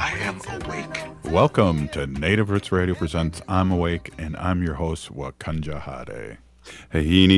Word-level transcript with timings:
I 0.00 0.12
am 0.18 0.40
awake. 0.62 1.02
Welcome 1.24 1.88
to 1.88 2.06
Native 2.06 2.50
Roots 2.50 2.70
Radio 2.70 2.94
Presents 2.94 3.42
I'm 3.48 3.72
Awake, 3.72 4.12
and 4.16 4.36
I'm 4.36 4.62
your 4.62 4.74
host, 4.74 5.12
Wakanja 5.12 5.80
Hade. 5.80 6.38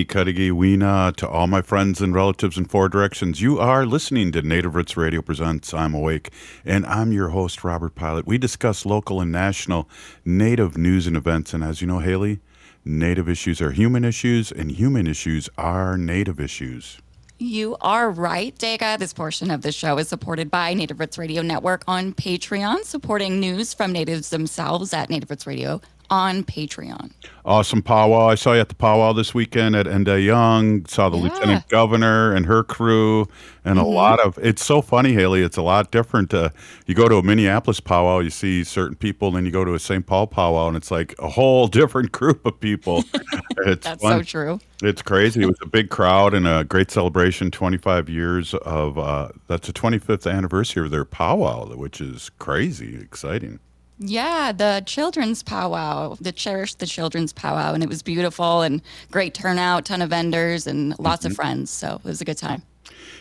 Kadigi 0.05 1.17
to 1.17 1.27
all 1.27 1.47
my 1.47 1.63
friends 1.63 2.03
and 2.03 2.15
relatives 2.15 2.59
in 2.59 2.67
four 2.67 2.91
directions. 2.91 3.41
You 3.41 3.59
are 3.59 3.87
listening 3.87 4.31
to 4.33 4.43
Native 4.43 4.75
Roots 4.75 4.95
Radio 4.95 5.23
Presents 5.23 5.73
I'm 5.73 5.95
Awake, 5.95 6.29
and 6.67 6.85
I'm 6.85 7.13
your 7.13 7.31
host, 7.31 7.65
Robert 7.65 7.95
Pilot. 7.95 8.27
We 8.27 8.37
discuss 8.37 8.85
local 8.85 9.23
and 9.23 9.33
national 9.33 9.89
Native 10.27 10.77
news 10.77 11.07
and 11.07 11.17
events, 11.17 11.55
and 11.55 11.65
as 11.65 11.81
you 11.81 11.87
know, 11.87 12.01
Haley, 12.01 12.41
Native 12.85 13.27
issues 13.27 13.63
are 13.63 13.71
human 13.71 14.05
issues, 14.05 14.53
and 14.53 14.71
human 14.71 15.07
issues 15.07 15.49
are 15.57 15.97
Native 15.97 16.39
issues. 16.39 16.99
You 17.43 17.79
are 17.81 18.11
right, 18.11 18.55
Dega. 18.59 18.99
This 18.99 19.15
portion 19.15 19.51
of 19.51 19.63
the 19.63 19.73
show 19.73 19.97
is 19.97 20.09
supported 20.09 20.51
by 20.51 20.75
Native 20.75 21.01
Roots 21.01 21.17
Radio 21.17 21.41
Network 21.41 21.83
on 21.89 22.13
Patreon, 22.13 22.85
supporting 22.85 23.41
news 23.41 23.73
from 23.73 23.93
natives 23.93 24.29
themselves 24.29 24.93
at 24.93 25.09
Native 25.09 25.31
Roots 25.31 25.47
Radio 25.47 25.81
on 26.11 26.43
Patreon. 26.45 27.13
Awesome 27.45 27.83
powwow. 27.83 28.27
I 28.29 28.35
saw 28.35 28.53
you 28.53 28.61
at 28.61 28.69
the 28.69 28.75
powwow 28.75 29.13
this 29.13 29.33
weekend 29.33 29.75
at 29.77 29.87
Enda 29.87 30.23
Young. 30.23 30.85
Saw 30.87 31.09
the 31.09 31.17
Yeah. 31.17 31.23
lieutenant 31.25 31.69
governor 31.69 32.33
and 32.35 32.47
her 32.47 32.63
crew, 32.63 33.27
and 33.65 33.79
a 33.79 33.85
lot 33.85 34.21
of. 34.21 34.39
It's 34.43 34.65
so 34.65 34.83
funny, 34.83 35.15
Haley. 35.15 35.43
It's 35.43 35.57
a 35.57 35.63
lot 35.63 35.91
different. 35.91 36.35
Uh, 36.35 36.51
you 36.87 36.95
go 36.95 37.09
to 37.09 37.17
a 37.17 37.23
Minneapolis 37.23 37.81
powwow, 37.81 38.19
you 38.19 38.31
see 38.31 38.63
certain 38.65 38.97
people, 38.97 39.31
then 39.31 39.47
you 39.47 39.53
go 39.53 39.65
to 39.65 39.73
a 39.75 39.79
St. 39.79 40.05
Paul 40.07 40.27
powwow, 40.27 40.69
and 40.69 40.77
it's 40.77 40.91
like 40.91 41.15
a 41.19 41.29
whole 41.29 41.67
different 41.81 42.13
group 42.13 42.45
of 42.45 42.59
people. 42.61 43.05
it's 43.65 43.87
That's 43.87 44.03
fun. 44.03 44.19
so 44.19 44.23
true. 44.23 44.61
It's 44.83 45.03
crazy. 45.03 45.43
It 45.43 45.47
was 45.47 45.59
a 45.63 45.67
big 45.67 45.91
crowd 45.91 46.35
and 46.35 46.47
a 46.47 46.65
great 46.65 46.91
celebration. 46.91 47.51
Twenty 47.51 47.77
five 47.79 48.09
years 48.09 48.53
of 48.55 48.99
uh, 48.99 49.29
that's 49.47 49.67
the 49.69 49.73
twenty 49.73 49.99
fifth 49.99 50.27
anniversary 50.27 50.85
of 50.87 50.91
their 50.91 51.05
powwow, 51.05 51.67
which 51.77 52.01
is 52.01 52.31
crazy 52.39 52.97
exciting. 53.01 53.61
Yeah, 54.03 54.53
the 54.53 54.83
children's 54.87 55.43
powwow, 55.43 56.17
the 56.21 56.33
Cherish 56.33 56.75
the 56.75 56.87
Children's 56.87 57.35
powwow, 57.35 57.75
and 57.75 57.83
it 57.83 57.89
was 57.89 58.03
beautiful 58.03 58.63
and 58.63 58.81
great 59.11 59.35
turnout, 59.35 59.85
ton 59.85 60.01
of 60.01 60.09
vendors 60.11 60.67
and 60.67 60.99
lots 60.99 61.25
Mm-hmm. 61.25 61.33
of 61.33 61.37
friends. 61.37 61.71
So 61.71 61.97
it 61.97 62.05
was 62.05 62.21
a 62.23 62.25
good 62.25 62.39
time. 62.39 62.63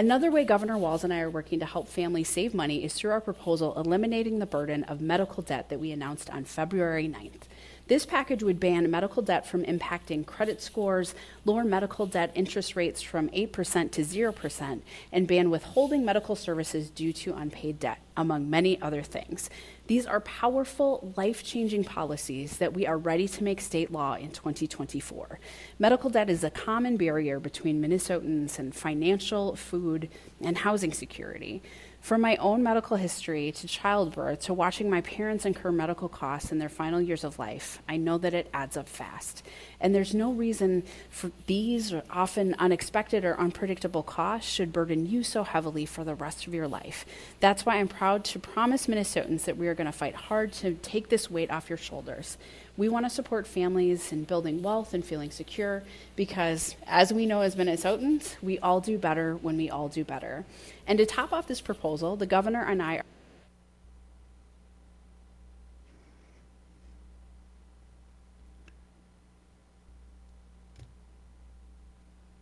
Another 0.00 0.30
way 0.30 0.46
Governor 0.46 0.78
Walz 0.78 1.04
and 1.04 1.12
I 1.12 1.20
are 1.20 1.28
working 1.28 1.58
to 1.60 1.66
help 1.66 1.86
families 1.86 2.30
save 2.30 2.54
money 2.54 2.82
is 2.82 2.94
through 2.94 3.10
our 3.10 3.20
proposal 3.20 3.74
eliminating 3.76 4.38
the 4.38 4.46
burden 4.46 4.82
of 4.84 5.02
medical 5.02 5.42
debt 5.42 5.68
that 5.68 5.78
we 5.78 5.92
announced 5.92 6.30
on 6.30 6.44
February 6.44 7.06
9th. 7.06 7.42
This 7.90 8.06
package 8.06 8.44
would 8.44 8.60
ban 8.60 8.88
medical 8.88 9.20
debt 9.20 9.44
from 9.44 9.64
impacting 9.64 10.24
credit 10.24 10.62
scores, 10.62 11.12
lower 11.44 11.64
medical 11.64 12.06
debt 12.06 12.30
interest 12.36 12.76
rates 12.76 13.02
from 13.02 13.28
8% 13.30 13.90
to 13.90 14.02
0%, 14.02 14.80
and 15.10 15.26
ban 15.26 15.50
withholding 15.50 16.04
medical 16.04 16.36
services 16.36 16.88
due 16.88 17.12
to 17.14 17.34
unpaid 17.34 17.80
debt, 17.80 17.98
among 18.16 18.48
many 18.48 18.80
other 18.80 19.02
things. 19.02 19.50
These 19.88 20.06
are 20.06 20.20
powerful, 20.20 21.12
life 21.16 21.42
changing 21.42 21.82
policies 21.82 22.58
that 22.58 22.72
we 22.72 22.86
are 22.86 22.96
ready 22.96 23.26
to 23.26 23.42
make 23.42 23.60
state 23.60 23.90
law 23.90 24.14
in 24.14 24.30
2024. 24.30 25.40
Medical 25.80 26.10
debt 26.10 26.30
is 26.30 26.44
a 26.44 26.50
common 26.50 26.96
barrier 26.96 27.40
between 27.40 27.82
Minnesotans 27.82 28.60
and 28.60 28.72
financial, 28.72 29.56
food, 29.56 30.08
and 30.40 30.58
housing 30.58 30.92
security. 30.92 31.60
From 32.00 32.22
my 32.22 32.36
own 32.36 32.62
medical 32.62 32.96
history 32.96 33.52
to 33.52 33.68
childbirth 33.68 34.40
to 34.40 34.54
watching 34.54 34.88
my 34.88 35.02
parents 35.02 35.44
incur 35.44 35.70
medical 35.70 36.08
costs 36.08 36.50
in 36.50 36.58
their 36.58 36.70
final 36.70 37.00
years 37.00 37.24
of 37.24 37.38
life, 37.38 37.80
I 37.88 37.98
know 37.98 38.16
that 38.18 38.34
it 38.34 38.48
adds 38.54 38.76
up 38.76 38.88
fast. 38.88 39.44
And 39.80 39.94
there's 39.94 40.14
no 40.14 40.32
reason 40.32 40.82
for 41.08 41.30
these 41.46 41.94
often 42.10 42.54
unexpected 42.58 43.24
or 43.24 43.38
unpredictable 43.40 44.02
costs 44.02 44.50
should 44.50 44.72
burden 44.72 45.06
you 45.06 45.22
so 45.22 45.42
heavily 45.42 45.86
for 45.86 46.04
the 46.04 46.14
rest 46.14 46.46
of 46.46 46.54
your 46.54 46.68
life. 46.68 47.06
That's 47.40 47.64
why 47.64 47.76
I'm 47.76 47.88
proud 47.88 48.24
to 48.26 48.38
promise 48.38 48.86
Minnesotans 48.86 49.44
that 49.44 49.56
we 49.56 49.68
are 49.68 49.74
going 49.74 49.86
to 49.86 49.92
fight 49.92 50.14
hard 50.14 50.52
to 50.54 50.74
take 50.74 51.08
this 51.08 51.30
weight 51.30 51.50
off 51.50 51.68
your 51.68 51.78
shoulders. 51.78 52.36
We 52.76 52.88
want 52.88 53.06
to 53.06 53.10
support 53.10 53.46
families 53.46 54.12
in 54.12 54.24
building 54.24 54.62
wealth 54.62 54.94
and 54.94 55.04
feeling 55.04 55.30
secure 55.30 55.82
because, 56.16 56.76
as 56.86 57.12
we 57.12 57.26
know 57.26 57.42
as 57.42 57.56
Minnesotans, 57.56 58.36
we 58.42 58.58
all 58.60 58.80
do 58.80 58.96
better 58.96 59.36
when 59.36 59.56
we 59.56 59.68
all 59.68 59.88
do 59.88 60.04
better. 60.04 60.44
And 60.86 60.98
to 60.98 61.04
top 61.04 61.32
off 61.32 61.46
this 61.46 61.60
proposal, 61.60 62.16
the 62.16 62.26
governor 62.26 62.64
and 62.64 62.82
I 62.82 63.02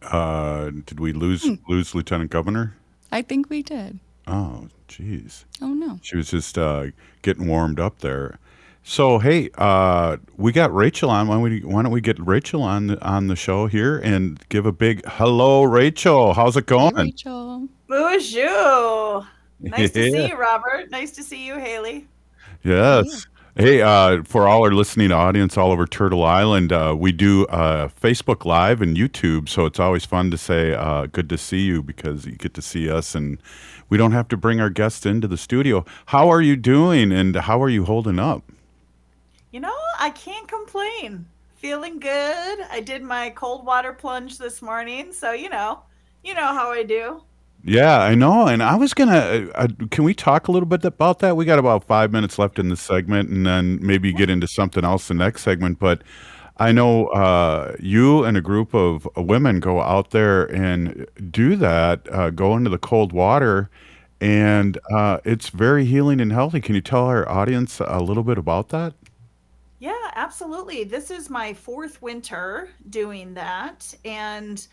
Uh, 0.08 0.70
did 0.86 1.00
we 1.00 1.12
lose 1.12 1.46
lose 1.68 1.94
Lieutenant 1.94 2.30
Governor? 2.30 2.74
I 3.12 3.22
think 3.22 3.48
we 3.48 3.62
did. 3.62 3.98
Oh, 4.26 4.68
jeez. 4.88 5.44
Oh 5.62 5.74
no. 5.74 5.98
She 6.02 6.16
was 6.16 6.30
just 6.30 6.58
uh, 6.58 6.86
getting 7.22 7.46
warmed 7.46 7.80
up 7.80 8.00
there. 8.00 8.38
So 8.82 9.18
hey, 9.18 9.50
uh, 9.58 10.16
we 10.36 10.52
got 10.52 10.74
Rachel 10.74 11.10
on. 11.10 11.28
Why 11.28 11.34
don't 11.34 11.42
we 11.42 11.60
why 11.60 11.82
don't 11.82 11.92
we 11.92 12.00
get 12.00 12.18
Rachel 12.18 12.62
on 12.62 12.98
on 12.98 13.26
the 13.26 13.36
show 13.36 13.66
here 13.66 13.98
and 13.98 14.40
give 14.48 14.66
a 14.66 14.72
big 14.72 15.04
hello, 15.06 15.64
Rachel? 15.64 16.32
How's 16.32 16.56
it 16.56 16.66
going? 16.66 16.94
Rachel. 16.94 17.68
Bonjour. 17.86 19.26
Nice 19.60 19.90
to 19.92 20.10
see 20.10 20.26
you, 20.28 20.36
Robert. 20.36 20.90
Nice 20.90 21.10
to 21.12 21.22
see 21.22 21.44
you, 21.46 21.58
Haley. 21.58 22.06
Yes. 22.62 23.26
Hey, 23.56 23.82
uh, 23.82 24.22
for 24.22 24.46
all 24.46 24.62
our 24.62 24.70
listening 24.70 25.10
audience 25.10 25.56
all 25.56 25.72
over 25.72 25.86
Turtle 25.86 26.22
Island, 26.22 26.72
uh, 26.72 26.94
we 26.96 27.10
do 27.10 27.44
uh, 27.46 27.88
Facebook 27.88 28.44
Live 28.44 28.80
and 28.80 28.96
YouTube, 28.96 29.48
so 29.48 29.66
it's 29.66 29.80
always 29.80 30.04
fun 30.04 30.30
to 30.30 30.38
say 30.38 30.74
uh, 30.74 31.06
"good 31.06 31.28
to 31.30 31.38
see 31.38 31.62
you" 31.62 31.82
because 31.82 32.24
you 32.24 32.32
get 32.32 32.54
to 32.54 32.62
see 32.62 32.88
us, 32.88 33.14
and 33.14 33.38
we 33.88 33.98
don't 33.98 34.12
have 34.12 34.28
to 34.28 34.36
bring 34.36 34.60
our 34.60 34.70
guests 34.70 35.04
into 35.06 35.26
the 35.26 35.36
studio. 35.36 35.84
How 36.06 36.28
are 36.28 36.42
you 36.42 36.54
doing, 36.54 37.10
and 37.10 37.34
how 37.34 37.60
are 37.60 37.68
you 37.68 37.84
holding 37.84 38.20
up? 38.20 38.44
You 39.50 39.60
know, 39.60 39.76
I 39.98 40.10
can't 40.10 40.46
complain. 40.46 41.26
Feeling 41.56 41.98
good. 41.98 42.60
I 42.70 42.80
did 42.80 43.02
my 43.02 43.30
cold 43.30 43.66
water 43.66 43.92
plunge 43.92 44.38
this 44.38 44.62
morning, 44.62 45.12
so 45.12 45.32
you 45.32 45.48
know, 45.48 45.80
you 46.22 46.34
know 46.34 46.46
how 46.54 46.70
I 46.70 46.84
do. 46.84 47.22
Yeah, 47.64 47.98
I 48.00 48.14
know. 48.14 48.46
And 48.46 48.62
I 48.62 48.76
was 48.76 48.94
gonna. 48.94 49.16
Uh, 49.16 49.46
uh, 49.54 49.68
can 49.90 50.04
we 50.04 50.14
talk 50.14 50.48
a 50.48 50.52
little 50.52 50.68
bit 50.68 50.84
about 50.84 51.18
that? 51.20 51.36
We 51.36 51.44
got 51.44 51.58
about 51.58 51.84
five 51.84 52.12
minutes 52.12 52.38
left 52.38 52.58
in 52.58 52.68
this 52.68 52.80
segment, 52.80 53.28
and 53.30 53.46
then 53.46 53.78
maybe 53.84 54.12
get 54.12 54.30
into 54.30 54.46
something 54.46 54.84
else 54.84 55.08
the 55.08 55.14
next 55.14 55.42
segment. 55.42 55.78
But 55.78 56.02
I 56.58 56.72
know 56.72 57.06
uh, 57.08 57.76
you 57.80 58.24
and 58.24 58.36
a 58.36 58.40
group 58.40 58.74
of 58.74 59.08
women 59.16 59.60
go 59.60 59.80
out 59.80 60.10
there 60.10 60.44
and 60.44 61.06
do 61.30 61.56
that. 61.56 62.08
Uh, 62.12 62.30
go 62.30 62.56
into 62.56 62.70
the 62.70 62.78
cold 62.78 63.12
water, 63.12 63.70
and 64.20 64.78
uh, 64.90 65.18
it's 65.24 65.48
very 65.50 65.84
healing 65.84 66.20
and 66.20 66.32
healthy. 66.32 66.60
Can 66.60 66.74
you 66.74 66.80
tell 66.80 67.06
our 67.06 67.28
audience 67.28 67.80
a 67.80 68.00
little 68.00 68.24
bit 68.24 68.38
about 68.38 68.68
that? 68.70 68.94
Yeah, 69.80 70.10
absolutely. 70.14 70.84
This 70.84 71.10
is 71.10 71.30
my 71.30 71.54
fourth 71.54 72.02
winter 72.02 72.70
doing 72.88 73.34
that, 73.34 73.94
and 74.04 74.66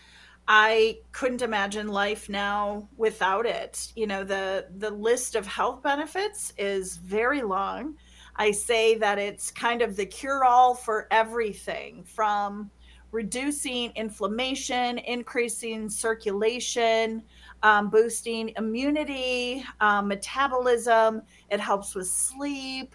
I 0.47 1.00
couldn't 1.12 1.42
imagine 1.42 1.88
life 1.88 2.30
now 2.30 2.88
without 2.97 3.45
it. 3.45 3.92
You 3.95 4.07
know, 4.07 4.24
the 4.24 4.68
the 4.77 4.92
list 4.92 5.36
of 5.36 5.47
health 5.47 5.81
benefits 5.81 6.53
is 6.57 6.97
very 6.97 7.42
long. 7.42 7.95
I 8.36 8.51
say 8.51 8.95
that 8.95 9.18
it's 9.18 9.50
kind 9.50 9.81
of 9.81 9.95
the 9.95 10.06
cure 10.06 10.44
all 10.44 10.75
for 10.75 11.07
everything 11.09 12.03
from 12.03 12.69
reducing 13.12 13.92
inflammation, 13.95 14.97
increasing 15.00 15.89
circulation, 15.89 17.24
um, 17.63 17.89
boosting 17.89 18.51
immunity, 18.57 19.63
um, 19.80 20.07
metabolism. 20.07 21.21
It 21.50 21.59
helps 21.59 21.95
with 21.95 22.07
sleep. 22.07 22.94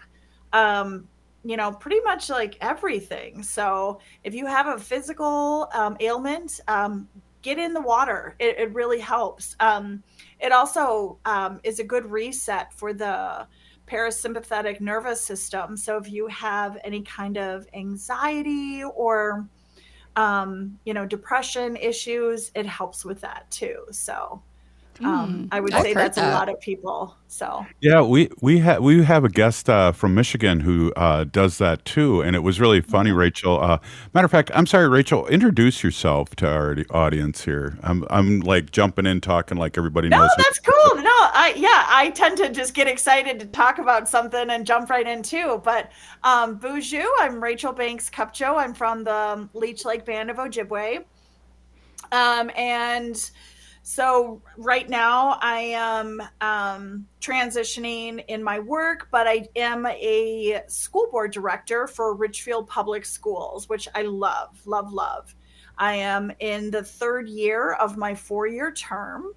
Um, 0.53 1.07
you 1.43 1.57
know, 1.57 1.71
pretty 1.71 1.99
much 2.01 2.29
like 2.29 2.55
everything. 2.61 3.41
So 3.41 3.99
if 4.23 4.35
you 4.35 4.45
have 4.45 4.67
a 4.67 4.77
physical 4.77 5.69
um, 5.73 5.97
ailment, 5.99 6.59
um, 6.67 7.09
get 7.41 7.57
in 7.57 7.73
the 7.73 7.81
water. 7.81 8.35
It, 8.39 8.57
it 8.59 8.73
really 8.73 8.99
helps. 8.99 9.55
Um, 9.59 10.03
it 10.39 10.51
also 10.51 11.19
um, 11.25 11.59
is 11.63 11.79
a 11.79 11.83
good 11.83 12.05
reset 12.05 12.73
for 12.73 12.93
the 12.93 13.47
parasympathetic 13.87 14.79
nervous 14.79 15.21
system. 15.21 15.75
So 15.75 15.97
if 15.97 16.09
you 16.09 16.27
have 16.27 16.77
any 16.83 17.01
kind 17.01 17.37
of 17.37 17.67
anxiety 17.73 18.83
or 18.83 19.47
um, 20.15 20.77
you 20.85 20.93
know 20.93 21.05
depression 21.05 21.77
issues, 21.77 22.51
it 22.55 22.65
helps 22.65 23.05
with 23.05 23.21
that 23.21 23.49
too. 23.49 23.85
So 23.91 24.41
um, 25.03 25.43
Mm, 25.43 25.47
I 25.51 25.59
would 25.59 25.73
I've 25.73 25.81
say 25.83 25.93
heard 25.93 26.01
that's 26.01 26.17
a 26.17 26.31
lot 26.31 26.49
of 26.49 26.59
people. 26.59 27.15
So 27.27 27.65
Yeah, 27.79 28.01
we 28.01 28.29
we 28.41 28.59
have 28.59 28.83
we 28.83 29.03
have 29.03 29.23
a 29.23 29.29
guest 29.29 29.69
uh, 29.69 29.91
from 29.93 30.13
Michigan 30.13 30.59
who 30.59 30.91
uh, 30.95 31.23
does 31.23 31.57
that 31.59 31.85
too, 31.85 32.21
and 32.21 32.35
it 32.35 32.39
was 32.39 32.59
really 32.59 32.81
funny, 32.81 33.11
Rachel. 33.11 33.59
Uh, 33.61 33.77
matter 34.13 34.25
of 34.25 34.31
fact, 34.31 34.51
I'm 34.53 34.65
sorry, 34.65 34.89
Rachel. 34.89 35.25
Introduce 35.27 35.83
yourself 35.83 36.35
to 36.37 36.47
our 36.47 36.77
audience 36.91 37.43
here. 37.45 37.77
I'm 37.83 38.05
I'm 38.09 38.41
like 38.41 38.71
jumping 38.71 39.05
in, 39.05 39.21
talking 39.21 39.57
like 39.57 39.77
everybody 39.77 40.09
No, 40.09 40.19
knows. 40.19 40.29
who- 40.35 40.43
that's 40.43 40.59
cool. 40.59 41.01
No, 41.01 41.09
I 41.33 41.53
yeah, 41.55 41.85
I 41.87 42.09
tend 42.11 42.37
to 42.37 42.49
just 42.49 42.73
get 42.73 42.87
excited 42.87 43.39
to 43.39 43.45
talk 43.45 43.79
about 43.79 44.09
something 44.09 44.49
and 44.49 44.65
jump 44.65 44.89
right 44.89 45.07
in 45.07 45.23
too. 45.23 45.61
But 45.63 45.91
um 46.23 46.59
Boozhoo, 46.59 47.07
I'm 47.19 47.41
Rachel 47.41 47.71
Banks 47.73 48.09
Kupcho. 48.09 48.57
I'm 48.57 48.73
from 48.73 49.03
the 49.05 49.13
um, 49.15 49.49
Leech 49.53 49.85
Lake 49.85 50.05
Band 50.05 50.29
of 50.29 50.37
Ojibwe. 50.37 51.03
Um 52.11 52.51
and 52.57 53.31
so 53.83 54.41
right 54.57 54.87
now 54.89 55.39
I 55.41 55.59
am 55.59 56.21
um, 56.39 57.07
transitioning 57.19 58.23
in 58.27 58.43
my 58.43 58.59
work, 58.59 59.07
but 59.11 59.27
I 59.27 59.47
am 59.55 59.87
a 59.87 60.61
school 60.67 61.07
board 61.11 61.31
director 61.31 61.87
for 61.87 62.13
Richfield 62.13 62.67
Public 62.67 63.05
Schools, 63.05 63.69
which 63.69 63.87
I 63.95 64.03
love, 64.03 64.59
love, 64.65 64.93
love. 64.93 65.33
I 65.77 65.95
am 65.95 66.31
in 66.39 66.69
the 66.69 66.83
third 66.83 67.27
year 67.27 67.73
of 67.73 67.97
my 67.97 68.13
four-year 68.13 68.71
term, 68.73 69.33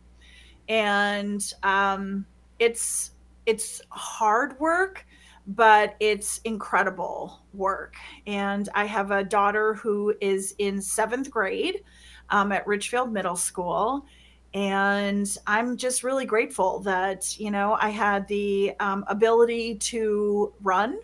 and 0.69 1.43
um, 1.62 2.26
it's 2.58 3.12
it's 3.46 3.81
hard 3.88 4.58
work, 4.61 5.06
but 5.46 5.96
it's 6.00 6.38
incredible 6.44 7.43
work. 7.55 7.94
And 8.26 8.69
I 8.75 8.85
have 8.85 9.11
a 9.11 9.25
daughter 9.25 9.75
who 9.75 10.14
is 10.20 10.55
in 10.58 10.82
seventh 10.82 11.31
grade 11.31 11.82
um, 12.29 12.52
at 12.52 12.67
Richfield 12.67 13.12
Middle 13.12 13.37
School 13.37 14.06
and 14.54 15.36
i'm 15.46 15.76
just 15.76 16.02
really 16.04 16.24
grateful 16.24 16.78
that 16.80 17.38
you 17.38 17.50
know 17.50 17.76
i 17.80 17.90
had 17.90 18.26
the 18.28 18.72
um, 18.80 19.04
ability 19.08 19.74
to 19.76 20.52
run 20.62 20.98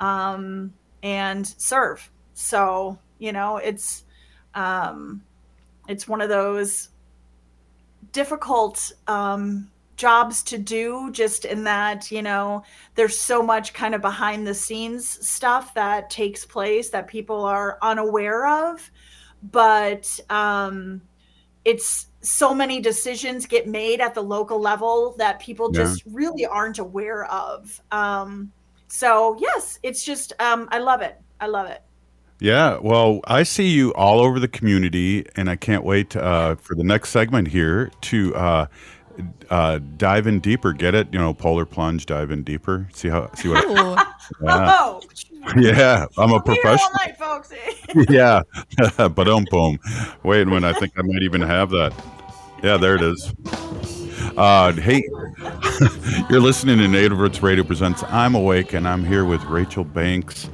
um, 0.00 0.72
and 1.02 1.46
serve. 1.46 2.10
So 2.34 2.98
you 3.18 3.32
know 3.32 3.56
it's 3.56 4.04
um, 4.54 5.22
it's 5.88 6.06
one 6.08 6.20
of 6.20 6.28
those 6.28 6.90
difficult 8.12 8.92
um, 9.06 9.70
jobs 9.96 10.42
to 10.44 10.58
do 10.58 11.10
just 11.12 11.44
in 11.44 11.64
that 11.64 12.10
you 12.10 12.22
know 12.22 12.62
there's 12.94 13.18
so 13.18 13.42
much 13.42 13.72
kind 13.74 13.94
of 13.94 14.00
behind 14.00 14.46
the 14.46 14.54
scenes 14.54 15.06
stuff 15.26 15.74
that 15.74 16.08
takes 16.10 16.44
place 16.46 16.90
that 16.90 17.08
people 17.08 17.44
are 17.44 17.78
unaware 17.82 18.46
of. 18.46 18.90
But 19.52 20.18
um, 20.30 21.00
it's 21.64 22.07
so 22.20 22.52
many 22.54 22.80
decisions 22.80 23.46
get 23.46 23.68
made 23.68 24.00
at 24.00 24.14
the 24.14 24.22
local 24.22 24.60
level 24.60 25.14
that 25.18 25.38
people 25.40 25.70
Yeah. 25.72 25.82
just 25.84 26.02
really 26.06 26.44
aren't 26.46 26.78
aware 26.78 27.24
of. 27.26 27.80
Um, 27.92 28.50
so 28.88 29.36
yes, 29.40 29.78
it's 29.82 30.04
just 30.04 30.32
um, 30.40 30.68
I 30.72 30.78
love 30.78 31.00
it. 31.02 31.20
I 31.40 31.46
love 31.46 31.68
it. 31.68 31.82
Yeah, 32.40 32.78
well, 32.80 33.20
I 33.24 33.42
see 33.42 33.68
you 33.68 33.92
all 33.94 34.20
over 34.20 34.38
the 34.38 34.46
community, 34.46 35.26
and 35.34 35.50
I 35.50 35.56
can't 35.56 35.82
wait 35.82 36.14
uh, 36.14 36.54
for 36.54 36.76
the 36.76 36.84
next 36.84 37.10
segment 37.10 37.48
here 37.48 37.90
to 38.02 38.34
uh, 38.36 38.66
uh, 39.50 39.80
dive 39.96 40.28
in 40.28 40.38
deeper. 40.38 40.72
Get 40.72 40.94
it? 40.94 41.08
You 41.12 41.18
know, 41.18 41.34
polar 41.34 41.64
plunge, 41.66 42.06
dive 42.06 42.30
in 42.30 42.44
deeper. 42.44 42.88
See 42.92 43.08
how? 43.08 43.32
See 43.34 43.48
what? 43.48 43.64
Ooh. 43.64 43.96
Yeah, 44.42 44.76
Oh, 44.78 45.00
yeah. 45.56 46.06
I'm 46.16 46.30
a 46.32 46.42
we're 46.46 46.54
here 46.54 46.66
all 46.66 46.78
professional. 46.78 46.90
night, 47.00 47.16
folks. 47.18 47.52
yeah, 48.10 48.42
but 49.08 49.28
um, 49.28 49.46
boom. 49.50 49.78
Wait 50.22 50.42
a 50.42 50.46
minute. 50.46 50.64
I 50.76 50.78
think 50.78 50.92
I 50.98 51.02
might 51.02 51.22
even 51.22 51.40
have 51.40 51.70
that. 51.70 51.92
Yeah, 52.62 52.76
there 52.76 52.96
it 52.96 53.02
is. 53.02 53.32
Uh, 54.36 54.72
hey, 54.72 55.02
you're 56.30 56.40
listening 56.40 56.78
to 56.78 56.88
Native 56.88 57.18
Roots 57.18 57.42
Radio 57.42 57.64
presents 57.64 58.02
I'm 58.04 58.34
Awake, 58.34 58.72
and 58.74 58.86
I'm 58.86 59.04
here 59.04 59.24
with 59.24 59.42
Rachel 59.44 59.84
Banks. 59.84 60.48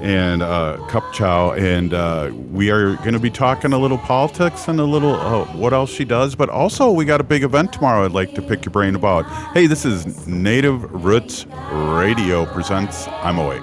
and 0.00 0.42
uh, 0.42 0.76
Kupchow, 0.90 1.58
and 1.58 1.94
uh, 1.94 2.30
we 2.50 2.70
are 2.70 2.96
going 2.96 3.14
to 3.14 3.18
be 3.20 3.30
talking 3.30 3.72
a 3.72 3.78
little 3.78 3.96
politics 3.96 4.68
and 4.68 4.78
a 4.78 4.84
little 4.84 5.14
uh, 5.14 5.44
what 5.56 5.72
else 5.72 5.90
she 5.90 6.04
does. 6.04 6.34
But 6.34 6.50
also, 6.50 6.90
we 6.90 7.06
got 7.06 7.20
a 7.20 7.24
big 7.24 7.42
event 7.42 7.72
tomorrow. 7.72 8.04
I'd 8.04 8.12
like 8.12 8.34
to 8.34 8.42
pick 8.42 8.64
your 8.66 8.72
brain 8.72 8.94
about. 8.96 9.24
Hey, 9.54 9.66
this 9.66 9.86
is 9.86 10.26
Native 10.26 10.92
Roots 11.04 11.46
Radio 11.72 12.44
presents 12.44 13.08
I'm 13.08 13.38
Awake. 13.38 13.62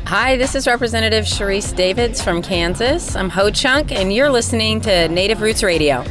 Hi, 0.05 0.37
this 0.37 0.53
is 0.53 0.67
Representative 0.67 1.25
Sharice 1.25 1.75
Davids 1.75 2.21
from 2.21 2.43
Kansas. 2.43 3.15
I'm 3.15 3.31
Ho 3.31 3.49
Chunk, 3.49 3.91
and 3.91 4.13
you're 4.13 4.29
listening 4.29 4.79
to 4.81 5.07
Native 5.07 5.41
Roots 5.41 5.63
Radio. 5.63 6.01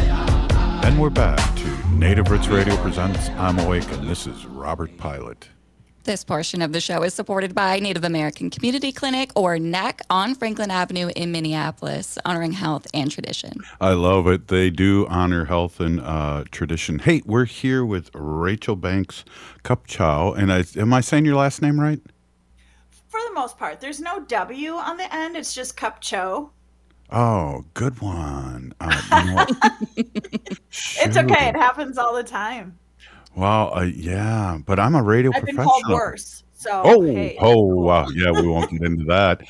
And 0.82 1.00
we're 1.00 1.10
back 1.10 1.54
to 1.58 1.88
Native 1.90 2.28
Roots 2.28 2.48
Radio 2.48 2.74
Presents 2.78 3.28
I'm 3.30 3.60
Awake, 3.60 3.88
and 3.92 4.08
this 4.08 4.26
is 4.26 4.44
Robert 4.46 4.96
Pilot. 4.96 5.50
This 6.06 6.22
portion 6.22 6.62
of 6.62 6.72
the 6.72 6.80
show 6.80 7.02
is 7.02 7.14
supported 7.14 7.52
by 7.52 7.80
Native 7.80 8.04
American 8.04 8.48
Community 8.48 8.92
Clinic, 8.92 9.32
or 9.34 9.58
NAC, 9.58 10.02
on 10.08 10.36
Franklin 10.36 10.70
Avenue 10.70 11.10
in 11.16 11.32
Minneapolis, 11.32 12.16
honoring 12.24 12.52
health 12.52 12.86
and 12.94 13.10
tradition. 13.10 13.58
I 13.80 13.94
love 13.94 14.28
it. 14.28 14.46
They 14.46 14.70
do 14.70 15.08
honor 15.08 15.46
health 15.46 15.80
and 15.80 16.00
uh, 16.00 16.44
tradition. 16.52 17.00
Hey, 17.00 17.22
we're 17.26 17.44
here 17.44 17.84
with 17.84 18.12
Rachel 18.14 18.76
Banks 18.76 19.24
Kupchow, 19.64 20.38
and 20.38 20.52
I, 20.52 20.64
am 20.80 20.94
I 20.94 21.00
saying 21.00 21.24
your 21.24 21.34
last 21.34 21.60
name 21.60 21.80
right? 21.80 22.00
For 23.08 23.18
the 23.26 23.34
most 23.34 23.58
part, 23.58 23.80
there's 23.80 23.98
no 23.98 24.20
W 24.20 24.74
on 24.74 24.98
the 24.98 25.12
end. 25.12 25.36
It's 25.36 25.52
just 25.52 25.76
Kupcho. 25.76 26.50
Oh, 27.10 27.64
good 27.74 28.00
one. 28.00 28.72
Uh, 28.80 29.24
you 29.24 29.34
know 29.34 29.46
it's 30.70 31.16
okay. 31.16 31.48
It 31.48 31.56
happens 31.56 31.98
all 31.98 32.14
the 32.14 32.22
time. 32.22 32.78
Well, 33.36 33.72
uh, 33.76 33.82
yeah, 33.82 34.58
but 34.64 34.80
I'm 34.80 34.94
a 34.94 35.02
radio 35.02 35.30
I've 35.34 35.44
been 35.44 35.54
professional. 35.54 35.80
called 35.82 35.92
worse. 35.92 36.42
So 36.54 36.82
oh, 36.84 37.02
hey. 37.02 37.36
oh, 37.40 37.64
wow, 37.64 38.08
yeah, 38.08 38.30
we 38.30 38.48
won't 38.48 38.70
get 38.70 38.82
into 38.82 39.04
that. 39.04 39.42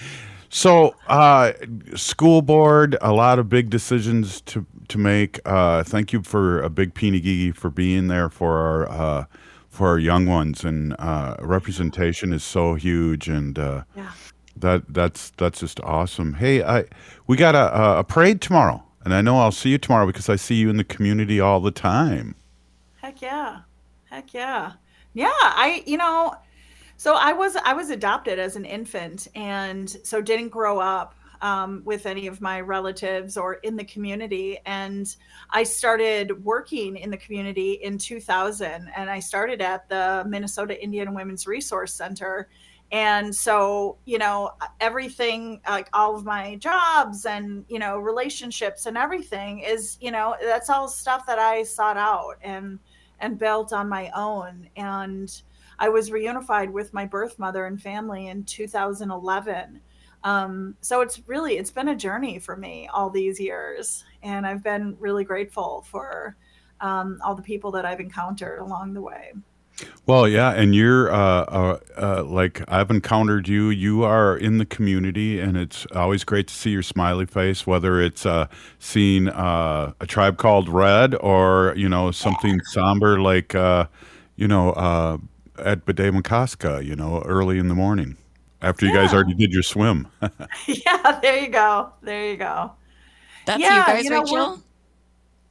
So, 0.48 0.94
uh, 1.06 1.52
school 1.94 2.42
board, 2.42 2.96
a 3.00 3.12
lot 3.12 3.38
of 3.38 3.48
big 3.48 3.70
decisions 3.70 4.40
to 4.42 4.66
to 4.88 4.98
make. 4.98 5.38
Uh, 5.44 5.84
thank 5.84 6.12
you 6.12 6.22
for 6.22 6.60
a 6.62 6.68
big 6.68 6.94
Gigi 6.94 7.52
for 7.52 7.70
being 7.70 8.08
there 8.08 8.28
for 8.28 8.58
our 8.58 8.90
uh, 8.90 9.24
for 9.68 9.88
our 9.88 9.98
young 9.98 10.26
ones, 10.26 10.64
and 10.64 10.96
uh, 10.98 11.36
representation 11.40 12.32
is 12.32 12.42
so 12.42 12.74
huge, 12.74 13.28
and 13.28 13.58
uh, 13.58 13.82
yeah. 13.94 14.10
that 14.56 14.82
that's 14.88 15.30
that's 15.36 15.60
just 15.60 15.78
awesome. 15.80 16.34
Hey, 16.34 16.62
I 16.62 16.84
we 17.26 17.36
got 17.36 17.54
a, 17.54 17.98
a 17.98 18.04
parade 18.04 18.40
tomorrow, 18.40 18.82
and 19.04 19.14
I 19.14 19.20
know 19.20 19.38
I'll 19.38 19.52
see 19.52 19.70
you 19.70 19.78
tomorrow 19.78 20.06
because 20.06 20.28
I 20.28 20.36
see 20.36 20.56
you 20.56 20.70
in 20.70 20.76
the 20.76 20.84
community 20.84 21.38
all 21.40 21.60
the 21.60 21.70
time. 21.70 22.34
Heck 22.96 23.22
yeah. 23.22 23.60
Heck 24.10 24.34
yeah. 24.34 24.72
Yeah, 25.14 25.30
I 25.32 25.82
you 25.86 25.96
know, 25.96 26.34
so 26.96 27.14
I 27.14 27.32
was 27.32 27.56
I 27.56 27.74
was 27.74 27.90
adopted 27.90 28.38
as 28.38 28.56
an 28.56 28.64
infant 28.64 29.28
and 29.34 29.88
so 30.04 30.20
didn't 30.22 30.50
grow 30.50 30.78
up 30.78 31.14
um, 31.42 31.82
with 31.84 32.06
any 32.06 32.26
of 32.26 32.40
my 32.40 32.60
relatives 32.60 33.36
or 33.36 33.54
in 33.54 33.76
the 33.76 33.84
community. 33.84 34.58
And 34.66 35.14
I 35.50 35.64
started 35.64 36.44
working 36.44 36.96
in 36.96 37.10
the 37.10 37.16
community 37.16 37.74
in 37.74 37.98
2000 37.98 38.90
and 38.96 39.10
I 39.10 39.20
started 39.20 39.60
at 39.60 39.88
the 39.88 40.24
Minnesota 40.28 40.82
Indian 40.82 41.14
Women's 41.14 41.46
Resource 41.46 41.94
Center. 41.94 42.48
And 42.92 43.34
so, 43.34 43.98
you 44.04 44.18
know, 44.18 44.52
everything 44.80 45.60
like 45.68 45.88
all 45.92 46.14
of 46.14 46.24
my 46.24 46.56
jobs 46.56 47.26
and, 47.26 47.64
you 47.68 47.80
know, 47.80 47.98
relationships 47.98 48.86
and 48.86 48.96
everything 48.96 49.58
is, 49.60 49.98
you 50.00 50.12
know, 50.12 50.36
that's 50.40 50.70
all 50.70 50.88
stuff 50.88 51.26
that 51.26 51.38
I 51.38 51.64
sought 51.64 51.96
out. 51.96 52.36
And 52.42 52.78
and 53.20 53.38
built 53.38 53.72
on 53.72 53.88
my 53.88 54.10
own. 54.14 54.68
And 54.76 55.30
I 55.78 55.88
was 55.88 56.10
reunified 56.10 56.70
with 56.70 56.92
my 56.94 57.04
birth 57.04 57.38
mother 57.38 57.66
and 57.66 57.80
family 57.80 58.28
in 58.28 58.44
2011. 58.44 59.80
Um, 60.24 60.74
so 60.80 61.02
it's 61.02 61.20
really 61.26 61.58
it's 61.58 61.70
been 61.70 61.88
a 61.88 61.96
journey 61.96 62.38
for 62.38 62.56
me 62.56 62.88
all 62.92 63.10
these 63.10 63.38
years, 63.38 64.04
and 64.22 64.46
I've 64.46 64.64
been 64.64 64.96
really 64.98 65.24
grateful 65.24 65.84
for 65.88 66.36
um, 66.80 67.20
all 67.24 67.34
the 67.34 67.42
people 67.42 67.70
that 67.72 67.84
I've 67.84 68.00
encountered 68.00 68.58
along 68.58 68.94
the 68.94 69.02
way. 69.02 69.32
Well, 70.06 70.26
yeah, 70.26 70.52
and 70.52 70.74
you're 70.74 71.12
uh, 71.12 71.18
uh, 71.18 71.78
uh, 72.00 72.24
like 72.24 72.62
I've 72.68 72.90
encountered 72.90 73.48
you. 73.48 73.70
You 73.70 74.04
are 74.04 74.36
in 74.36 74.58
the 74.58 74.64
community, 74.64 75.38
and 75.40 75.56
it's 75.56 75.86
always 75.94 76.24
great 76.24 76.48
to 76.48 76.54
see 76.54 76.70
your 76.70 76.82
smiley 76.82 77.26
face. 77.26 77.66
Whether 77.66 78.00
it's 78.00 78.24
uh, 78.24 78.46
seeing 78.78 79.28
uh, 79.28 79.92
a 80.00 80.06
tribe 80.06 80.38
called 80.38 80.68
Red, 80.68 81.14
or 81.16 81.74
you 81.76 81.88
know 81.88 82.10
something 82.10 82.60
somber 82.66 83.20
like 83.20 83.54
uh, 83.54 83.86
you 84.36 84.48
know 84.48 85.20
at 85.58 85.84
Bede 85.84 85.98
you 85.98 86.96
know, 86.96 87.22
early 87.24 87.58
in 87.58 87.68
the 87.68 87.74
morning 87.74 88.16
after 88.62 88.86
you 88.86 88.92
yeah. 88.92 89.02
guys 89.02 89.14
already 89.14 89.34
did 89.34 89.52
your 89.52 89.62
swim. 89.62 90.08
yeah, 90.66 91.18
there 91.20 91.38
you 91.38 91.48
go. 91.48 91.92
There 92.02 92.30
you 92.30 92.36
go. 92.36 92.72
That's 93.44 93.60
yeah, 93.60 93.78
you 93.78 93.86
guys, 93.86 94.04
you 94.04 94.10
know, 94.10 94.20
Rachel. 94.22 94.62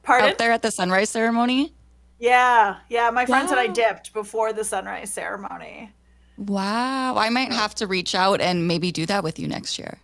Pardon? 0.02 0.30
Out 0.30 0.38
there 0.38 0.52
at 0.52 0.62
the 0.62 0.70
sunrise 0.70 1.10
ceremony. 1.10 1.72
Yeah, 2.18 2.76
yeah. 2.88 3.10
My 3.10 3.26
friend 3.26 3.48
said 3.48 3.58
I 3.58 3.66
dipped 3.66 4.12
before 4.12 4.52
the 4.52 4.64
sunrise 4.64 5.12
ceremony. 5.12 5.92
Wow, 6.38 7.16
I 7.16 7.28
might 7.30 7.52
have 7.52 7.74
to 7.76 7.86
reach 7.86 8.14
out 8.14 8.40
and 8.40 8.66
maybe 8.68 8.92
do 8.92 9.06
that 9.06 9.22
with 9.24 9.38
you 9.38 9.48
next 9.48 9.78
year. 9.78 9.98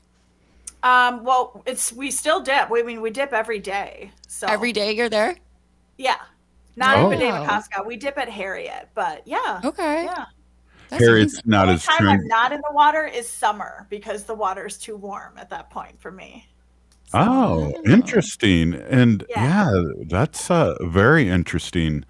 Um, 0.83 1.25
well, 1.25 1.63
it's 1.67 1.93
we 1.93 2.11
still 2.11 2.41
dip. 2.41 2.69
We 2.71 2.81
I 2.81 2.83
mean 2.83 3.01
we 3.01 3.11
dip 3.11 3.33
every 3.33 3.61
day. 3.61 4.11
So 4.29 4.47
every 4.47 4.73
day 4.73 4.93
you're 4.93 5.09
there. 5.09 5.37
Yeah, 5.99 6.17
Not 6.77 6.97
Oh. 6.97 7.13
at 7.13 7.19
Bde 7.19 7.29
Maka 7.31 7.63
Ska. 7.65 7.83
We 7.87 7.97
dip 7.97 8.19
at 8.19 8.29
Harriet, 8.29 8.89
but 8.95 9.23
yeah. 9.27 9.61
Okay. 9.65 10.05
Yeah. 10.05 10.25
Harriet's 10.91 11.41
not 11.47 11.67
The 11.67 11.73
as 11.73 11.89
only 11.89 11.99
time 11.99 12.21
I'm 12.21 12.27
not 12.29 12.53
in 12.53 12.61
the 12.61 12.73
water 12.73 13.07
is 13.07 13.29
summer 13.29 13.87
because 13.89 14.25
the 14.25 14.35
water 14.35 14.67
is 14.67 14.77
too 14.77 14.97
warm 14.97 15.39
at 15.39 15.49
that 15.51 15.71
point 15.71 15.99
for 16.01 16.11
me. 16.11 16.47
Oh, 17.15 17.73
interesting. 17.85 18.75
And 18.75 19.25
yeah, 19.29 19.71
that's 20.07 20.51
uh, 20.51 20.77
very 20.83 21.29
interesting. 21.29 22.05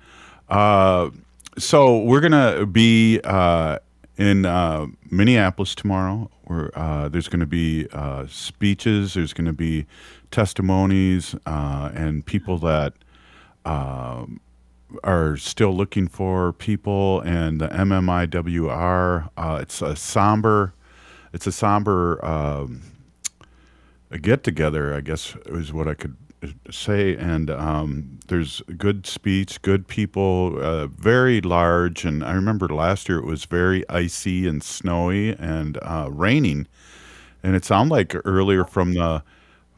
Uh, 0.48 1.10
so 1.58 1.98
we're 1.98 2.20
gonna 2.20 2.66
be 2.66 3.20
uh, 3.24 3.78
in 4.16 4.46
uh, 4.46 4.86
Minneapolis 5.10 5.74
tomorrow. 5.74 6.30
Where 6.44 6.76
uh, 6.78 7.08
there's 7.08 7.28
going 7.28 7.40
to 7.40 7.46
be 7.46 7.86
uh, 7.92 8.26
speeches, 8.28 9.14
there's 9.14 9.32
going 9.32 9.46
to 9.46 9.52
be 9.52 9.86
testimonies, 10.30 11.34
uh, 11.46 11.90
and 11.94 12.26
people 12.26 12.58
that 12.58 12.94
um, 13.64 14.40
are 15.04 15.36
still 15.36 15.74
looking 15.74 16.08
for 16.08 16.52
people. 16.52 17.20
And 17.20 17.60
the 17.60 17.68
MMIWR, 17.68 19.30
uh, 19.36 19.58
it's 19.62 19.80
a 19.80 19.94
somber, 19.96 20.74
it's 21.32 21.46
a 21.46 21.52
somber. 21.52 22.22
Um, 22.24 22.82
a 24.12 24.18
get 24.18 24.44
together, 24.44 24.94
I 24.94 25.00
guess 25.00 25.34
is 25.46 25.72
what 25.72 25.88
I 25.88 25.94
could 25.94 26.16
uh, 26.42 26.48
say. 26.70 27.16
And 27.16 27.50
um, 27.50 28.20
there's 28.28 28.62
good 28.76 29.06
speech, 29.06 29.60
good 29.62 29.88
people, 29.88 30.58
uh, 30.60 30.86
very 30.86 31.40
large. 31.40 32.04
And 32.04 32.22
I 32.22 32.32
remember 32.34 32.68
last 32.68 33.08
year 33.08 33.18
it 33.18 33.24
was 33.24 33.46
very 33.46 33.88
icy 33.88 34.46
and 34.46 34.62
snowy 34.62 35.30
and 35.30 35.78
uh, 35.82 36.08
raining. 36.10 36.68
And 37.42 37.56
it 37.56 37.64
sounded 37.64 37.92
like 37.92 38.14
earlier 38.24 38.64
from 38.64 38.94
the 38.94 39.22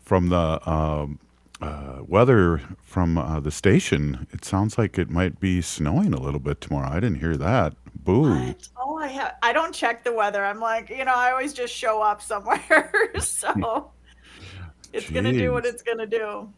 from 0.02 0.28
the 0.28 0.70
um, 0.70 1.18
uh, 1.62 2.02
weather 2.06 2.60
from 2.82 3.16
uh, 3.16 3.40
the 3.40 3.50
station, 3.50 4.26
it 4.32 4.44
sounds 4.44 4.76
like 4.76 4.98
it 4.98 5.08
might 5.08 5.40
be 5.40 5.62
snowing 5.62 6.12
a 6.12 6.20
little 6.20 6.40
bit 6.40 6.60
tomorrow. 6.60 6.90
I 6.90 6.96
didn't 6.96 7.20
hear 7.20 7.38
that. 7.38 7.74
Boo. 7.94 8.54
Oh, 8.76 8.98
I 8.98 9.06
have. 9.06 9.36
I 9.42 9.54
don't 9.54 9.74
check 9.74 10.04
the 10.04 10.12
weather. 10.12 10.44
I'm 10.44 10.60
like, 10.60 10.90
you 10.90 11.06
know, 11.06 11.14
I 11.14 11.30
always 11.30 11.54
just 11.54 11.72
show 11.72 12.02
up 12.02 12.20
somewhere. 12.20 12.92
so 13.20 13.90
it's 14.94 15.10
gonna 15.10 15.32
do 15.32 15.52
what 15.52 15.66
it's 15.66 15.82
gonna 15.82 16.06
do. 16.06 16.50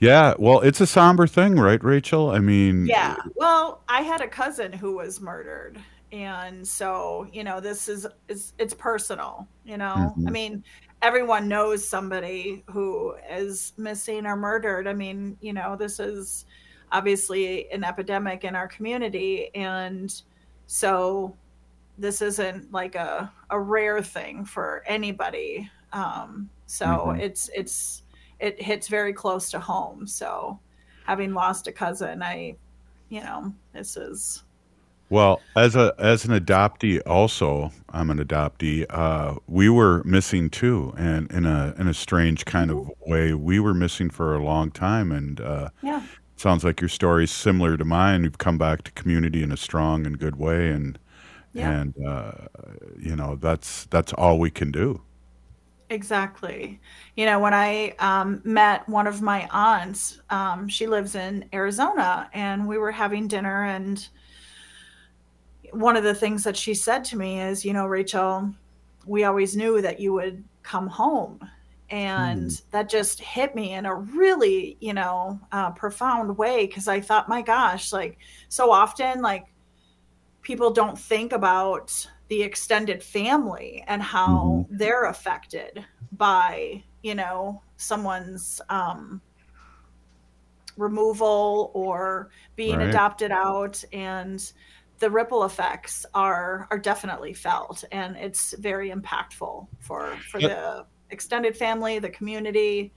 Yeah, 0.00 0.34
well, 0.38 0.60
it's 0.60 0.80
a 0.80 0.86
somber 0.86 1.26
thing, 1.26 1.56
right, 1.56 1.82
Rachel? 1.82 2.30
I 2.30 2.38
mean, 2.40 2.86
Yeah. 2.86 3.16
Well, 3.36 3.82
I 3.88 4.02
had 4.02 4.20
a 4.20 4.28
cousin 4.28 4.72
who 4.72 4.96
was 4.96 5.20
murdered. 5.20 5.78
And 6.12 6.66
so, 6.66 7.26
you 7.32 7.42
know, 7.42 7.58
this 7.60 7.88
is, 7.88 8.06
is 8.28 8.52
it's 8.58 8.74
personal, 8.74 9.48
you 9.64 9.76
know? 9.78 10.14
I 10.16 10.20
Mhm. 10.20 10.32
mean, 10.32 10.64
everyone 11.02 11.48
knows 11.48 11.86
somebody 11.88 12.64
who 12.70 13.14
is 13.30 13.72
missing 13.76 14.26
or 14.26 14.36
murdered. 14.36 14.86
I 14.86 14.92
mean, 14.94 15.36
you 15.40 15.52
know, 15.52 15.74
this 15.76 15.98
is 15.98 16.46
obviously 16.92 17.70
an 17.70 17.82
epidemic 17.84 18.44
in 18.44 18.54
our 18.54 18.68
community. 18.68 19.52
And 19.54 20.12
so 20.66 21.36
this 21.98 22.22
isn't 22.22 22.72
like 22.72 22.94
a, 22.94 23.32
a 23.50 23.58
rare 23.58 24.02
thing 24.02 24.44
for 24.44 24.82
anybody. 24.86 25.70
Um, 25.92 26.48
so 26.66 26.86
Mhm. 26.86 27.18
it's, 27.18 27.50
it's, 27.54 28.02
it 28.40 28.60
hits 28.62 28.88
very 28.88 29.12
close 29.12 29.50
to 29.50 29.60
home. 29.60 30.06
So 30.06 30.60
having 31.02 31.34
lost 31.34 31.66
a 31.68 31.72
cousin, 31.72 32.22
I, 32.22 32.58
you 33.08 33.22
know, 33.22 33.54
this 33.72 33.96
is, 33.96 34.44
Well, 35.10 35.46
as 35.54 35.76
a 35.76 35.94
as 35.98 36.24
an 36.24 36.32
adoptee, 36.32 37.00
also 37.06 37.70
I'm 37.90 38.10
an 38.10 38.18
adoptee. 38.18 38.86
Uh, 38.90 39.36
we 39.46 39.68
were 39.68 40.02
missing 40.04 40.50
too, 40.50 40.92
and 40.96 41.30
in 41.30 41.46
a 41.46 41.74
in 41.78 41.86
a 41.88 41.94
strange 41.94 42.44
kind 42.46 42.70
of 42.70 42.90
way, 43.06 43.34
we 43.34 43.60
were 43.60 43.74
missing 43.74 44.10
for 44.10 44.34
a 44.34 44.42
long 44.42 44.70
time. 44.70 45.12
And 45.12 45.40
uh, 45.40 45.68
Yeah. 45.82 46.06
sounds 46.36 46.64
like 46.64 46.80
your 46.80 46.88
story 46.90 47.24
is 47.24 47.30
similar 47.32 47.76
to 47.78 47.84
mine. 47.84 48.24
You've 48.24 48.38
come 48.38 48.58
back 48.58 48.84
to 48.84 48.92
community 48.92 49.42
in 49.42 49.52
a 49.52 49.56
strong 49.58 50.06
and 50.06 50.18
good 50.18 50.36
way, 50.36 50.70
and 50.70 50.98
Yeah. 51.52 51.74
and 51.74 51.94
uh, 52.06 52.32
you 52.98 53.16
know 53.16 53.36
that's 53.36 53.86
that's 53.86 54.12
all 54.14 54.38
we 54.40 54.50
can 54.50 54.72
do. 54.72 55.02
Exactly. 55.94 56.80
You 57.16 57.24
know, 57.24 57.38
when 57.38 57.54
I 57.54 57.94
um, 58.00 58.40
met 58.42 58.88
one 58.88 59.06
of 59.06 59.22
my 59.22 59.48
aunts, 59.52 60.20
um, 60.28 60.66
she 60.66 60.88
lives 60.88 61.14
in 61.14 61.48
Arizona, 61.52 62.28
and 62.34 62.66
we 62.66 62.78
were 62.78 62.90
having 62.90 63.28
dinner. 63.28 63.64
And 63.66 64.06
one 65.70 65.96
of 65.96 66.02
the 66.02 66.14
things 66.14 66.42
that 66.42 66.56
she 66.56 66.74
said 66.74 67.04
to 67.04 67.16
me 67.16 67.40
is, 67.40 67.64
you 67.64 67.72
know, 67.72 67.86
Rachel, 67.86 68.52
we 69.06 69.22
always 69.22 69.56
knew 69.56 69.80
that 69.82 70.00
you 70.00 70.12
would 70.12 70.42
come 70.64 70.88
home. 70.88 71.38
And 71.90 72.60
that 72.72 72.88
just 72.88 73.20
hit 73.20 73.54
me 73.54 73.74
in 73.74 73.86
a 73.86 73.94
really, 73.94 74.76
you 74.80 74.94
know, 74.94 75.38
uh, 75.52 75.70
profound 75.70 76.36
way 76.36 76.66
because 76.66 76.88
I 76.88 77.00
thought, 77.00 77.28
my 77.28 77.40
gosh, 77.40 77.92
like 77.92 78.18
so 78.48 78.72
often, 78.72 79.22
like 79.22 79.44
people 80.42 80.72
don't 80.72 80.98
think 80.98 81.32
about 81.32 82.04
the 82.34 82.42
extended 82.42 83.00
family 83.00 83.84
and 83.86 84.02
how 84.02 84.66
they're 84.68 85.04
affected 85.04 85.86
by 86.10 86.82
you 87.02 87.14
know 87.14 87.62
someone's 87.76 88.60
um 88.70 89.22
removal 90.76 91.70
or 91.74 92.30
being 92.56 92.80
Right. 92.80 92.88
adopted 92.88 93.30
out 93.30 93.82
and 93.92 94.52
the 94.98 95.08
ripple 95.08 95.44
effects 95.44 96.04
are 96.14 96.66
are 96.72 96.78
definitely 96.78 97.32
felt 97.32 97.84
and 97.92 98.16
it's 98.16 98.52
very 98.58 98.90
impactful 98.90 99.68
for 99.78 100.24
for 100.28 100.40
Yep. 100.40 100.50
the 100.50 100.84
extended 101.10 101.56
family 101.56 102.00
the 102.00 102.10
community 102.10 102.92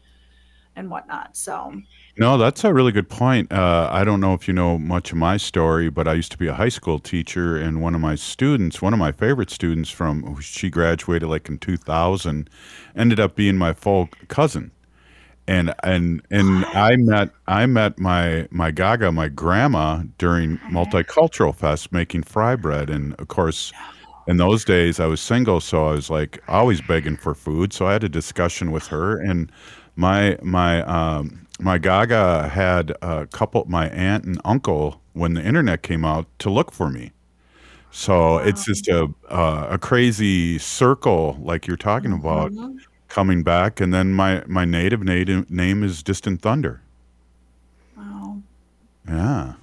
and 0.77 0.89
whatnot 0.89 1.35
so 1.35 1.73
No, 2.17 2.37
that's 2.37 2.63
a 2.63 2.73
really 2.73 2.91
good 2.91 3.09
point. 3.09 3.51
Uh, 3.51 3.89
I 3.91 4.03
don't 4.03 4.19
know 4.21 4.33
if 4.33 4.47
you 4.47 4.53
know 4.53 4.77
much 4.77 5.11
of 5.11 5.17
my 5.17 5.37
story, 5.37 5.89
but 5.89 6.07
I 6.07 6.13
used 6.13 6.31
to 6.31 6.37
be 6.37 6.47
a 6.47 6.53
high 6.53 6.69
school 6.69 6.99
teacher, 6.99 7.57
and 7.57 7.81
one 7.81 7.93
of 7.93 8.01
my 8.01 8.15
students, 8.15 8.81
one 8.81 8.93
of 8.93 8.99
my 8.99 9.11
favorite 9.11 9.49
students 9.51 9.89
from, 9.89 10.39
she 10.41 10.69
graduated 10.69 11.29
like 11.29 11.49
in 11.49 11.57
2000, 11.59 12.49
ended 12.95 13.19
up 13.19 13.35
being 13.35 13.57
my 13.57 13.73
full 13.73 14.09
cousin. 14.29 14.71
And 15.49 15.73
and 15.81 16.21
and 16.29 16.65
I 16.65 16.97
met 16.97 17.29
I 17.47 17.65
met 17.67 17.97
my 17.99 18.49
my 18.51 18.69
Gaga 18.69 19.13
my 19.13 19.29
grandma 19.29 20.03
during 20.17 20.57
multicultural 20.69 21.55
fest 21.55 21.93
making 21.93 22.23
fry 22.23 22.57
bread 22.57 22.89
and 22.89 23.13
of 23.13 23.29
course 23.29 23.71
in 24.27 24.37
those 24.37 24.65
days 24.65 24.99
I 24.99 25.05
was 25.07 25.21
single 25.21 25.59
so 25.61 25.87
I 25.87 25.91
was 25.93 26.09
like 26.09 26.39
always 26.47 26.81
begging 26.81 27.17
for 27.17 27.33
food 27.35 27.73
so 27.73 27.87
I 27.87 27.93
had 27.93 28.03
a 28.03 28.09
discussion 28.09 28.71
with 28.71 28.87
her 28.87 29.19
and 29.19 29.51
my 29.95 30.37
my 30.43 30.81
um 30.83 31.47
my 31.59 31.77
Gaga 31.79 32.49
had 32.49 32.93
a 33.01 33.27
couple 33.27 33.65
my 33.67 33.89
aunt 33.89 34.25
and 34.25 34.39
uncle 34.45 35.01
when 35.13 35.33
the 35.33 35.43
internet 35.43 35.81
came 35.83 36.05
out 36.05 36.27
to 36.39 36.49
look 36.51 36.71
for 36.71 36.89
me. 36.91 37.11
So 37.91 38.37
it's 38.39 38.65
just 38.65 38.87
a 38.89 39.07
uh, 39.29 39.67
a 39.71 39.77
crazy 39.79 40.57
circle 40.59 41.37
like 41.41 41.67
you're 41.67 41.77
talking 41.77 42.13
about 42.13 42.53
Mhm. 42.53 42.79
coming 43.09 43.43
back 43.43 43.79
and 43.81 43.93
then 43.93 44.13
my 44.13 44.43
my 44.47 44.65
native 44.65 45.03
native 45.03 45.49
name 45.51 45.83
is 45.83 46.03
Distant 46.03 46.41
Thunder. 46.41 46.81
wow 47.95 48.41
Yeah. 49.07 49.53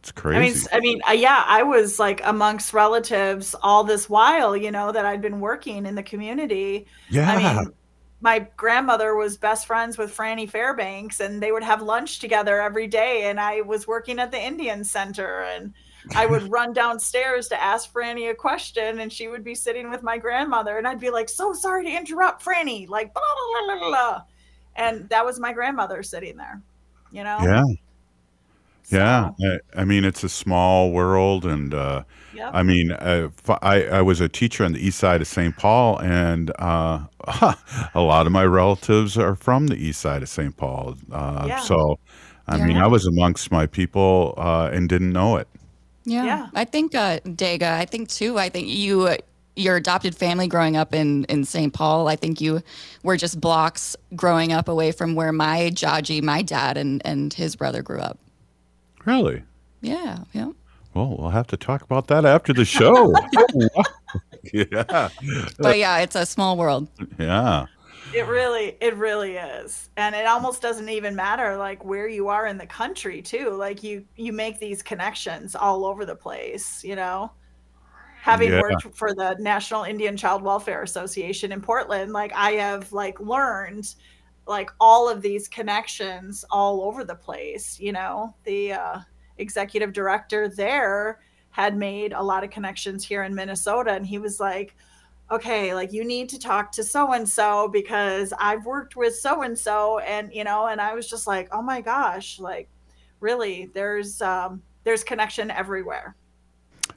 It's 0.00 0.12
crazy. 0.12 0.36
I 0.36 0.38
mean, 0.40 0.68
I 0.72 0.80
mean, 0.80 1.00
uh, 1.08 1.12
yeah, 1.12 1.44
I 1.46 1.62
was 1.62 1.98
like 1.98 2.20
amongst 2.24 2.72
relatives 2.72 3.54
all 3.62 3.84
this 3.84 4.08
while, 4.08 4.56
you 4.56 4.70
know, 4.70 4.92
that 4.92 5.04
I'd 5.06 5.20
been 5.22 5.40
working 5.40 5.86
in 5.86 5.94
the 5.94 6.02
community. 6.02 6.86
I 7.26 7.34
Yeah. 7.34 7.34
mean, 7.34 7.72
my 8.20 8.40
grandmother 8.56 9.14
was 9.14 9.36
best 9.36 9.66
friends 9.66 9.98
with 9.98 10.16
Franny 10.16 10.48
Fairbanks, 10.50 11.20
and 11.20 11.42
they 11.42 11.52
would 11.52 11.62
have 11.62 11.82
lunch 11.82 12.18
together 12.20 12.60
every 12.60 12.86
day. 12.88 13.24
And 13.30 13.40
I 13.40 13.60
was 13.62 13.86
working 13.86 14.18
at 14.18 14.30
the 14.32 14.40
Indian 14.42 14.84
Center, 14.84 15.40
and 15.42 15.72
I 16.14 16.26
would 16.26 16.42
run 16.50 16.72
downstairs 16.72 17.48
to 17.48 17.62
ask 17.62 17.92
Franny 17.92 18.30
a 18.30 18.34
question, 18.34 19.00
and 19.00 19.12
she 19.12 19.28
would 19.28 19.44
be 19.44 19.54
sitting 19.54 19.90
with 19.90 20.02
my 20.02 20.18
grandmother, 20.18 20.78
and 20.78 20.86
I'd 20.88 21.00
be 21.00 21.10
like, 21.10 21.28
"So 21.28 21.52
sorry 21.52 21.84
to 21.84 21.90
interrupt, 21.96 22.44
Franny," 22.44 22.88
like 22.88 23.12
blah 23.14 23.22
blah 23.22 23.66
blah 23.66 23.78
blah, 23.78 23.88
blah. 23.88 24.22
and 24.76 25.08
that 25.10 25.24
was 25.24 25.38
my 25.40 25.52
grandmother 25.52 26.02
sitting 26.02 26.36
there, 26.36 26.62
you 27.10 27.24
know. 27.24 27.38
Yeah. 27.42 27.64
Yeah, 28.90 29.30
I, 29.42 29.80
I 29.80 29.84
mean 29.84 30.04
it's 30.04 30.24
a 30.24 30.28
small 30.28 30.90
world, 30.92 31.44
and 31.44 31.74
uh, 31.74 32.04
Yep. 32.34 32.50
I 32.54 32.62
mean 32.62 32.92
I 32.92 33.24
f- 33.24 33.58
I 33.62 33.84
I 33.86 34.02
was 34.02 34.20
a 34.20 34.28
teacher 34.28 34.64
on 34.64 34.72
the 34.72 34.78
east 34.86 34.98
side 34.98 35.20
of 35.20 35.26
St. 35.26 35.56
Paul, 35.56 35.98
and 36.00 36.50
uh, 36.58 37.00
a 37.94 38.00
lot 38.00 38.26
of 38.26 38.32
my 38.32 38.44
relatives 38.44 39.16
are 39.18 39.34
from 39.34 39.66
the 39.68 39.76
east 39.76 40.00
side 40.00 40.22
of 40.22 40.28
St. 40.28 40.56
Paul. 40.56 40.96
Uh, 41.12 41.48
Yeah. 41.48 41.58
So, 41.58 41.98
I 42.46 42.58
mean, 42.58 42.76
I 42.78 42.86
was 42.86 43.06
amongst 43.06 43.50
my 43.50 43.66
people 43.66 44.34
uh, 44.38 44.70
and 44.72 44.88
didn't 44.88 45.12
know 45.12 45.36
it. 45.36 45.48
Yeah. 46.04 46.48
I 46.54 46.64
think 46.64 46.94
uh 46.94 47.20
Daga, 47.20 47.72
I 47.72 47.84
think 47.84 48.08
too, 48.08 48.38
I 48.38 48.48
think 48.48 48.68
you 48.68 49.02
uh, 49.08 49.16
your 49.56 49.76
adopted 49.76 50.14
family 50.14 50.46
growing 50.48 50.76
up 50.76 50.94
in 50.94 51.24
in 51.24 51.44
St. 51.44 51.72
Paul, 51.72 52.08
I 52.08 52.16
think 52.16 52.40
you 52.40 52.62
were 53.02 53.16
just 53.16 53.40
blocks 53.40 53.96
growing 54.16 54.52
up 54.52 54.68
away 54.68 54.92
from 54.92 55.14
where 55.14 55.32
my 55.32 55.70
Jaji, 55.74 56.22
my 56.22 56.42
dad 56.42 56.76
and 56.78 57.02
and 57.04 57.34
his 57.34 57.56
brother 57.56 57.82
grew 57.82 58.00
up. 58.00 58.18
Really? 59.08 59.42
Yeah, 59.80 60.18
yeah. 60.34 60.50
Well, 60.92 61.16
we'll 61.18 61.30
have 61.30 61.46
to 61.46 61.56
talk 61.56 61.80
about 61.80 62.08
that 62.08 62.26
after 62.26 62.52
the 62.52 62.66
show. 62.66 63.14
yeah. 64.52 65.08
But 65.58 65.78
yeah, 65.78 66.00
it's 66.00 66.14
a 66.14 66.26
small 66.26 66.58
world. 66.58 66.88
Yeah. 67.18 67.64
It 68.14 68.26
really, 68.26 68.76
it 68.82 68.94
really 68.96 69.36
is, 69.36 69.88
and 69.96 70.14
it 70.14 70.26
almost 70.26 70.60
doesn't 70.60 70.90
even 70.90 71.16
matter 71.16 71.56
like 71.56 71.84
where 71.86 72.06
you 72.08 72.28
are 72.28 72.46
in 72.46 72.58
the 72.58 72.66
country 72.66 73.22
too. 73.22 73.50
Like 73.50 73.82
you, 73.82 74.04
you 74.16 74.34
make 74.34 74.58
these 74.58 74.82
connections 74.82 75.54
all 75.54 75.86
over 75.86 76.04
the 76.04 76.16
place. 76.16 76.84
You 76.84 76.96
know, 76.96 77.30
having 78.20 78.50
Yeah. 78.50 78.60
worked 78.60 78.94
for 78.94 79.14
the 79.14 79.36
National 79.38 79.84
Indian 79.84 80.18
Child 80.18 80.42
Welfare 80.42 80.82
Association 80.82 81.50
in 81.50 81.62
Portland, 81.62 82.12
like 82.12 82.32
I 82.34 82.52
have 82.52 82.92
like 82.92 83.18
learned 83.20 83.94
like 84.48 84.70
all 84.80 85.08
of 85.08 85.22
these 85.22 85.46
connections 85.46 86.44
all 86.50 86.82
over 86.82 87.04
the 87.04 87.14
place. 87.14 87.78
You 87.78 87.92
know, 87.92 88.34
the 88.44 88.72
uh, 88.72 88.98
executive 89.36 89.92
director 89.92 90.48
there 90.48 91.20
had 91.50 91.76
made 91.76 92.12
a 92.12 92.22
lot 92.22 92.44
of 92.44 92.50
connections 92.50 93.04
here 93.04 93.22
in 93.22 93.34
Minnesota, 93.34 93.92
and 93.92 94.06
he 94.06 94.18
was 94.18 94.40
like 94.40 94.74
okay, 95.30 95.74
like 95.74 95.92
you 95.92 96.04
need 96.04 96.28
to 96.30 96.38
talk 96.38 96.72
to 96.72 96.82
so 96.82 97.12
and 97.12 97.28
so 97.28 97.68
because 97.68 98.32
I've 98.38 98.64
worked 98.64 98.96
with 98.96 99.14
so 99.14 99.42
and 99.42 99.58
so 99.58 99.98
and 100.00 100.32
you 100.32 100.44
know, 100.44 100.66
and 100.66 100.80
I 100.80 100.94
was 100.94 101.08
just 101.08 101.26
like, 101.26 101.48
"Oh 101.52 101.62
my 101.62 101.80
gosh, 101.80 102.38
like 102.40 102.68
really 103.20 103.70
there's 103.74 104.22
um 104.22 104.62
there's 104.84 105.04
connection 105.04 105.50
everywhere." 105.50 106.14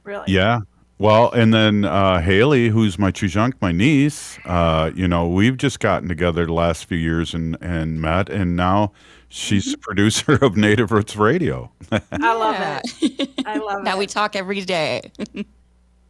Really. 0.04 0.32
Yeah. 0.32 0.60
Well, 1.02 1.32
and 1.32 1.52
then 1.52 1.84
uh, 1.84 2.20
Haley, 2.20 2.68
who's 2.68 2.96
my 2.96 3.10
chujunk, 3.10 3.54
my 3.60 3.72
niece, 3.72 4.38
uh, 4.44 4.92
you 4.94 5.08
know, 5.08 5.26
we've 5.26 5.56
just 5.56 5.80
gotten 5.80 6.08
together 6.08 6.46
the 6.46 6.52
last 6.52 6.84
few 6.84 6.96
years 6.96 7.34
and, 7.34 7.58
and 7.60 8.00
met, 8.00 8.30
and 8.30 8.54
now 8.54 8.92
she's 9.28 9.72
the 9.72 9.78
producer 9.78 10.34
of 10.40 10.56
Native 10.56 10.92
Roots 10.92 11.16
Radio. 11.16 11.72
I 11.90 12.34
love 12.34 12.54
that. 12.56 12.84
I 13.44 13.58
love 13.58 13.82
now 13.82 13.96
it. 13.96 13.98
we 13.98 14.06
talk 14.06 14.36
every 14.36 14.60
day. 14.60 15.10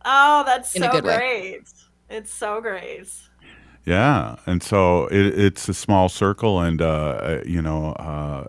Oh, 0.05 0.43
that's 0.45 0.75
In 0.75 0.83
so 0.83 0.91
good 0.91 1.05
way. 1.05 1.17
great. 1.17 1.63
It's 2.11 2.31
so 2.31 2.61
great. 2.61 3.09
yeah. 3.87 4.37
And 4.45 4.63
so 4.63 5.07
it, 5.07 5.25
it's 5.39 5.71
a 5.71 5.75
small 5.75 6.11
circle, 6.11 6.61
and, 6.61 6.83
uh, 6.83 7.39
you 7.47 7.63
know, 7.63 7.93
uh, 7.93 8.45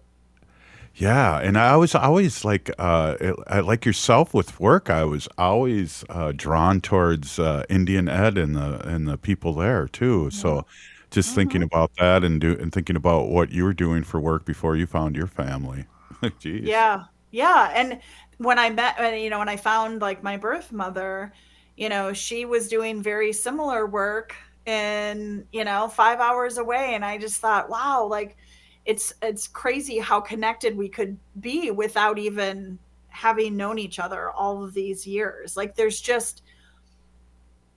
yeah, 0.95 1.39
and 1.39 1.57
I 1.57 1.75
was 1.75 1.95
always 1.95 2.45
like, 2.45 2.69
uh, 2.77 3.15
like 3.63 3.85
yourself 3.85 4.33
with 4.33 4.59
work. 4.59 4.89
I 4.89 5.03
was 5.05 5.27
always 5.37 6.03
uh, 6.09 6.33
drawn 6.35 6.81
towards 6.81 7.39
uh, 7.39 7.63
Indian 7.69 8.07
Ed 8.07 8.37
and 8.37 8.55
the 8.55 8.87
and 8.87 9.07
the 9.07 9.17
people 9.17 9.53
there 9.53 9.87
too. 9.87 10.29
So, 10.29 10.65
just 11.09 11.33
thinking 11.33 11.63
about 11.63 11.91
that 11.99 12.23
and 12.23 12.39
do 12.39 12.57
and 12.59 12.71
thinking 12.71 12.95
about 12.95 13.29
what 13.29 13.51
you 13.51 13.63
were 13.63 13.73
doing 13.73 14.03
for 14.03 14.19
work 14.19 14.45
before 14.45 14.75
you 14.75 14.85
found 14.85 15.15
your 15.15 15.27
family. 15.27 15.85
Jeez. 16.21 16.61
Yeah. 16.63 17.05
Yeah. 17.31 17.71
And 17.73 17.99
when 18.37 18.59
I 18.59 18.69
met, 18.69 19.19
you 19.19 19.29
know, 19.29 19.39
when 19.39 19.49
I 19.49 19.57
found 19.57 20.01
like 20.01 20.21
my 20.23 20.37
birth 20.37 20.71
mother, 20.71 21.33
you 21.75 21.89
know, 21.89 22.13
she 22.13 22.45
was 22.45 22.67
doing 22.67 23.01
very 23.01 23.33
similar 23.33 23.87
work 23.87 24.35
and, 24.65 25.45
you 25.51 25.63
know, 25.63 25.87
five 25.87 26.19
hours 26.19 26.57
away. 26.57 26.93
And 26.93 27.03
I 27.03 27.17
just 27.17 27.37
thought, 27.41 27.69
wow, 27.69 28.05
like 28.05 28.37
it's, 28.85 29.13
it's 29.21 29.47
crazy 29.47 29.99
how 29.99 30.19
connected 30.19 30.75
we 30.75 30.89
could 30.89 31.17
be 31.39 31.71
without 31.71 32.17
even 32.17 32.77
having 33.09 33.55
known 33.55 33.79
each 33.79 33.99
other 33.99 34.31
all 34.31 34.63
of 34.63 34.73
these 34.73 35.05
years. 35.07 35.55
Like 35.55 35.75
there's 35.75 36.01
just 36.01 36.43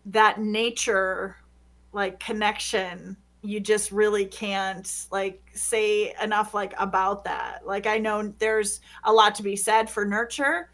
that 0.06 0.40
nature, 0.40 1.36
like 1.92 2.20
connection 2.20 3.16
you 3.42 3.60
just 3.60 3.92
really 3.92 4.24
can't 4.26 5.06
like 5.12 5.40
say 5.54 6.12
enough 6.20 6.52
like 6.52 6.74
about 6.78 7.24
that 7.24 7.60
like 7.64 7.86
i 7.86 7.96
know 7.96 8.34
there's 8.38 8.80
a 9.04 9.12
lot 9.12 9.34
to 9.36 9.42
be 9.42 9.54
said 9.54 9.88
for 9.88 10.04
nurture 10.04 10.68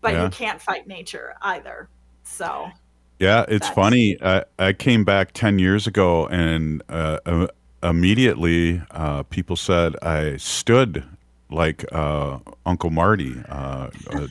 but 0.00 0.14
Yeah. 0.14 0.24
you 0.24 0.30
can't 0.30 0.60
fight 0.60 0.86
nature 0.86 1.34
either 1.42 1.88
so 2.22 2.70
Yeah, 3.18 3.44
it's 3.46 3.68
funny. 3.68 4.16
I, 4.20 4.44
I 4.58 4.72
came 4.72 5.04
back 5.04 5.32
10 5.32 5.58
years 5.58 5.86
ago 5.86 6.26
and 6.26 6.82
uh, 6.88 7.18
uh, 7.24 7.46
immediately 7.84 8.82
uh, 8.90 9.22
people 9.24 9.56
said 9.56 9.94
I 10.02 10.36
stood 10.38 11.04
like 11.50 11.84
uh, 11.92 12.38
Uncle 12.66 12.90
Marty. 12.90 13.36
Uh, 13.48 13.90
uh, 14.10 14.26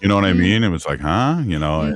you 0.00 0.08
know 0.08 0.14
what 0.14 0.24
I 0.24 0.32
mean? 0.32 0.64
It 0.64 0.68
was 0.68 0.86
like, 0.86 1.00
huh? 1.00 1.42
You 1.44 1.58
know? 1.58 1.94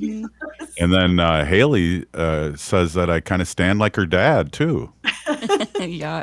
And 0.80 0.92
then 0.92 1.20
uh, 1.20 1.44
Haley 1.44 2.06
uh, 2.14 2.56
says 2.56 2.94
that 2.94 3.10
I 3.10 3.20
kind 3.20 3.42
of 3.42 3.48
stand 3.48 3.78
like 3.78 3.96
her 3.96 4.06
dad, 4.06 4.52
too. 4.52 4.92
yeah. 5.80 6.22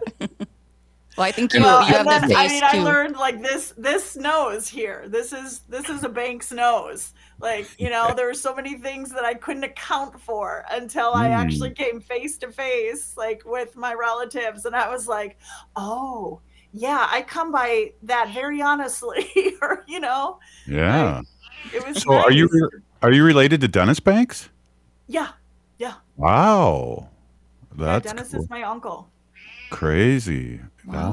Well, 1.17 1.25
I 1.27 1.31
think 1.31 1.53
you, 1.53 1.61
well, 1.61 1.79
you 1.87 1.93
have 1.93 2.07
and 2.07 2.23
the 2.23 2.27
then, 2.27 2.37
face 2.37 2.61
i 2.63 2.71
mean 2.71 2.71
too. 2.83 2.89
i 2.89 2.91
learned 2.91 3.15
like 3.15 3.41
this 3.41 3.73
this 3.77 4.15
nose 4.17 4.67
here 4.67 5.05
this 5.07 5.31
is 5.31 5.61
this 5.69 5.87
is 5.89 6.03
a 6.03 6.09
bank's 6.09 6.51
nose 6.51 7.13
like 7.39 7.67
you 7.79 7.89
know 7.89 8.13
there 8.15 8.25
were 8.27 8.33
so 8.33 8.53
many 8.53 8.75
things 8.77 9.11
that 9.11 9.23
i 9.23 9.33
couldn't 9.33 9.63
account 9.63 10.19
for 10.19 10.65
until 10.71 11.13
i 11.13 11.27
Hmm. 11.27 11.33
actually 11.33 11.71
came 11.71 12.01
face 12.01 12.37
to 12.39 12.51
face 12.51 13.15
like 13.15 13.43
with 13.45 13.75
my 13.77 13.93
relatives 13.93 14.65
and 14.65 14.75
i 14.75 14.89
was 14.89 15.07
like 15.07 15.37
oh 15.77 16.41
yeah 16.73 17.07
i 17.09 17.21
come 17.21 17.51
by 17.51 17.93
that 18.03 18.31
very 18.33 18.61
honestly 18.61 19.25
or 19.61 19.83
you 19.87 19.99
know 20.01 20.39
Yeah. 20.67 21.21
it 21.73 21.85
was 21.87 22.01
So 22.03 22.13
are 22.13 22.31
you 22.31 22.49
are 23.01 23.11
you 23.13 23.23
related 23.23 23.61
to 23.61 23.67
Dennis 23.69 23.99
Banks? 24.01 24.49
yeah 25.07 25.29
yeah 25.77 25.93
Wow. 26.17 27.07
yeah, 27.77 27.85
That's 27.85 28.07
dennis 28.11 28.31
cool. 28.31 28.41
is 28.41 28.49
my 28.49 28.63
uncle 28.63 29.09
crazy. 29.75 30.59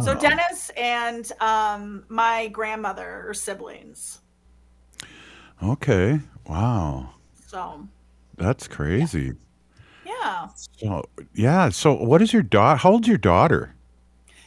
so 0.05 0.15
dennis 0.21 0.71
and 0.77 1.33
um 1.41 2.05
my 2.09 2.49
grandmother 2.49 3.25
are 3.29 3.35
siblings 3.35 4.21
Okay. 5.63 6.19
Wow. 6.49 7.11
so 7.47 7.87
That's 8.37 8.67
crazy. 8.67 9.33
yeah 10.05 10.49
So 10.81 11.05
yeah. 11.35 11.69
So 11.69 11.95
what 11.95 12.21
is 12.21 12.33
your 12.33 12.43
daughter? 12.43 12.79
How 12.79 12.93
old's 12.93 13.07
your 13.09 13.19
daughter? 13.19 13.75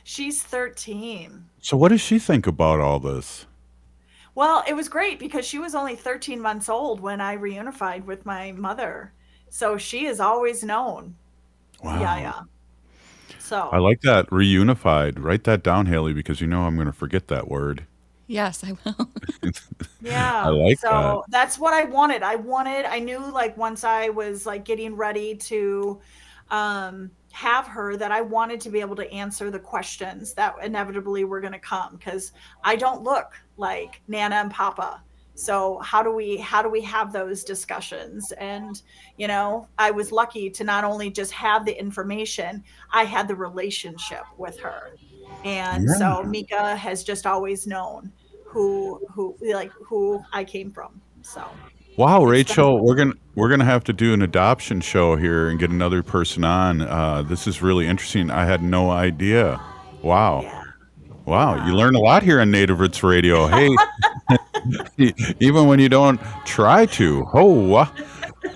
she's 0.04 0.44
13 0.44 1.46
So 1.62 1.78
what 1.78 1.90
does 1.90 2.02
she 2.02 2.20
think 2.20 2.48
about 2.48 2.80
all 2.82 3.00
this? 3.00 3.46
Well, 4.36 4.64
it 4.68 4.74
was 4.76 4.90
great 4.90 5.18
because 5.20 5.46
she 5.46 5.58
was 5.58 5.74
only 5.74 5.96
13 5.96 6.42
months 6.42 6.68
old 6.68 7.00
when 7.00 7.22
I 7.22 7.38
reunified 7.38 8.04
with 8.04 8.26
my 8.26 8.52
mother. 8.52 9.14
So 9.50 9.78
she 9.78 10.04
has 10.06 10.20
always 10.20 10.62
known. 10.64 11.16
Wow. 11.82 12.02
Yeah, 12.02 12.18
yeah. 12.20 12.40
So 13.46 13.70
I 13.72 13.78
like 13.78 14.02
that 14.02 14.28
reunified. 14.32 15.24
Write 15.24 15.44
that 15.44 15.62
down, 15.62 15.86
Haley, 15.86 16.14
because 16.14 16.42
you 16.42 16.48
know 16.48 16.64
I'm 16.64 16.74
going 16.74 16.88
to 16.88 16.94
forget 16.94 17.28
that 17.28 17.48
word. 17.48 17.86
Yes, 18.26 18.64
I 18.64 18.72
will. 18.72 19.12
yeah. 20.02 20.46
I 20.46 20.50
like 20.50 20.80
so 20.80 21.24
that's 21.30 21.60
what 21.60 21.72
I 21.72 21.84
wanted. 21.84 22.24
I 22.24 22.38
wanted 22.38 22.86
I 22.86 22.98
knew 22.98 23.20
like 23.20 23.56
once 23.56 23.84
I 23.84 24.10
was 24.10 24.48
like 24.48 24.66
getting 24.66 24.96
ready 24.96 25.36
to 25.36 26.02
um 26.50 27.12
have 27.34 27.68
her 27.68 27.96
that 27.98 28.12
I 28.12 28.22
wanted 28.22 28.62
to 28.62 28.72
be 28.72 28.80
able 28.80 28.96
to 28.96 29.12
answer 29.12 29.52
the 29.52 29.60
questions 29.60 30.34
that 30.34 30.56
inevitably 30.64 31.24
were 31.24 31.40
going 31.40 31.54
to 31.54 31.60
come 31.60 32.00
cuz 32.00 32.32
I 32.64 32.76
don't 32.78 33.04
look 33.04 33.34
like 33.58 34.02
Nana 34.08 34.38
and 34.38 34.50
Papa. 34.50 35.04
So 35.36 35.80
how 35.80 36.02
do 36.02 36.12
we 36.12 36.38
how 36.38 36.62
do 36.62 36.70
we 36.70 36.82
have 36.82 37.12
those 37.12 37.44
discussions? 37.44 38.32
And 38.34 38.82
you 39.18 39.28
know, 39.28 39.68
I 39.78 39.92
was 39.92 40.12
lucky 40.12 40.50
to 40.52 40.64
not 40.64 40.84
only 40.84 41.10
just 41.10 41.32
have 41.34 41.66
the 41.66 41.78
information, 41.78 42.64
I 42.92 43.06
had 43.06 43.28
the 43.28 43.36
relationship 43.36 44.24
with 44.38 44.60
her. 44.62 44.96
And 45.44 45.90
so 45.90 46.24
Mika 46.24 46.76
has 46.76 47.04
just 47.04 47.26
always 47.28 47.68
known 47.68 48.12
who 48.46 49.02
who 49.14 49.36
like 49.42 49.72
who 49.74 50.22
I 50.32 50.44
came 50.44 50.72
from. 50.72 51.02
So 51.22 51.44
Wow, 51.98 52.26
Rachel, 52.26 52.84
we're 52.84 52.96
gonna 52.96 53.14
we're 53.36 53.48
gonna 53.48 53.64
have 53.64 53.86
to 53.86 53.94
do 53.94 54.14
an 54.14 54.22
adoption 54.22 54.82
show 54.82 55.16
here 55.16 55.48
and 55.48 55.58
get 55.58 55.70
another 55.70 56.04
person 56.04 56.44
on. 56.44 56.82
Uh, 56.82 57.22
this 57.22 57.48
is 57.48 57.62
really 57.62 57.88
interesting. 57.88 58.30
I 58.30 58.46
had 58.46 58.62
no 58.62 58.90
idea. 58.90 59.62
Wow, 60.02 60.65
wow, 61.26 61.66
you 61.66 61.74
learn 61.76 61.96
a 61.96 62.00
lot 62.00 62.24
here 62.24 62.40
on 62.42 62.52
Native 62.52 62.80
Roots 62.80 63.04
Radio. 63.04 63.48
Hey, 63.48 63.76
even 65.40 65.68
when 65.68 65.80
you 65.80 65.90
don't 65.90 66.20
try 66.46 66.86
to. 66.88 67.26
Oh, 67.34 67.84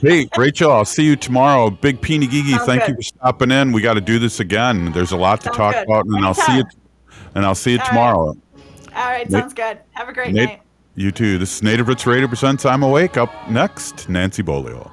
hey, 0.01 0.27
Rachel, 0.37 0.71
I'll 0.71 0.85
see 0.85 1.03
you 1.05 1.15
tomorrow. 1.15 1.69
Big 1.69 2.01
Peeny 2.01 2.29
Gigi, 2.29 2.51
Sounds 2.51 2.65
thank 2.65 2.87
you 2.87 2.95
for 2.95 3.01
stopping 3.01 3.51
in. 3.51 3.71
We 3.71 3.81
got 3.81 3.95
to 3.95 4.01
do 4.01 4.19
this 4.19 4.39
again. 4.39 4.91
There's 4.91 5.11
a 5.11 5.17
lot 5.17 5.39
to 5.41 5.45
Sounds 5.45 5.57
talk 5.57 5.73
good. 5.75 5.83
about, 5.83 6.05
and 6.05 6.25
I'll 6.25 6.33
see 6.33 6.57
you. 6.57 6.63
And 7.35 7.45
I'll 7.45 7.55
see 7.55 7.73
you 7.73 7.77
All 7.79 7.83
right. 7.83 7.89
tomorrow. 7.89 8.19
all 8.95 9.05
right, 9.09 9.29
sounds 9.29 9.53
good. 9.53 9.79
Have 9.91 10.09
a 10.09 10.13
great 10.13 10.33
Nate- 10.33 10.49
night. 10.49 10.61
You 10.95 11.11
too. 11.11 11.37
This 11.37 11.55
is 11.55 11.63
Native 11.63 11.87
Roots 11.87 12.05
Radio 12.05 12.27
presents 12.27 12.65
I'm 12.65 12.83
Awake. 12.83 13.15
Up 13.17 13.31
next, 13.49 14.09
Nancy 14.09 14.41
Beaulieu. 14.41 14.83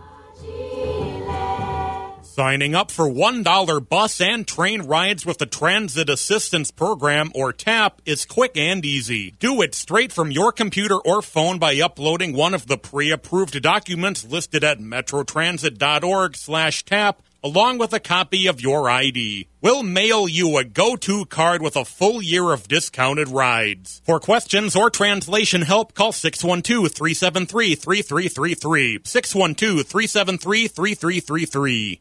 Signing 2.36 2.74
up 2.74 2.90
for 2.90 3.08
$1 3.08 3.88
bus 3.88 4.20
and 4.20 4.46
train 4.46 4.82
rides 4.82 5.24
with 5.24 5.38
the 5.38 5.46
Transit 5.46 6.10
Assistance 6.10 6.70
Program, 6.70 7.32
or 7.34 7.50
TAP, 7.50 8.02
is 8.04 8.26
quick 8.26 8.58
and 8.58 8.84
easy. 8.84 9.30
Do 9.38 9.62
it 9.62 9.74
straight 9.74 10.12
from 10.12 10.30
your 10.30 10.52
computer 10.52 10.96
or 10.96 11.22
phone 11.22 11.58
by 11.58 11.80
uploading 11.80 12.36
one 12.36 12.52
of 12.52 12.66
the 12.66 12.76
pre-approved 12.76 13.62
documents 13.62 14.22
listed 14.22 14.64
at 14.64 14.80
metrotransit.org 14.80 16.36
slash 16.36 16.84
TAP, 16.84 17.22
along 17.42 17.78
with 17.78 17.94
a 17.94 18.00
copy 18.00 18.46
of 18.46 18.60
your 18.60 18.90
ID. 18.90 19.48
We'll 19.62 19.82
mail 19.82 20.28
you 20.28 20.58
a 20.58 20.64
go-to 20.64 21.24
card 21.24 21.62
with 21.62 21.74
a 21.74 21.86
full 21.86 22.20
year 22.20 22.52
of 22.52 22.68
discounted 22.68 23.28
rides. 23.28 24.02
For 24.04 24.20
questions 24.20 24.76
or 24.76 24.90
translation 24.90 25.62
help, 25.62 25.94
call 25.94 26.12
612-373-3333. 26.12 29.04
612-373-3333. 29.04 32.00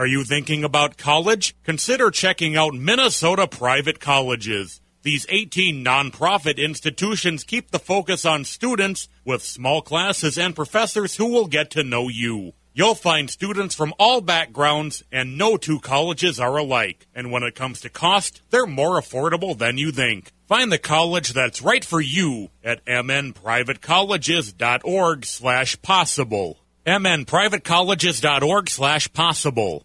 Are 0.00 0.06
you 0.06 0.24
thinking 0.24 0.64
about 0.64 0.96
college? 0.96 1.54
Consider 1.62 2.10
checking 2.10 2.56
out 2.56 2.72
Minnesota 2.72 3.46
private 3.46 4.00
colleges. 4.00 4.80
These 5.02 5.26
18 5.28 5.84
nonprofit 5.84 6.56
institutions 6.56 7.44
keep 7.44 7.70
the 7.70 7.78
focus 7.78 8.24
on 8.24 8.46
students 8.46 9.10
with 9.26 9.42
small 9.42 9.82
classes 9.82 10.38
and 10.38 10.56
professors 10.56 11.16
who 11.16 11.26
will 11.26 11.48
get 11.48 11.70
to 11.72 11.84
know 11.84 12.08
you. 12.08 12.54
You'll 12.72 12.94
find 12.94 13.28
students 13.28 13.74
from 13.74 13.92
all 13.98 14.22
backgrounds, 14.22 15.02
and 15.12 15.36
no 15.36 15.58
two 15.58 15.80
colleges 15.80 16.40
are 16.40 16.56
alike. 16.56 17.06
And 17.14 17.30
when 17.30 17.42
it 17.42 17.54
comes 17.54 17.82
to 17.82 17.90
cost, 17.90 18.40
they're 18.48 18.64
more 18.64 18.98
affordable 18.98 19.58
than 19.58 19.76
you 19.76 19.92
think. 19.92 20.32
Find 20.48 20.72
the 20.72 20.78
college 20.78 21.34
that's 21.34 21.60
right 21.60 21.84
for 21.84 22.00
you 22.00 22.48
at 22.64 22.82
mnprivatecolleges.org 22.86 25.26
slash 25.26 25.82
possible. 25.82 26.58
mnprivatecolleges.org 26.86 28.70
slash 28.70 29.12
possible. 29.12 29.84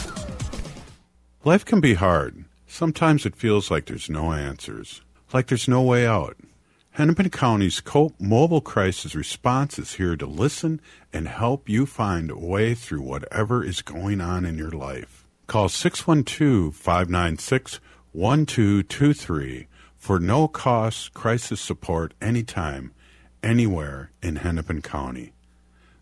Life 1.43 1.65
can 1.65 1.81
be 1.81 1.95
hard. 1.95 2.45
Sometimes 2.67 3.25
it 3.25 3.35
feels 3.35 3.71
like 3.71 3.87
there's 3.87 4.11
no 4.11 4.31
answers, 4.31 5.01
like 5.33 5.47
there's 5.47 5.67
no 5.67 5.81
way 5.81 6.05
out. 6.05 6.37
Hennepin 6.91 7.31
County's 7.31 7.79
COPE 7.79 8.13
Mobile 8.21 8.61
Crisis 8.61 9.15
Response 9.15 9.79
is 9.79 9.93
here 9.93 10.15
to 10.15 10.27
listen 10.27 10.79
and 11.11 11.27
help 11.27 11.67
you 11.67 11.87
find 11.87 12.29
a 12.29 12.37
way 12.37 12.75
through 12.75 13.01
whatever 13.01 13.63
is 13.63 13.81
going 13.81 14.21
on 14.21 14.45
in 14.45 14.55
your 14.55 14.69
life. 14.69 15.25
Call 15.47 15.67
612 15.67 16.75
596 16.75 17.79
1223 18.11 19.67
for 19.97 20.19
no 20.19 20.47
cost 20.47 21.15
crisis 21.15 21.59
support 21.59 22.13
anytime, 22.21 22.93
anywhere 23.41 24.11
in 24.21 24.35
Hennepin 24.35 24.83
County. 24.83 25.33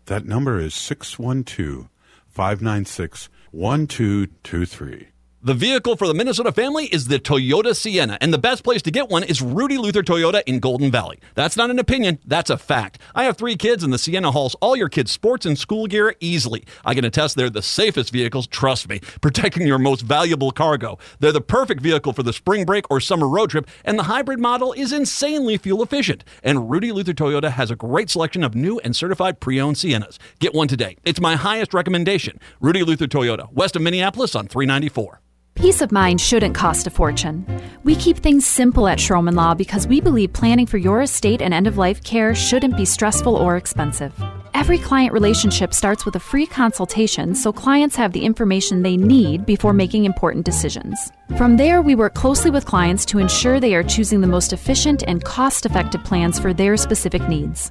That 0.04 0.26
number 0.26 0.60
is 0.60 0.74
612 0.74 1.88
596 2.28 3.30
1223. 3.52 5.08
The 5.42 5.54
vehicle 5.54 5.96
for 5.96 6.06
the 6.06 6.12
Minnesota 6.12 6.52
family 6.52 6.84
is 6.84 7.08
the 7.08 7.18
Toyota 7.18 7.74
Sienna, 7.74 8.18
and 8.20 8.30
the 8.30 8.36
best 8.36 8.62
place 8.62 8.82
to 8.82 8.90
get 8.90 9.08
one 9.08 9.22
is 9.22 9.40
Rudy 9.40 9.78
Luther 9.78 10.02
Toyota 10.02 10.42
in 10.44 10.60
Golden 10.60 10.90
Valley. 10.90 11.18
That's 11.34 11.56
not 11.56 11.70
an 11.70 11.78
opinion, 11.78 12.18
that's 12.26 12.50
a 12.50 12.58
fact. 12.58 12.98
I 13.14 13.24
have 13.24 13.38
three 13.38 13.56
kids, 13.56 13.82
and 13.82 13.90
the 13.90 13.96
Sienna 13.96 14.32
hauls 14.32 14.54
all 14.60 14.76
your 14.76 14.90
kids' 14.90 15.12
sports 15.12 15.46
and 15.46 15.58
school 15.58 15.86
gear 15.86 16.14
easily. 16.20 16.66
I 16.84 16.94
can 16.94 17.06
attest 17.06 17.36
they're 17.36 17.48
the 17.48 17.62
safest 17.62 18.12
vehicles, 18.12 18.46
trust 18.48 18.86
me, 18.90 19.00
protecting 19.22 19.66
your 19.66 19.78
most 19.78 20.02
valuable 20.02 20.50
cargo. 20.50 20.98
They're 21.20 21.32
the 21.32 21.40
perfect 21.40 21.80
vehicle 21.80 22.12
for 22.12 22.22
the 22.22 22.34
spring 22.34 22.66
break 22.66 22.84
or 22.90 23.00
summer 23.00 23.26
road 23.26 23.48
trip, 23.48 23.66
and 23.86 23.98
the 23.98 24.02
hybrid 24.02 24.40
model 24.40 24.74
is 24.74 24.92
insanely 24.92 25.56
fuel 25.56 25.82
efficient. 25.82 26.22
And 26.42 26.70
Rudy 26.70 26.92
Luther 26.92 27.14
Toyota 27.14 27.50
has 27.50 27.70
a 27.70 27.76
great 27.76 28.10
selection 28.10 28.44
of 28.44 28.54
new 28.54 28.78
and 28.80 28.94
certified 28.94 29.40
pre 29.40 29.58
owned 29.58 29.76
Siennas. 29.76 30.18
Get 30.38 30.52
one 30.52 30.68
today. 30.68 30.98
It's 31.06 31.18
my 31.18 31.36
highest 31.36 31.72
recommendation. 31.72 32.38
Rudy 32.60 32.82
Luther 32.82 33.06
Toyota, 33.06 33.50
west 33.54 33.74
of 33.74 33.80
Minneapolis 33.80 34.34
on 34.34 34.46
394. 34.46 35.22
Peace 35.60 35.82
of 35.82 35.92
mind 35.92 36.22
shouldn't 36.22 36.54
cost 36.54 36.86
a 36.86 36.90
fortune. 36.90 37.44
We 37.84 37.94
keep 37.94 38.16
things 38.16 38.46
simple 38.46 38.88
at 38.88 38.96
Schromen 38.96 39.34
Law 39.34 39.52
because 39.52 39.86
we 39.86 40.00
believe 40.00 40.32
planning 40.32 40.64
for 40.64 40.78
your 40.78 41.02
estate 41.02 41.42
and 41.42 41.52
end 41.52 41.66
of 41.66 41.76
life 41.76 42.02
care 42.02 42.34
shouldn't 42.34 42.78
be 42.78 42.86
stressful 42.86 43.36
or 43.36 43.58
expensive. 43.58 44.14
Every 44.54 44.78
client 44.78 45.12
relationship 45.12 45.74
starts 45.74 46.06
with 46.06 46.16
a 46.16 46.18
free 46.18 46.46
consultation 46.46 47.34
so 47.34 47.52
clients 47.52 47.94
have 47.96 48.12
the 48.12 48.24
information 48.24 48.82
they 48.82 48.96
need 48.96 49.44
before 49.44 49.74
making 49.74 50.06
important 50.06 50.46
decisions. 50.46 51.12
From 51.36 51.58
there, 51.58 51.82
we 51.82 51.94
work 51.94 52.14
closely 52.14 52.50
with 52.50 52.64
clients 52.64 53.04
to 53.06 53.18
ensure 53.18 53.60
they 53.60 53.74
are 53.74 53.82
choosing 53.82 54.22
the 54.22 54.26
most 54.26 54.54
efficient 54.54 55.04
and 55.06 55.22
cost 55.22 55.66
effective 55.66 56.02
plans 56.04 56.38
for 56.38 56.54
their 56.54 56.78
specific 56.78 57.28
needs. 57.28 57.70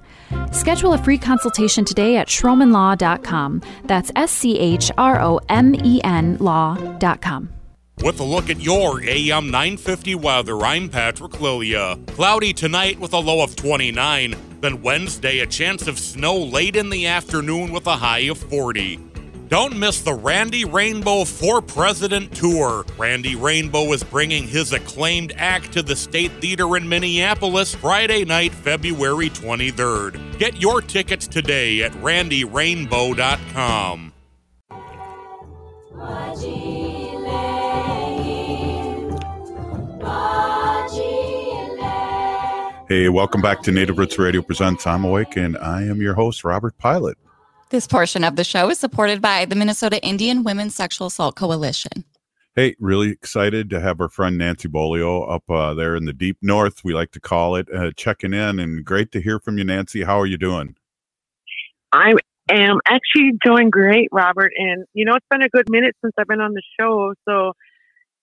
Schedule 0.52 0.94
a 0.94 1.00
free 1.00 1.18
consultation 1.18 1.86
today 1.86 2.18
at 2.18 2.28
schromenlaw.com. 2.28 3.64
That's 3.86 4.12
S 4.16 4.32
C 4.32 4.60
H 4.60 4.92
R 4.96 5.20
O 5.20 5.40
M 5.50 5.74
E 5.74 6.02
N 6.04 6.38
law.com. 6.40 7.59
With 8.04 8.20
a 8.22 8.24
look 8.24 8.50
at 8.50 8.62
your 8.62 9.04
AM 9.04 9.52
950 9.52 10.16
weather, 10.16 10.58
I'm 10.62 10.88
Patrick 10.88 11.42
Lilia. 11.42 12.00
Cloudy 12.08 12.54
tonight 12.54 12.98
with 12.98 13.12
a 13.12 13.20
low 13.20 13.44
of 13.44 13.58
29. 13.58 14.36
Then 14.62 14.82
Wednesday, 14.82 15.40
a 15.40 15.46
chance 15.46 15.86
of 15.86 16.00
snow 16.00 16.38
late 16.38 16.78
in 16.78 16.90
the 16.90 17.08
afternoon 17.08 17.74
with 17.74 17.88
a 17.88 17.98
high 17.98 18.30
of 18.30 18.38
40. 18.38 19.00
Don't 19.50 19.78
miss 19.78 20.00
the 20.02 20.14
Randy 20.14 20.64
Rainbow 20.64 21.26
for 21.26 21.62
President 21.62 22.34
Tour. 22.34 22.86
Randy 22.98 23.36
Rainbow 23.36 23.92
is 23.92 24.04
bringing 24.04 24.48
his 24.48 24.72
acclaimed 24.72 25.34
act 25.36 25.74
to 25.74 25.82
the 25.82 25.96
State 25.96 26.32
Theater 26.40 26.78
in 26.78 26.88
Minneapolis 26.88 27.76
Friday 27.76 28.24
night, 28.24 28.54
February 28.54 29.30
23rd. 29.30 30.40
Get 30.40 30.62
your 30.62 30.82
tickets 30.82 31.28
today 31.28 31.84
at 31.84 31.92
randyrainbow.com. 31.94 34.09
Hey, 42.90 43.08
welcome 43.08 43.40
back 43.40 43.62
to 43.62 43.72
Native 43.72 44.00
Roots 44.00 44.18
Radio 44.18 44.42
Presents 44.42 44.88
I'm 44.88 45.06
Awake, 45.06 45.38
and 45.38 45.56
I 45.60 45.84
am 45.84 46.02
your 46.02 46.16
host, 46.16 46.44
Robert 46.44 46.76
Pilot. 46.80 47.20
This 47.70 47.86
portion 47.86 48.24
of 48.24 48.36
the 48.36 48.44
show 48.44 48.68
is 48.72 48.80
supported 48.80 49.22
by 49.22 49.46
the 49.46 49.54
Minnesota 49.54 50.04
Indian 50.04 50.44
Women's 50.44 50.74
Sexual 50.74 51.06
Assault 51.06 51.36
Coalition. 51.36 52.04
Hey, 52.56 52.76
really 52.80 53.12
excited 53.12 53.70
to 53.70 53.80
have 53.80 54.02
our 54.02 54.10
friend 54.10 54.40
Nancy 54.40 54.68
Beaulieu 54.68 55.22
up 55.22 55.48
uh, 55.52 55.76
there 55.76 55.96
in 55.96 56.06
the 56.06 56.14
deep 56.14 56.40
north, 56.42 56.84
we 56.84 56.96
like 56.96 57.12
to 57.12 57.20
call 57.20 57.58
it, 57.58 57.68
uh, 57.72 57.92
checking 57.96 58.34
in, 58.34 58.58
and 58.58 58.84
great 58.84 59.12
to 59.12 59.22
hear 59.22 59.40
from 59.40 59.60
you, 59.60 59.64
Nancy. 59.66 60.02
How 60.02 60.20
are 60.20 60.26
you 60.26 60.40
doing? 60.40 60.76
I 61.92 62.14
am 62.50 62.80
actually 62.88 63.34
doing 63.46 63.70
great, 63.70 64.10
Robert. 64.12 64.52
And, 64.58 64.86
you 64.96 65.06
know, 65.06 65.14
it's 65.14 65.28
been 65.30 65.44
a 65.44 65.50
good 65.50 65.70
minute 65.70 65.96
since 66.04 66.16
I've 66.18 66.26
been 66.26 66.42
on 66.42 66.54
the 66.54 66.64
show. 66.80 67.14
So 67.28 67.54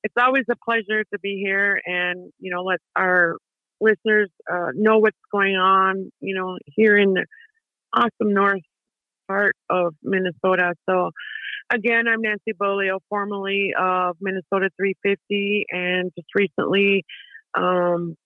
it's 0.03 0.15
always 0.21 0.43
a 0.51 0.57
pleasure 0.57 1.05
to 1.13 1.21
be 1.21 1.37
here 1.37 1.81
and, 1.87 2.33
you 2.41 2.51
know, 2.51 2.65
let 2.65 2.81
our 2.97 3.37
listeners 3.81 4.31
uh, 4.51 4.69
know 4.75 4.99
what's 4.99 5.17
going 5.33 5.57
on, 5.57 6.11
you 6.21 6.35
know, 6.35 6.59
here 6.67 6.97
in 6.97 7.15
the 7.15 7.27
awesome 7.93 8.33
north 8.33 8.63
part 9.29 9.57
of 9.69 9.95
Minnesota. 10.03 10.75
So, 10.89 11.11
again, 11.71 12.07
I'm 12.09 12.23
Nancy 12.23 12.53
Beaulieu, 12.59 12.99
formerly 13.09 13.73
of 13.79 14.17
Minnesota 14.21 14.71
350, 14.77 15.67
and 15.71 16.13
just 16.17 16.29
recently 16.35 17.05
um, 17.57 18.17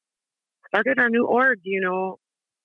started 0.69 0.99
our 0.99 1.09
new 1.09 1.27
org. 1.27 1.61
You 1.63 1.81
know, 1.81 2.17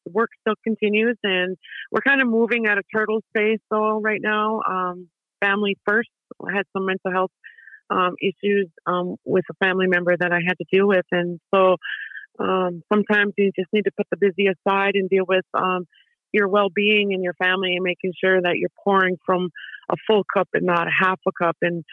work 0.06 0.30
still 0.42 0.56
continues, 0.64 1.18
and 1.24 1.58
we're 1.92 2.02
kind 2.02 2.22
of 2.22 2.28
moving 2.28 2.68
out 2.68 2.78
of 2.78 2.86
turtle 2.94 3.22
space, 3.36 3.60
though, 3.70 4.00
right 4.00 4.22
now. 4.22 4.62
Um, 4.70 5.10
family 5.42 5.78
first. 5.86 6.10
I 6.46 6.56
had 6.56 6.66
some 6.74 6.86
mental 6.86 7.12
health 7.12 7.32
um, 7.90 8.16
issues 8.22 8.68
um, 8.88 9.16
with 9.26 9.46
a 9.52 9.66
family 9.66 9.88
member 9.88 10.16
that 10.18 10.32
I 10.32 10.40
had 10.46 10.58
to 10.58 10.66
deal 10.72 10.88
with, 10.88 11.06
and 11.12 11.40
so 11.54 11.78
um, 12.40 12.84
sometimes 12.92 13.34
you 13.38 13.52
just 13.58 13.72
need 13.74 13.84
to 13.84 13.92
put 13.96 14.08
the 14.12 14.18
busy 14.18 14.48
aside 14.48 14.96
and 14.96 15.10
deal 15.10 15.26
with 15.28 15.46
um, 15.54 15.88
your 16.32 16.48
well-being 16.48 17.14
and 17.14 17.24
your 17.24 17.34
family 17.36 17.76
and 17.76 17.84
making 17.84 18.14
sure 18.22 18.42
that 18.42 18.58
you're 18.58 18.70
pouring 18.84 19.18
from 19.26 19.50
a 19.90 19.96
full 20.08 20.24
cup 20.36 20.50
and 20.54 20.66
not 20.66 20.88
a 20.88 20.92
half 20.92 21.20
a 21.28 21.32
cup. 21.32 21.58
And 21.62 21.84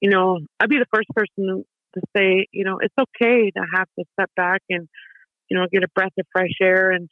you 0.00 0.10
know, 0.10 0.38
I'd 0.60 0.68
be 0.68 0.78
the 0.78 0.86
first 0.94 1.08
person 1.14 1.64
to 1.94 2.00
say, 2.16 2.46
you 2.52 2.64
know, 2.64 2.78
it's 2.80 2.94
okay 2.98 3.50
to 3.50 3.62
have 3.74 3.88
to 3.98 4.04
step 4.12 4.30
back 4.36 4.62
and 4.70 4.88
you 5.48 5.58
know 5.58 5.66
get 5.72 5.82
a 5.82 5.88
breath 5.94 6.12
of 6.18 6.26
fresh 6.32 6.56
air 6.60 6.90
and 6.90 7.08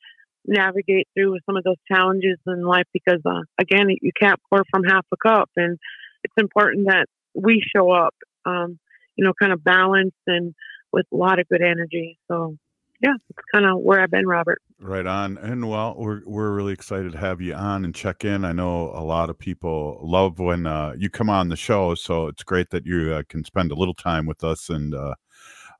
navigate 0.46 1.08
through 1.14 1.38
some 1.44 1.56
of 1.56 1.64
those 1.64 1.76
challenges 1.90 2.38
in 2.46 2.62
life 2.62 2.86
because 2.92 3.20
uh, 3.24 3.42
again, 3.58 3.88
you 4.00 4.12
can't 4.18 4.38
pour 4.48 4.62
from 4.70 4.84
half 4.84 5.06
a 5.12 5.16
cup, 5.16 5.50
and 5.56 5.78
it's 6.22 6.34
important 6.36 6.86
that 6.88 7.06
we 7.34 7.62
show 7.74 7.90
up, 7.90 8.14
um, 8.44 8.78
you 9.16 9.24
know, 9.24 9.32
kind 9.40 9.52
of 9.52 9.62
balanced 9.62 10.16
and 10.26 10.54
with 10.92 11.06
a 11.12 11.16
lot 11.16 11.38
of 11.38 11.48
good 11.48 11.62
energy. 11.62 12.18
So, 12.28 12.56
yeah, 13.00 13.14
it's 13.30 13.38
kind 13.52 13.66
of 13.66 13.80
where 13.80 14.00
I've 14.00 14.10
been, 14.10 14.26
Robert. 14.26 14.60
Right 14.80 15.06
on. 15.06 15.38
And 15.38 15.68
well, 15.68 15.94
we're 15.96 16.22
we're 16.26 16.54
really 16.54 16.72
excited 16.72 17.12
to 17.12 17.18
have 17.18 17.40
you 17.40 17.54
on 17.54 17.84
and 17.84 17.94
check 17.94 18.24
in. 18.24 18.44
I 18.44 18.52
know 18.52 18.90
a 18.94 19.04
lot 19.04 19.30
of 19.30 19.38
people 19.38 19.98
love 20.02 20.38
when 20.38 20.66
uh, 20.66 20.94
you 20.96 21.10
come 21.10 21.30
on 21.30 21.48
the 21.48 21.56
show, 21.56 21.94
so 21.94 22.26
it's 22.26 22.42
great 22.42 22.70
that 22.70 22.86
you 22.86 23.12
uh, 23.12 23.22
can 23.28 23.44
spend 23.44 23.72
a 23.72 23.74
little 23.74 23.94
time 23.94 24.26
with 24.26 24.44
us. 24.44 24.68
And 24.68 24.94
uh, 24.94 25.14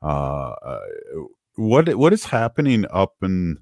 uh, 0.03 0.55
uh 0.63 0.81
what 1.57 1.95
what 1.97 2.13
is 2.13 2.25
happening 2.25 2.85
up 2.91 3.15
in 3.23 3.59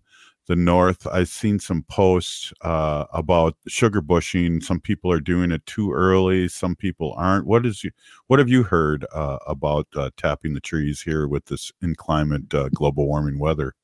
the 0.47 0.57
north? 0.57 1.07
I've 1.07 1.29
seen 1.29 1.59
some 1.59 1.85
posts 1.91 2.53
uh, 2.63 3.05
about 3.13 3.57
sugar 3.67 4.01
bushing. 4.01 4.61
Some 4.61 4.81
people 4.81 5.11
are 5.11 5.21
doing 5.21 5.51
it 5.51 5.65
too 5.67 5.93
early. 5.93 6.49
Some 6.49 6.77
people 6.77 7.15
aren't. 7.17 7.47
What 7.47 7.65
is 7.67 7.85
you? 7.85 7.91
What 8.27 8.39
have 8.39 8.49
you 8.49 8.63
heard 8.63 9.07
about 9.13 9.87
tapping 10.17 10.55
the 10.55 10.61
trees 10.61 11.03
here 11.03 11.27
with 11.29 11.47
this 11.47 11.73
in 11.83 11.91
inclement 11.91 12.55
global 12.75 13.07
warming 13.07 13.39
weather? 13.39 13.75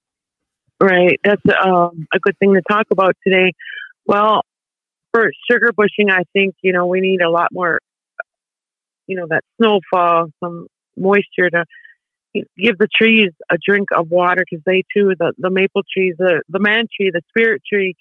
Right. 0.80 1.20
That's 1.24 1.42
um, 1.62 2.06
a 2.14 2.18
good 2.18 2.38
thing 2.38 2.54
to 2.54 2.62
talk 2.70 2.86
about 2.90 3.14
today. 3.22 3.52
Well, 4.06 4.42
for 5.12 5.30
sugar 5.50 5.72
bushing, 5.72 6.10
I 6.10 6.22
think, 6.32 6.54
you 6.62 6.72
know, 6.72 6.86
we 6.86 7.00
need 7.00 7.20
a 7.20 7.28
lot 7.28 7.48
more, 7.52 7.80
you 9.06 9.16
know, 9.16 9.26
that 9.28 9.42
snowfall, 9.58 10.28
some 10.42 10.68
moisture 10.96 11.50
to 11.50 11.64
give 12.34 12.78
the 12.78 12.88
trees 12.94 13.30
a 13.50 13.56
drink 13.64 13.88
of 13.94 14.10
water 14.10 14.44
because 14.48 14.62
they 14.64 14.82
too, 14.94 15.12
the, 15.18 15.32
the 15.38 15.50
maple 15.50 15.82
trees, 15.92 16.14
the, 16.18 16.42
the 16.48 16.60
man 16.60 16.86
tree, 16.94 17.10
the 17.12 17.22
spirit 17.28 17.62
tree, 17.70 17.94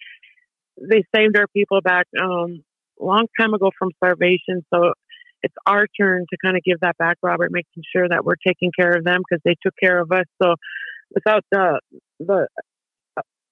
they 0.79 1.03
saved 1.15 1.37
our 1.37 1.47
people 1.47 1.81
back 1.81 2.07
um, 2.21 2.63
a 2.99 3.05
long 3.05 3.27
time 3.39 3.53
ago 3.53 3.71
from 3.77 3.89
starvation. 3.97 4.65
So 4.73 4.93
it's 5.41 5.55
our 5.65 5.87
turn 5.99 6.25
to 6.29 6.37
kind 6.43 6.57
of 6.57 6.63
give 6.63 6.79
that 6.81 6.97
back, 6.97 7.17
Robert, 7.21 7.51
making 7.51 7.83
sure 7.95 8.07
that 8.07 8.25
we're 8.25 8.35
taking 8.45 8.71
care 8.77 8.91
of 8.91 9.03
them 9.03 9.21
because 9.27 9.41
they 9.43 9.55
took 9.63 9.73
care 9.81 9.99
of 9.99 10.11
us. 10.11 10.25
So 10.41 10.55
without 11.13 11.43
the 11.51 11.79
the 12.19 12.47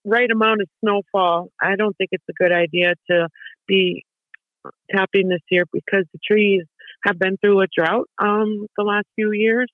right 0.06 0.30
amount 0.30 0.62
of 0.62 0.68
snowfall, 0.82 1.50
I 1.62 1.76
don't 1.76 1.96
think 1.98 2.10
it's 2.12 2.24
a 2.30 2.34
good 2.34 2.52
idea 2.52 2.94
to 3.10 3.28
be 3.68 4.06
tapping 4.94 5.30
this 5.30 5.42
year 5.50 5.64
because 5.72 6.06
the 6.14 6.20
trees 6.26 6.64
have 7.06 7.20
been 7.20 7.38
through 7.38 7.62
a 7.62 7.68
drought 7.76 8.08
um, 8.18 8.68
the 8.78 8.84
last 8.84 9.06
few 9.16 9.32
years 9.32 9.68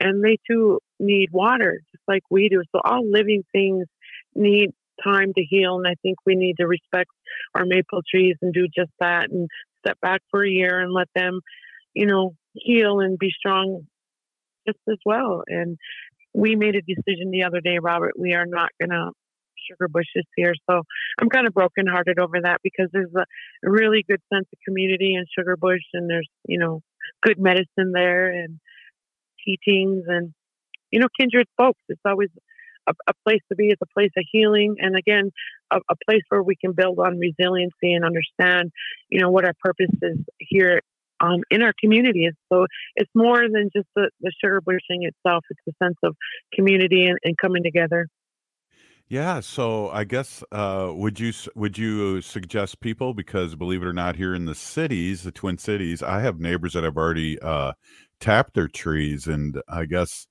and 0.00 0.22
they 0.22 0.38
too 0.48 0.80
need 0.98 1.30
water 1.32 1.80
just 1.92 2.02
like 2.06 2.22
we 2.30 2.48
do. 2.48 2.62
So 2.72 2.80
all 2.84 3.08
living 3.08 3.44
things 3.52 3.86
need 4.34 4.70
time 5.02 5.32
to 5.34 5.44
heal 5.44 5.76
and 5.76 5.86
I 5.86 5.94
think 6.02 6.18
we 6.26 6.34
need 6.34 6.56
to 6.58 6.66
respect 6.66 7.10
our 7.54 7.64
maple 7.64 8.02
trees 8.08 8.36
and 8.42 8.52
do 8.52 8.66
just 8.66 8.90
that 9.00 9.30
and 9.30 9.48
step 9.80 9.98
back 10.00 10.20
for 10.30 10.44
a 10.44 10.50
year 10.50 10.80
and 10.80 10.92
let 10.92 11.08
them, 11.14 11.40
you 11.94 12.06
know, 12.06 12.34
heal 12.54 13.00
and 13.00 13.18
be 13.18 13.30
strong 13.36 13.86
just 14.66 14.78
as 14.90 14.98
well. 15.04 15.42
And 15.46 15.78
we 16.34 16.56
made 16.56 16.74
a 16.74 16.82
decision 16.82 17.30
the 17.30 17.44
other 17.44 17.60
day, 17.60 17.78
Robert, 17.80 18.14
we 18.18 18.34
are 18.34 18.46
not 18.46 18.70
going 18.80 18.90
to 18.90 19.12
sugar 19.70 19.88
bushes 19.88 20.24
here. 20.36 20.54
So 20.68 20.82
I'm 21.20 21.28
kind 21.28 21.46
of 21.46 21.54
brokenhearted 21.54 22.18
over 22.18 22.40
that 22.42 22.60
because 22.62 22.88
there's 22.92 23.14
a 23.14 23.24
really 23.62 24.04
good 24.08 24.20
sense 24.32 24.46
of 24.52 24.58
community 24.66 25.14
in 25.14 25.24
sugar 25.36 25.56
bush 25.56 25.82
and 25.94 26.08
there's, 26.08 26.28
you 26.46 26.58
know, 26.58 26.80
good 27.22 27.38
medicine 27.38 27.92
there 27.92 28.28
and 28.30 28.60
teachings 29.48 30.04
and, 30.08 30.34
you 30.90 31.00
know, 31.00 31.08
kindred 31.18 31.46
folks. 31.56 31.80
It's 31.88 32.00
always 32.04 32.30
a, 32.86 32.92
a 33.06 33.12
place 33.24 33.42
to 33.50 33.56
be. 33.56 33.68
It's 33.68 33.82
a 33.82 33.92
place 33.98 34.10
of 34.16 34.24
healing. 34.30 34.76
And 34.78 34.96
again, 34.96 35.30
a, 35.70 35.76
a 35.76 35.96
place 36.06 36.22
where 36.28 36.42
we 36.42 36.56
can 36.56 36.72
build 36.72 36.98
on 36.98 37.18
resiliency 37.18 37.92
and 37.96 38.04
understand, 38.04 38.70
you 39.08 39.20
know, 39.20 39.30
what 39.30 39.44
our 39.44 39.54
purpose 39.62 39.94
is 40.02 40.18
here 40.38 40.80
um, 41.20 41.40
in 41.50 41.62
our 41.62 41.72
communities. 41.80 42.32
So 42.52 42.66
it's 42.96 43.10
more 43.14 43.42
than 43.54 43.70
just 43.74 43.88
the, 43.96 44.10
the 44.20 44.32
sugar 44.42 44.60
bushing 44.60 45.02
itself. 45.02 45.44
It's 45.50 45.60
a 45.68 45.84
sense 45.84 45.98
of 46.02 46.14
community 46.54 47.06
and, 47.06 47.18
and 47.24 47.36
coming 47.36 47.62
together. 47.62 48.08
Yeah, 49.10 49.40
so 49.40 49.88
I 49.88 50.04
guess 50.04 50.44
uh, 50.52 50.92
would 50.94 51.18
you 51.18 51.32
would 51.54 51.78
you 51.78 52.20
suggest 52.20 52.80
people 52.80 53.14
because 53.14 53.54
believe 53.56 53.82
it 53.82 53.86
or 53.86 53.92
not, 53.94 54.16
here 54.16 54.34
in 54.34 54.44
the 54.44 54.54
cities, 54.54 55.22
the 55.22 55.32
Twin 55.32 55.56
Cities, 55.56 56.02
I 56.02 56.20
have 56.20 56.40
neighbors 56.40 56.74
that 56.74 56.84
have 56.84 56.96
already 56.98 57.38
uh, 57.40 57.72
tapped 58.20 58.52
their 58.54 58.68
trees, 58.68 59.26
and 59.26 59.62
I 59.68 59.86
guess 59.86 60.26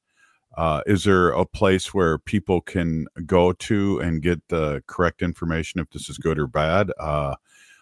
uh, 0.58 0.82
is 0.88 1.06
there 1.06 1.30
a 1.30 1.46
place 1.46 1.94
where 1.94 2.20
people 2.20 2.62
can 2.62 3.08
go 3.26 3.54
to 3.54 4.00
and 4.00 4.22
get 4.22 4.42
the 4.50 4.84
correct 4.88 5.22
information 5.24 5.82
if 5.82 5.90
this 5.92 6.10
is 6.10 6.18
good 6.20 6.40
or 6.40 6.48
bad? 6.48 6.92
Uh, 7.00 7.36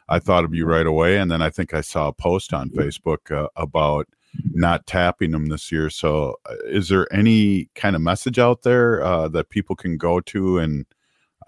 I 0.10 0.20
thought 0.20 0.46
of 0.46 0.54
you 0.56 0.66
right 0.66 0.88
away, 0.88 1.18
and 1.20 1.32
then 1.32 1.42
I 1.42 1.50
think 1.52 1.74
I 1.74 1.82
saw 1.82 2.10
a 2.10 2.14
post 2.14 2.54
on 2.54 2.70
Facebook 2.72 3.32
uh, 3.32 3.50
about 3.56 4.08
not 4.54 4.86
tapping 4.88 5.32
them 5.32 5.48
this 5.48 5.72
year. 5.72 5.90
So, 5.90 6.36
uh, 6.50 6.56
is 6.66 6.90
there 6.90 7.12
any 7.14 7.70
kind 7.76 7.96
of 7.96 8.02
message 8.02 8.40
out 8.40 8.64
there 8.64 9.04
uh, 9.04 9.28
that 9.30 9.50
people 9.50 9.76
can 9.76 9.98
go 9.98 10.20
to 10.22 10.60
and 10.60 10.86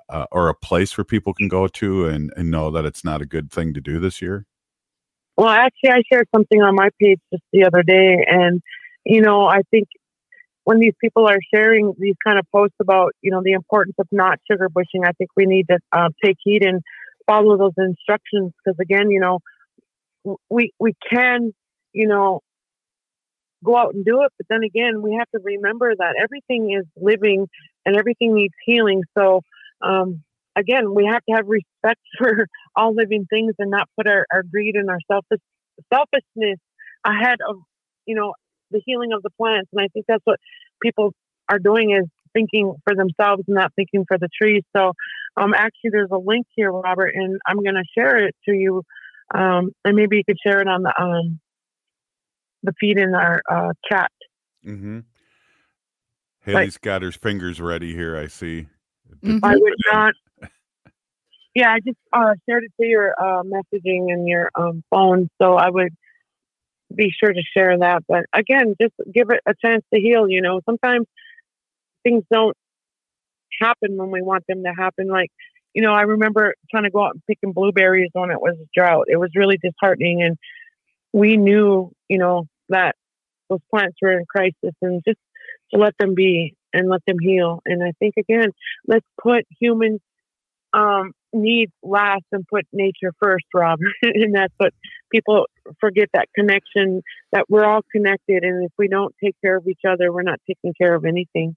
uh, 0.10 0.26
or 0.32 0.50
a 0.50 0.56
place 0.56 0.98
where 0.98 1.06
people 1.06 1.34
can 1.34 1.48
go 1.48 1.68
to 1.68 2.08
and, 2.08 2.32
and 2.38 2.50
know 2.50 2.72
that 2.72 2.86
it's 2.86 3.04
not 3.04 3.22
a 3.22 3.26
good 3.26 3.52
thing 3.52 3.74
to 3.74 3.82
do 3.82 4.00
this 4.00 4.22
year? 4.22 4.46
Well, 5.36 5.50
actually, 5.50 5.92
I 5.92 6.02
shared 6.12 6.28
something 6.34 6.62
on 6.62 6.76
my 6.76 6.90
page 7.00 7.20
just 7.32 7.44
the 7.54 7.66
other 7.66 7.84
day, 7.84 8.26
and 8.28 8.62
you 9.06 9.22
know, 9.22 9.46
I 9.46 9.62
think 9.70 9.88
when 10.64 10.80
these 10.80 10.96
people 11.00 11.28
are 11.28 11.40
sharing 11.54 11.94
these 11.98 12.16
kind 12.26 12.40
of 12.40 12.46
posts 12.52 12.76
about 12.82 13.14
you 13.22 13.32
know 13.32 13.42
the 13.44 13.52
importance 13.52 13.96
of 14.00 14.08
not 14.12 14.40
sugar 14.50 14.68
bushing, 14.68 15.06
I 15.06 15.12
think 15.12 15.30
we 15.36 15.46
need 15.46 15.68
to 15.70 15.78
uh, 15.92 16.10
take 16.24 16.38
heed 16.44 16.64
and 16.64 16.82
follow 17.28 17.58
those 17.58 17.74
instructions 17.78 18.52
because 18.58 18.80
again, 18.80 19.12
you 19.12 19.20
know, 19.20 19.40
we 20.50 20.72
we 20.80 20.94
can 21.10 21.54
you 21.94 22.08
know 22.08 22.42
go 23.64 23.76
out 23.76 23.94
and 23.94 24.06
do 24.06 24.24
it. 24.24 24.32
But 24.38 24.48
then 24.50 24.64
again, 24.64 25.02
we 25.02 25.16
have 25.16 25.30
to 25.32 25.40
remember 25.44 25.94
that 25.96 26.16
everything 26.22 26.74
is 26.78 26.86
living 26.96 27.48
and 27.86 27.96
everything 27.96 28.34
needs 28.34 28.54
healing. 28.66 29.04
So, 29.18 29.42
um, 29.82 30.24
again, 30.56 30.94
we 30.94 31.06
have 31.06 31.24
to 31.30 31.36
have 31.36 31.48
respect 31.48 32.02
for 32.18 32.48
all 32.76 32.94
living 32.94 33.26
things 33.30 33.54
and 33.60 33.72
not 33.72 33.90
put 33.98 34.08
our, 34.08 34.26
our 34.32 34.44
greed 34.44 34.76
and 34.76 34.90
our 34.90 35.00
selfish, 35.10 35.42
selfishness 35.94 36.60
ahead 37.06 37.38
of, 37.48 37.58
you 38.06 38.16
know, 38.16 38.34
the 38.72 38.82
healing 38.86 39.14
of 39.14 39.24
the 39.24 39.30
plants. 39.32 39.70
And 39.72 39.82
I 39.82 39.88
think 39.94 40.06
that's 40.08 40.26
what 40.26 40.40
people 40.82 41.14
are 41.50 41.60
doing 41.60 41.92
is 41.92 42.06
thinking 42.34 42.74
for 42.84 42.94
themselves 42.94 43.44
and 43.48 43.56
not 43.56 43.72
thinking 43.76 44.06
for 44.08 44.18
the 44.18 44.30
trees. 44.40 44.64
So, 44.76 44.94
um, 45.38 45.54
actually, 45.54 45.92
there's 45.92 46.10
a 46.12 46.18
link 46.18 46.46
here, 46.56 46.72
Robert, 46.72 47.14
and 47.14 47.40
I'm 47.46 47.58
going 47.58 47.76
to 47.76 47.84
share 47.96 48.18
it 48.28 48.36
to 48.48 48.54
you. 48.54 48.84
Um, 49.34 49.72
and 49.86 49.96
maybe 49.96 50.18
you 50.18 50.24
could 50.24 50.38
share 50.46 50.62
it 50.62 50.68
on 50.68 50.84
the 50.84 50.94
um, 51.02 51.40
the 52.64 52.74
feed 52.80 52.98
in 52.98 53.16
our 53.16 53.42
uh, 53.50 53.74
chat. 53.90 54.12
Mm-hmm. 54.66 55.00
Haley's 56.42 56.78
got 56.78 57.02
her 57.02 57.12
fingers 57.12 57.60
ready 57.60 57.94
here. 57.94 58.18
I 58.18 58.28
see. 58.28 58.68
Mm-hmm. 59.24 59.44
I 59.44 59.56
would 59.56 59.74
not. 59.92 60.14
Yeah, 61.54 61.72
I 61.72 61.80
just 61.80 61.98
uh, 62.14 62.36
shared 62.48 62.66
it 62.66 62.72
to 62.80 62.88
your 62.88 63.16
uh, 63.20 63.42
messaging 63.44 64.12
and 64.14 64.28
your 64.28 64.52
um, 64.56 64.84
phone, 64.92 65.30
so 65.42 65.56
I 65.56 65.70
would 65.70 65.92
be 66.94 67.12
sure 67.12 67.34
to 67.34 67.42
share 67.56 67.78
that. 67.80 68.04
But 68.08 68.26
again, 68.32 68.76
just 68.80 68.94
give 69.12 69.30
it 69.32 69.42
a 69.46 69.54
chance 69.60 69.84
to 69.94 70.00
heal. 70.00 70.30
You 70.30 70.42
know, 70.42 70.62
sometimes 70.66 71.08
things 72.04 72.24
don't 72.32 72.56
happen 73.60 73.98
when 73.98 74.12
we 74.12 74.22
want 74.22 74.46
them 74.48 74.64
to 74.64 74.72
happen. 74.78 75.08
Like, 75.08 75.32
you 75.74 75.82
know, 75.82 75.94
I 75.94 76.02
remember 76.02 76.54
trying 76.70 76.84
to 76.84 76.92
go 76.92 77.04
out 77.04 77.16
and 77.16 77.24
picking 77.26 77.54
blueberries 77.54 78.12
when 78.14 78.30
it 78.30 78.40
was 78.40 78.56
drought. 78.76 79.08
It 79.10 79.18
was 79.18 79.32
really 79.36 79.58
disheartening, 79.58 80.22
and 80.22 80.38
we 81.18 81.36
knew, 81.36 81.92
you 82.08 82.20
know, 82.20 82.46
that 82.70 82.96
those 83.50 83.60
plants 83.72 83.98
were 84.02 84.20
in 84.20 84.26
crisis 84.30 84.76
and 84.82 85.02
just 85.08 85.18
to 85.74 85.80
let 85.80 85.98
them 85.98 86.14
be 86.14 86.54
and 86.74 86.90
let 86.90 87.02
them 87.08 87.18
heal. 87.20 87.60
And 87.66 87.84
I 87.84 87.94
think 88.00 88.16
again, 88.18 88.52
let's 88.88 89.06
put 89.22 89.46
human 89.60 90.00
um, 90.74 91.14
needs 91.34 91.72
last 91.82 92.24
and 92.32 92.46
put 92.48 92.68
nature 92.72 93.14
first, 93.20 93.46
Rob. 93.54 93.80
and 94.04 94.36
that's 94.36 94.54
what 94.58 94.74
people 95.12 95.48
forget 95.80 96.10
that 96.14 96.28
connection 96.36 97.02
that 97.32 97.46
we're 97.50 97.66
all 97.66 97.82
connected. 97.92 98.44
And 98.44 98.66
if 98.66 98.72
we 98.78 98.88
don't 98.88 99.16
take 99.24 99.36
care 99.42 99.58
of 99.58 99.68
each 99.68 99.82
other, 99.88 100.12
we're 100.12 100.22
not 100.22 100.40
taking 100.48 100.74
care 100.80 100.94
of 100.94 101.04
anything. 101.04 101.56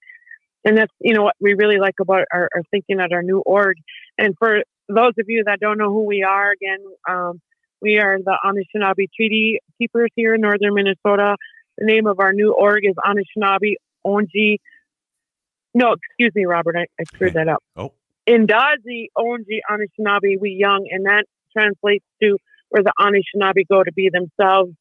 And 0.64 0.78
that's, 0.78 0.92
you 1.00 1.12
know, 1.12 1.22
what 1.22 1.36
we 1.38 1.54
really 1.54 1.78
like 1.78 1.96
about 2.00 2.24
our, 2.32 2.48
our 2.54 2.62
thinking 2.70 2.98
at 2.98 3.12
our 3.12 3.22
new 3.22 3.40
org. 3.40 3.76
And 4.16 4.34
for 4.38 4.62
those 4.88 5.12
of 5.18 5.26
you 5.28 5.44
that 5.44 5.60
don't 5.60 5.78
know 5.78 5.90
who 5.90 6.04
we 6.04 6.22
are, 6.22 6.50
again, 6.50 6.78
um, 7.08 7.40
we 7.80 7.98
are 7.98 8.18
the 8.18 8.36
Anishinaabe 8.44 9.08
Treaty 9.14 9.60
Keepers 9.78 10.10
here 10.14 10.34
in 10.34 10.40
northern 10.40 10.74
Minnesota. 10.74 11.36
The 11.78 11.86
name 11.86 12.06
of 12.06 12.20
our 12.20 12.32
new 12.32 12.52
org 12.52 12.84
is 12.84 12.94
Anishinaabe 12.96 13.74
Onji. 14.06 14.58
No, 15.74 15.92
excuse 15.92 16.32
me, 16.34 16.44
Robert. 16.44 16.76
I, 16.76 16.86
I 17.00 17.04
screwed 17.04 17.34
that 17.34 17.48
up. 17.48 17.62
Oh. 17.76 17.92
Indazi 18.28 19.06
Onji 19.16 19.60
Anishinaabe 19.70 20.38
We 20.38 20.50
Young, 20.50 20.88
and 20.90 21.06
that 21.06 21.24
translates 21.56 22.04
to 22.22 22.38
where 22.68 22.82
the 22.82 22.92
Anishinaabe 23.00 23.66
go 23.68 23.82
to 23.82 23.92
be 23.92 24.10
themselves. 24.10 24.72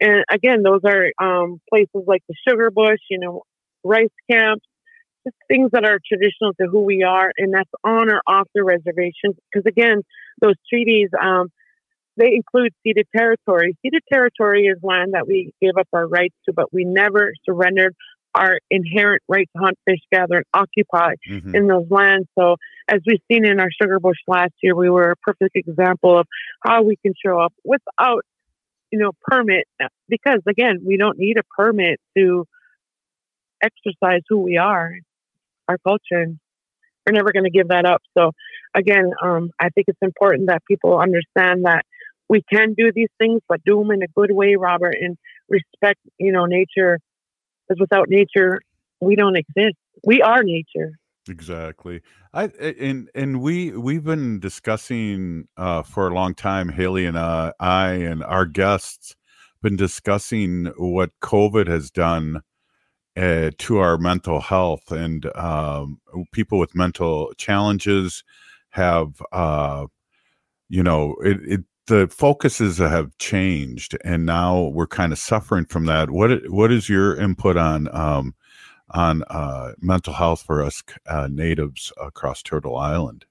And 0.00 0.24
again, 0.30 0.62
those 0.62 0.80
are 0.84 1.10
um, 1.22 1.60
places 1.68 2.04
like 2.06 2.22
the 2.28 2.34
Sugar 2.46 2.70
Bush, 2.70 3.00
you 3.10 3.18
know, 3.18 3.42
rice 3.84 4.08
camps, 4.30 4.64
just 5.24 5.36
things 5.48 5.70
that 5.72 5.84
are 5.84 5.98
traditional 6.06 6.52
to 6.60 6.66
who 6.66 6.82
we 6.82 7.02
are, 7.02 7.32
and 7.36 7.52
that's 7.52 7.70
on 7.84 8.10
or 8.10 8.20
off 8.26 8.48
the 8.54 8.62
reservation. 8.62 9.36
Because 9.52 9.66
again, 9.66 10.02
those 10.40 10.54
treaties, 10.68 11.10
um, 11.20 11.50
they 12.16 12.32
include 12.34 12.72
ceded 12.82 13.06
territory. 13.14 13.76
Ceded 13.82 14.02
territory 14.10 14.66
is 14.66 14.78
land 14.82 15.12
that 15.14 15.26
we 15.26 15.52
gave 15.60 15.76
up 15.78 15.88
our 15.92 16.06
rights 16.06 16.34
to, 16.46 16.52
but 16.52 16.72
we 16.72 16.84
never 16.84 17.32
surrendered 17.44 17.94
our 18.34 18.58
inherent 18.70 19.22
right 19.28 19.48
to 19.56 19.62
hunt, 19.62 19.78
fish, 19.86 20.00
gather, 20.12 20.36
and 20.36 20.44
occupy 20.52 21.14
Mhm. 21.28 21.54
in 21.54 21.66
those 21.66 21.86
lands. 21.90 22.28
So, 22.38 22.56
as 22.88 23.00
we've 23.06 23.20
seen 23.30 23.46
in 23.46 23.58
our 23.60 23.70
sugar 23.70 23.98
bush 23.98 24.18
last 24.28 24.52
year, 24.62 24.74
we 24.74 24.90
were 24.90 25.12
a 25.12 25.16
perfect 25.16 25.56
example 25.56 26.18
of 26.18 26.26
how 26.60 26.82
we 26.82 26.96
can 26.96 27.14
show 27.24 27.40
up 27.40 27.52
without, 27.64 28.24
you 28.90 28.98
know, 28.98 29.12
permit. 29.22 29.64
Because 30.08 30.40
again, 30.46 30.80
we 30.84 30.96
don't 30.96 31.18
need 31.18 31.38
a 31.38 31.42
permit 31.56 31.98
to 32.16 32.44
exercise 33.62 34.20
who 34.28 34.38
we 34.38 34.58
are, 34.58 34.92
our 35.68 35.78
culture, 35.78 36.20
and 36.20 36.38
we're 37.06 37.12
never 37.12 37.32
going 37.32 37.44
to 37.44 37.50
give 37.50 37.68
that 37.68 37.86
up. 37.86 38.02
So, 38.16 38.32
again, 38.74 39.12
um, 39.22 39.50
I 39.58 39.70
think 39.70 39.88
it's 39.88 39.98
important 40.02 40.48
that 40.48 40.62
people 40.66 40.98
understand 40.98 41.64
that 41.64 41.84
we 42.28 42.42
can 42.52 42.74
do 42.74 42.92
these 42.92 43.08
things, 43.18 43.40
but 43.48 43.62
do 43.64 43.78
them 43.78 43.90
in 43.90 44.02
a 44.02 44.08
good 44.08 44.32
way, 44.32 44.56
Robert, 44.56 44.96
and 45.00 45.16
respect, 45.48 46.00
you 46.18 46.32
know, 46.32 46.46
nature. 46.46 46.98
Because 47.68 47.80
without 47.80 48.08
nature, 48.08 48.60
we 49.00 49.16
don't 49.16 49.36
exist. 49.36 49.76
We 50.04 50.22
are 50.22 50.42
nature. 50.42 50.98
Exactly. 51.28 52.02
I 52.32 52.44
and 52.44 53.10
and 53.14 53.40
we 53.40 53.72
we've 53.72 54.04
been 54.04 54.38
discussing 54.38 55.48
uh, 55.56 55.82
for 55.82 56.08
a 56.08 56.14
long 56.14 56.34
time. 56.34 56.68
Haley 56.68 57.04
and 57.06 57.16
uh, 57.16 57.52
I 57.58 57.90
and 57.90 58.22
our 58.22 58.46
guests 58.46 59.16
been 59.62 59.76
discussing 59.76 60.66
what 60.76 61.10
COVID 61.22 61.66
has 61.66 61.90
done 61.90 62.42
uh, 63.16 63.50
to 63.58 63.78
our 63.78 63.98
mental 63.98 64.40
health, 64.40 64.92
and 64.92 65.26
um, 65.34 66.00
people 66.32 66.58
with 66.58 66.76
mental 66.76 67.32
challenges 67.36 68.22
have, 68.70 69.20
uh, 69.32 69.86
you 70.68 70.82
know, 70.82 71.16
it, 71.24 71.38
it 71.42 71.60
the 71.86 72.08
focuses 72.08 72.78
have 72.78 73.16
changed, 73.18 73.96
and 74.04 74.26
now 74.26 74.62
we're 74.62 74.86
kind 74.86 75.12
of 75.12 75.18
suffering 75.18 75.66
from 75.66 75.86
that. 75.86 76.10
What 76.10 76.50
what 76.50 76.72
is 76.72 76.88
your 76.88 77.16
input 77.16 77.56
on? 77.56 77.94
Um, 77.94 78.34
on 78.90 79.22
uh, 79.24 79.72
mental 79.80 80.12
health 80.12 80.42
for 80.42 80.62
us 80.62 80.82
uh, 81.06 81.28
natives 81.30 81.92
across 82.00 82.42
Turtle 82.42 82.76
Island? 82.76 83.24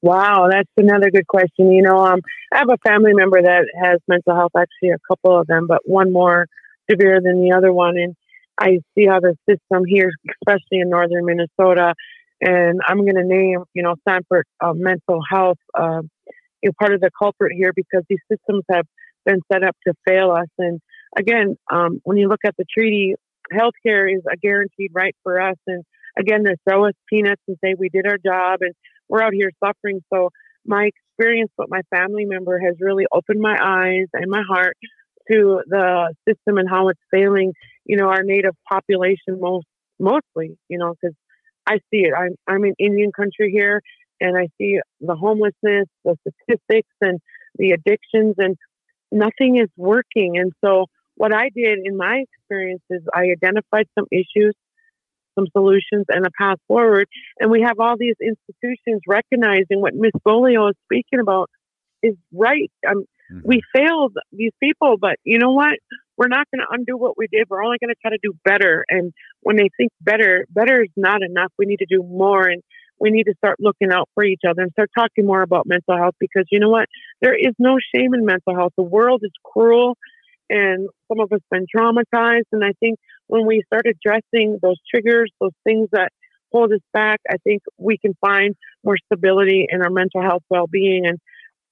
Wow, 0.00 0.48
that's 0.48 0.70
another 0.76 1.10
good 1.10 1.26
question. 1.26 1.72
You 1.72 1.82
know, 1.82 1.98
um, 1.98 2.20
I 2.52 2.58
have 2.58 2.70
a 2.70 2.78
family 2.86 3.12
member 3.14 3.42
that 3.42 3.64
has 3.82 3.98
mental 4.06 4.34
health, 4.34 4.52
actually, 4.56 4.90
a 4.90 4.98
couple 5.08 5.36
of 5.36 5.46
them, 5.48 5.66
but 5.66 5.80
one 5.84 6.12
more 6.12 6.46
severe 6.88 7.20
than 7.20 7.42
the 7.42 7.52
other 7.52 7.72
one. 7.72 7.98
And 7.98 8.14
I 8.60 8.78
see 8.94 9.06
how 9.06 9.18
the 9.18 9.36
system 9.48 9.84
here, 9.84 10.12
especially 10.40 10.80
in 10.80 10.90
northern 10.90 11.24
Minnesota, 11.24 11.94
and 12.40 12.80
I'm 12.86 12.98
going 12.98 13.16
to 13.16 13.24
name, 13.24 13.64
you 13.74 13.82
know, 13.82 13.96
Sanford 14.08 14.46
uh, 14.60 14.72
Mental 14.72 15.20
Health, 15.28 15.58
uh, 15.74 16.02
you 16.62 16.70
know, 16.70 16.74
part 16.78 16.94
of 16.94 17.00
the 17.00 17.10
culprit 17.16 17.52
here 17.56 17.72
because 17.74 18.02
these 18.08 18.18
systems 18.30 18.64
have 18.70 18.86
been 19.24 19.40
set 19.52 19.62
up 19.62 19.76
to 19.86 19.94
fail 20.06 20.30
us. 20.30 20.48
And 20.58 20.80
again, 21.16 21.56
um, 21.72 22.00
when 22.04 22.16
you 22.16 22.28
look 22.28 22.40
at 22.44 22.56
the 22.56 22.64
treaty, 22.72 23.14
healthcare 23.52 24.12
is 24.12 24.22
a 24.30 24.36
guaranteed 24.36 24.90
right 24.94 25.14
for 25.22 25.40
us. 25.40 25.56
And 25.66 25.84
again, 26.18 26.42
they 26.42 26.54
throw 26.68 26.86
us 26.86 26.94
peanuts 27.08 27.42
and 27.46 27.56
say 27.62 27.74
we 27.78 27.88
did 27.88 28.06
our 28.06 28.18
job 28.18 28.60
and 28.60 28.74
we're 29.08 29.22
out 29.22 29.32
here 29.32 29.50
suffering. 29.64 30.02
So 30.12 30.30
my 30.66 30.90
experience 31.18 31.50
with 31.56 31.68
my 31.70 31.82
family 31.90 32.24
member 32.24 32.58
has 32.58 32.76
really 32.80 33.06
opened 33.12 33.40
my 33.40 33.56
eyes 33.60 34.06
and 34.12 34.30
my 34.30 34.42
heart 34.48 34.76
to 35.30 35.62
the 35.66 36.14
system 36.26 36.58
and 36.58 36.68
how 36.68 36.88
it's 36.88 37.00
failing, 37.10 37.52
you 37.84 37.96
know, 37.96 38.08
our 38.08 38.22
native 38.22 38.54
population 38.70 39.38
most 39.40 39.66
mostly, 39.98 40.56
you 40.68 40.78
know, 40.78 40.94
because 41.00 41.14
I 41.66 41.76
see 41.90 42.02
it. 42.02 42.12
I'm 42.16 42.34
I'm 42.46 42.64
in 42.64 42.74
Indian 42.78 43.12
country 43.12 43.50
here 43.52 43.82
and 44.20 44.36
I 44.36 44.48
see 44.58 44.80
the 45.00 45.14
homelessness, 45.14 45.86
the 46.04 46.16
statistics 46.20 46.94
and 47.00 47.20
the 47.56 47.72
addictions 47.72 48.34
and 48.38 48.56
nothing 49.10 49.58
is 49.58 49.68
working. 49.76 50.38
And 50.38 50.52
so 50.64 50.86
what 51.16 51.34
I 51.34 51.50
did 51.54 51.80
in 51.84 51.96
my 51.96 52.24
experience 52.32 52.82
is 52.90 53.02
I 53.14 53.22
identified 53.30 53.86
some 53.98 54.06
issues, 54.12 54.54
some 55.34 55.46
solutions, 55.52 56.06
and 56.08 56.26
a 56.26 56.30
path 56.38 56.58
forward. 56.68 57.08
And 57.40 57.50
we 57.50 57.62
have 57.62 57.80
all 57.80 57.96
these 57.98 58.16
institutions 58.20 59.02
recognizing 59.06 59.80
what 59.80 59.94
Miss 59.94 60.12
Beaulieu 60.24 60.68
is 60.68 60.74
speaking 60.84 61.20
about 61.20 61.50
is 62.02 62.14
right. 62.32 62.70
Um, 62.88 63.04
We 63.44 63.60
failed 63.74 64.16
these 64.32 64.52
people, 64.60 64.96
but 64.98 65.16
you 65.24 65.38
know 65.38 65.52
what? 65.52 65.74
We're 66.16 66.28
not 66.28 66.46
going 66.50 66.60
to 66.60 66.66
undo 66.70 66.96
what 66.96 67.16
we 67.16 67.26
did. 67.30 67.46
We're 67.48 67.64
only 67.64 67.78
going 67.78 67.90
to 67.90 68.00
try 68.00 68.10
to 68.10 68.18
do 68.22 68.32
better. 68.44 68.84
And 68.88 69.12
when 69.42 69.56
they 69.56 69.68
think 69.76 69.92
better, 70.00 70.46
better 70.50 70.82
is 70.82 70.90
not 70.96 71.22
enough. 71.22 71.52
We 71.58 71.66
need 71.66 71.78
to 71.78 71.86
do 71.88 72.02
more. 72.02 72.46
And 72.48 72.62
we 73.00 73.10
need 73.10 73.24
to 73.24 73.34
start 73.36 73.56
looking 73.60 73.92
out 73.92 74.08
for 74.14 74.24
each 74.24 74.42
other 74.48 74.62
and 74.62 74.72
start 74.72 74.90
talking 74.96 75.26
more 75.26 75.42
about 75.42 75.66
mental 75.66 75.96
health 75.96 76.14
because 76.18 76.44
you 76.50 76.58
know 76.58 76.70
what? 76.70 76.86
There 77.20 77.34
is 77.34 77.54
no 77.58 77.78
shame 77.94 78.14
in 78.14 78.24
mental 78.24 78.54
health. 78.54 78.72
The 78.76 78.82
world 78.82 79.22
is 79.24 79.32
cruel 79.44 79.96
and 80.50 80.88
some 81.08 81.20
of 81.20 81.32
us 81.32 81.40
been 81.50 81.66
traumatized. 81.74 82.46
And 82.52 82.64
I 82.64 82.72
think 82.80 82.98
when 83.26 83.46
we 83.46 83.62
start 83.66 83.86
addressing 83.86 84.58
those 84.62 84.76
triggers, 84.92 85.30
those 85.40 85.52
things 85.64 85.88
that 85.92 86.10
hold 86.52 86.72
us 86.72 86.80
back, 86.92 87.20
I 87.30 87.36
think 87.44 87.62
we 87.76 87.98
can 87.98 88.14
find 88.20 88.54
more 88.84 88.96
stability 89.06 89.66
in 89.68 89.82
our 89.82 89.90
mental 89.90 90.22
health 90.22 90.42
well 90.48 90.66
being. 90.66 91.06
And 91.06 91.18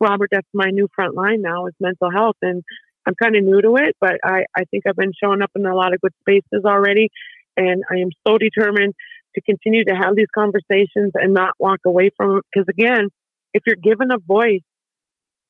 Robert, 0.00 0.28
that's 0.30 0.48
my 0.52 0.70
new 0.70 0.88
front 0.94 1.14
line 1.14 1.40
now 1.40 1.66
is 1.66 1.74
mental 1.80 2.10
health. 2.10 2.36
And 2.42 2.62
I'm 3.06 3.14
kind 3.20 3.36
of 3.36 3.44
new 3.44 3.62
to 3.62 3.76
it, 3.76 3.96
but 4.00 4.16
I, 4.24 4.44
I 4.56 4.64
think 4.70 4.84
I've 4.86 4.96
been 4.96 5.12
showing 5.22 5.40
up 5.40 5.50
in 5.54 5.64
a 5.64 5.74
lot 5.74 5.94
of 5.94 6.00
good 6.00 6.12
spaces 6.20 6.64
already. 6.64 7.08
And 7.56 7.84
I 7.90 7.96
am 7.96 8.10
so 8.26 8.36
determined 8.36 8.94
to 9.36 9.42
continue 9.42 9.84
to 9.84 9.94
have 9.94 10.16
these 10.16 10.26
conversations 10.34 11.12
and 11.14 11.32
not 11.32 11.52
walk 11.58 11.80
away 11.86 12.10
from 12.16 12.38
it. 12.38 12.44
Because 12.52 12.66
again, 12.68 13.08
if 13.54 13.62
you're 13.66 13.76
given 13.76 14.10
a 14.10 14.18
voice, 14.18 14.62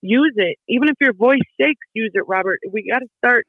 use 0.02 0.34
it. 0.36 0.58
Even 0.68 0.88
if 0.88 0.96
your 1.00 1.14
voice 1.14 1.40
shakes, 1.58 1.86
use 1.94 2.10
it, 2.14 2.24
Robert. 2.28 2.60
We 2.70 2.88
got 2.90 2.98
to 2.98 3.08
start 3.24 3.46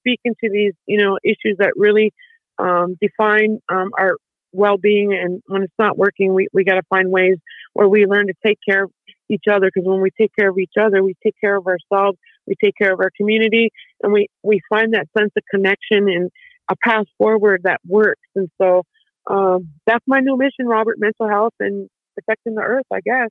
speaking 0.00 0.34
to 0.42 0.50
these, 0.50 0.72
you 0.86 0.98
know, 0.98 1.18
issues 1.22 1.56
that 1.58 1.72
really 1.76 2.12
um, 2.58 2.96
define 3.00 3.60
um, 3.70 3.90
our 3.98 4.16
well-being. 4.52 5.12
And 5.14 5.42
when 5.46 5.62
it's 5.62 5.72
not 5.78 5.96
working, 5.96 6.34
we, 6.34 6.48
we 6.52 6.64
got 6.64 6.74
to 6.74 6.82
find 6.90 7.10
ways 7.10 7.36
where 7.74 7.88
we 7.88 8.06
learn 8.06 8.26
to 8.26 8.34
take 8.44 8.58
care 8.68 8.84
of 8.84 8.90
each 9.28 9.44
other. 9.50 9.70
Because 9.72 9.86
when 9.86 10.00
we 10.00 10.10
take 10.18 10.32
care 10.38 10.50
of 10.50 10.58
each 10.58 10.74
other, 10.80 11.02
we 11.02 11.14
take 11.22 11.34
care 11.40 11.56
of 11.56 11.66
ourselves, 11.66 12.18
we 12.46 12.54
take 12.62 12.74
care 12.76 12.92
of 12.92 13.00
our 13.00 13.10
community, 13.16 13.70
and 14.02 14.12
we, 14.12 14.28
we 14.42 14.60
find 14.68 14.94
that 14.94 15.08
sense 15.16 15.32
of 15.36 15.42
connection 15.50 16.08
and 16.08 16.30
a 16.70 16.76
path 16.76 17.06
forward 17.18 17.62
that 17.64 17.80
works. 17.86 18.28
And 18.34 18.48
so 18.60 18.84
um, 19.26 19.68
that's 19.86 20.04
my 20.06 20.20
new 20.20 20.36
mission, 20.36 20.66
Robert, 20.66 20.98
mental 20.98 21.28
health 21.28 21.54
and 21.60 21.88
protecting 22.14 22.54
the 22.54 22.62
earth, 22.62 22.86
I 22.92 23.00
guess. 23.00 23.30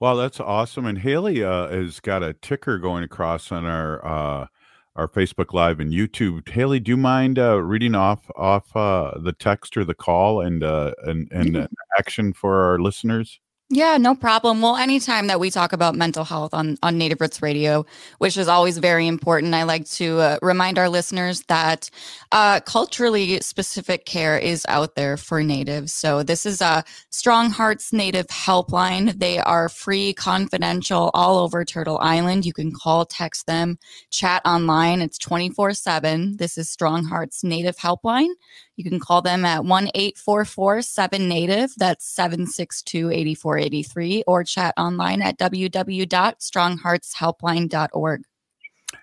Well, 0.00 0.16
that's 0.16 0.38
awesome. 0.38 0.86
And 0.86 0.98
Haley 0.98 1.42
uh, 1.42 1.68
has 1.68 2.00
got 2.00 2.22
a 2.22 2.32
ticker 2.32 2.78
going 2.78 3.02
across 3.02 3.50
on 3.50 3.64
our 3.64 4.04
uh, 4.06 4.46
our 4.94 5.08
Facebook 5.08 5.52
Live 5.52 5.80
and 5.80 5.92
YouTube. 5.92 6.48
Haley, 6.48 6.80
do 6.80 6.92
you 6.92 6.96
mind 6.96 7.38
uh, 7.38 7.60
reading 7.62 7.94
off 7.94 8.30
off 8.36 8.74
uh, 8.76 9.18
the 9.20 9.32
text 9.32 9.76
or 9.76 9.84
the 9.84 9.94
call 9.94 10.40
and 10.40 10.62
uh, 10.62 10.94
and 11.04 11.30
and 11.32 11.68
action 11.98 12.32
for 12.32 12.70
our 12.70 12.78
listeners? 12.78 13.40
Yeah, 13.70 13.98
no 13.98 14.14
problem. 14.14 14.62
Well, 14.62 14.76
anytime 14.76 15.26
that 15.26 15.40
we 15.40 15.50
talk 15.50 15.74
about 15.74 15.94
mental 15.94 16.24
health 16.24 16.54
on, 16.54 16.78
on 16.82 16.96
Native 16.96 17.20
Roots 17.20 17.42
Radio, 17.42 17.84
which 18.16 18.38
is 18.38 18.48
always 18.48 18.78
very 18.78 19.06
important, 19.06 19.52
I 19.52 19.64
like 19.64 19.86
to 19.90 20.18
uh, 20.20 20.38
remind 20.40 20.78
our 20.78 20.88
listeners 20.88 21.42
that 21.48 21.90
uh, 22.32 22.60
culturally 22.60 23.38
specific 23.40 24.06
care 24.06 24.38
is 24.38 24.64
out 24.70 24.94
there 24.94 25.18
for 25.18 25.42
Natives. 25.42 25.92
So 25.92 26.22
this 26.22 26.46
is 26.46 26.62
a 26.62 26.82
Strong 27.10 27.50
Hearts 27.50 27.92
Native 27.92 28.28
Helpline. 28.28 29.18
They 29.18 29.38
are 29.38 29.68
free, 29.68 30.14
confidential, 30.14 31.10
all 31.12 31.36
over 31.36 31.62
Turtle 31.62 31.98
Island. 32.00 32.46
You 32.46 32.54
can 32.54 32.72
call, 32.72 33.04
text 33.04 33.46
them, 33.46 33.78
chat 34.08 34.40
online. 34.46 35.02
It's 35.02 35.18
24 35.18 35.74
7. 35.74 36.38
This 36.38 36.56
is 36.56 36.70
Strong 36.70 37.04
Hearts 37.04 37.44
Native 37.44 37.76
Helpline. 37.76 38.30
You 38.78 38.84
can 38.84 39.00
call 39.00 39.22
them 39.22 39.44
at 39.44 39.64
1 39.64 39.90
844 39.92 40.82
7 40.82 41.28
Native, 41.28 41.72
that's 41.76 42.06
762 42.06 43.10
8483, 43.58 44.24
or 44.26 44.44
chat 44.44 44.74
online 44.76 45.22
at 45.22 45.38
www.strongheartshelpline.org. 45.38 48.22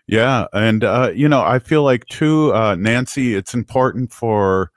Yeah, 0.07 0.47
and 0.53 0.83
uh, 0.83 1.11
you 1.13 1.29
know, 1.29 1.41
I 1.41 1.59
feel 1.59 1.83
like 1.83 2.05
too, 2.07 2.53
uh, 2.53 2.75
Nancy, 2.75 3.35
it's 3.35 3.53
important 3.53 4.11
for 4.11 4.71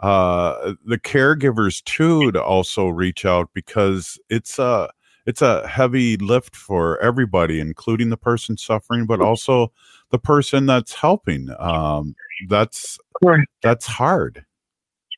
uh, 0.00 0.74
the 0.84 0.98
caregivers 0.98 1.82
too 1.84 2.32
to 2.32 2.42
also 2.42 2.88
reach 2.88 3.24
out 3.24 3.50
because 3.54 4.18
it's 4.28 4.58
a 4.58 4.90
it's 5.26 5.42
a 5.42 5.66
heavy 5.66 6.16
lift 6.18 6.54
for 6.54 7.00
everybody, 7.00 7.60
including 7.60 8.10
the 8.10 8.16
person 8.16 8.56
suffering, 8.56 9.06
but 9.06 9.20
also 9.20 9.72
the 10.10 10.18
person 10.18 10.66
that's 10.66 10.94
helping. 10.94 11.48
Um, 11.58 12.14
that's 12.48 12.98
that's 13.62 13.86
hard. 13.86 14.44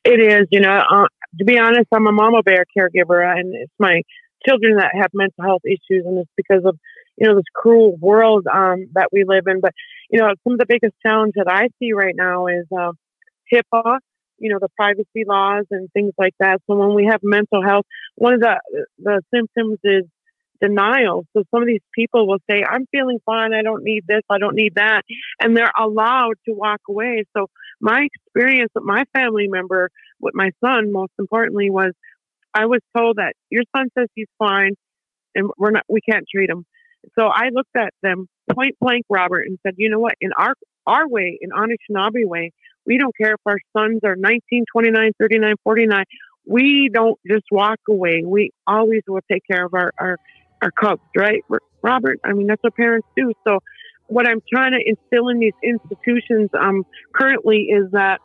It 0.05 0.21
is, 0.21 0.47
you 0.51 0.61
know. 0.61 0.83
Uh, 0.89 1.07
to 1.37 1.45
be 1.45 1.57
honest, 1.57 1.87
I'm 1.93 2.07
a 2.07 2.11
mama 2.11 2.43
bear 2.43 2.65
caregiver, 2.77 3.23
and 3.23 3.55
it's 3.55 3.73
my 3.79 4.01
children 4.47 4.77
that 4.77 4.91
have 4.93 5.11
mental 5.13 5.43
health 5.43 5.63
issues, 5.65 6.05
and 6.05 6.19
it's 6.19 6.31
because 6.35 6.63
of 6.65 6.77
you 7.17 7.27
know 7.27 7.35
this 7.35 7.45
cruel 7.53 7.95
world 7.97 8.45
um, 8.51 8.87
that 8.93 9.09
we 9.11 9.23
live 9.25 9.43
in. 9.47 9.59
But 9.61 9.73
you 10.09 10.19
know, 10.19 10.33
some 10.43 10.53
of 10.53 10.59
the 10.59 10.65
biggest 10.67 10.93
challenge 11.05 11.33
that 11.35 11.49
I 11.49 11.69
see 11.79 11.93
right 11.93 12.15
now 12.15 12.47
is 12.47 12.65
uh, 12.75 12.91
HIPAA. 13.51 13.99
You 14.39 14.51
know, 14.51 14.59
the 14.61 14.69
privacy 14.77 15.25
laws 15.25 15.65
and 15.71 15.91
things 15.93 16.13
like 16.17 16.35
that. 16.39 16.61
So 16.67 16.75
when 16.75 16.93
we 16.93 17.07
have 17.09 17.21
mental 17.23 17.63
health, 17.63 17.85
one 18.15 18.35
of 18.35 18.39
the 18.39 18.59
the 18.99 19.21
symptoms 19.33 19.79
is 19.83 20.03
denial. 20.61 21.25
So 21.33 21.43
some 21.51 21.61
of 21.61 21.67
these 21.67 21.81
people 21.93 22.27
will 22.27 22.39
say, 22.49 22.63
I'm 22.67 22.85
feeling 22.91 23.19
fine. 23.25 23.53
I 23.53 23.61
don't 23.61 23.83
need 23.83 24.05
this. 24.07 24.21
I 24.29 24.37
don't 24.37 24.55
need 24.55 24.75
that. 24.75 25.03
And 25.39 25.55
they're 25.55 25.71
allowed 25.77 26.35
to 26.47 26.53
walk 26.53 26.81
away. 26.89 27.25
So 27.35 27.47
my 27.79 28.07
experience 28.11 28.71
with 28.73 28.83
my 28.83 29.05
family 29.13 29.47
member, 29.47 29.89
with 30.19 30.33
my 30.35 30.51
son, 30.63 30.91
most 30.91 31.11
importantly, 31.19 31.69
was 31.69 31.91
I 32.53 32.65
was 32.65 32.81
told 32.95 33.17
that 33.17 33.33
your 33.49 33.63
son 33.75 33.87
says 33.97 34.07
he's 34.15 34.27
fine 34.39 34.73
and 35.35 35.49
we're 35.57 35.71
not, 35.71 35.83
we 35.87 36.01
can't 36.01 36.25
treat 36.33 36.49
him. 36.49 36.65
So 37.17 37.27
I 37.27 37.49
looked 37.51 37.75
at 37.75 37.93
them 38.01 38.27
point 38.51 38.75
blank, 38.81 39.05
Robert, 39.09 39.43
and 39.47 39.57
said, 39.63 39.75
you 39.77 39.89
know 39.89 39.99
what? 39.99 40.13
In 40.19 40.31
our, 40.37 40.53
our 40.85 41.07
way, 41.07 41.37
in 41.41 41.51
Anishinaabe 41.51 42.25
way, 42.25 42.51
we 42.85 42.97
don't 42.97 43.15
care 43.15 43.33
if 43.33 43.41
our 43.45 43.59
sons 43.75 43.99
are 44.03 44.15
19, 44.15 44.65
29, 44.71 45.11
39, 45.19 45.53
49. 45.63 46.03
We 46.45 46.89
don't 46.91 47.19
just 47.29 47.43
walk 47.51 47.79
away. 47.89 48.23
We 48.25 48.51
always 48.65 49.01
will 49.07 49.21
take 49.29 49.43
care 49.49 49.65
of 49.65 49.73
our, 49.73 49.91
our, 49.99 50.17
our 50.61 50.71
cubs, 50.71 51.01
right? 51.15 51.43
Robert, 51.83 52.19
I 52.23 52.33
mean, 52.33 52.47
that's 52.47 52.63
what 52.63 52.75
parents 52.75 53.07
do. 53.15 53.33
So 53.45 53.59
what 54.07 54.25
I'm 54.27 54.41
trying 54.51 54.71
to 54.71 54.79
instill 54.83 55.27
in 55.29 55.39
these 55.39 55.53
institutions 55.61 56.49
um, 56.59 56.85
currently 57.13 57.67
is 57.69 57.91
that 57.91 58.19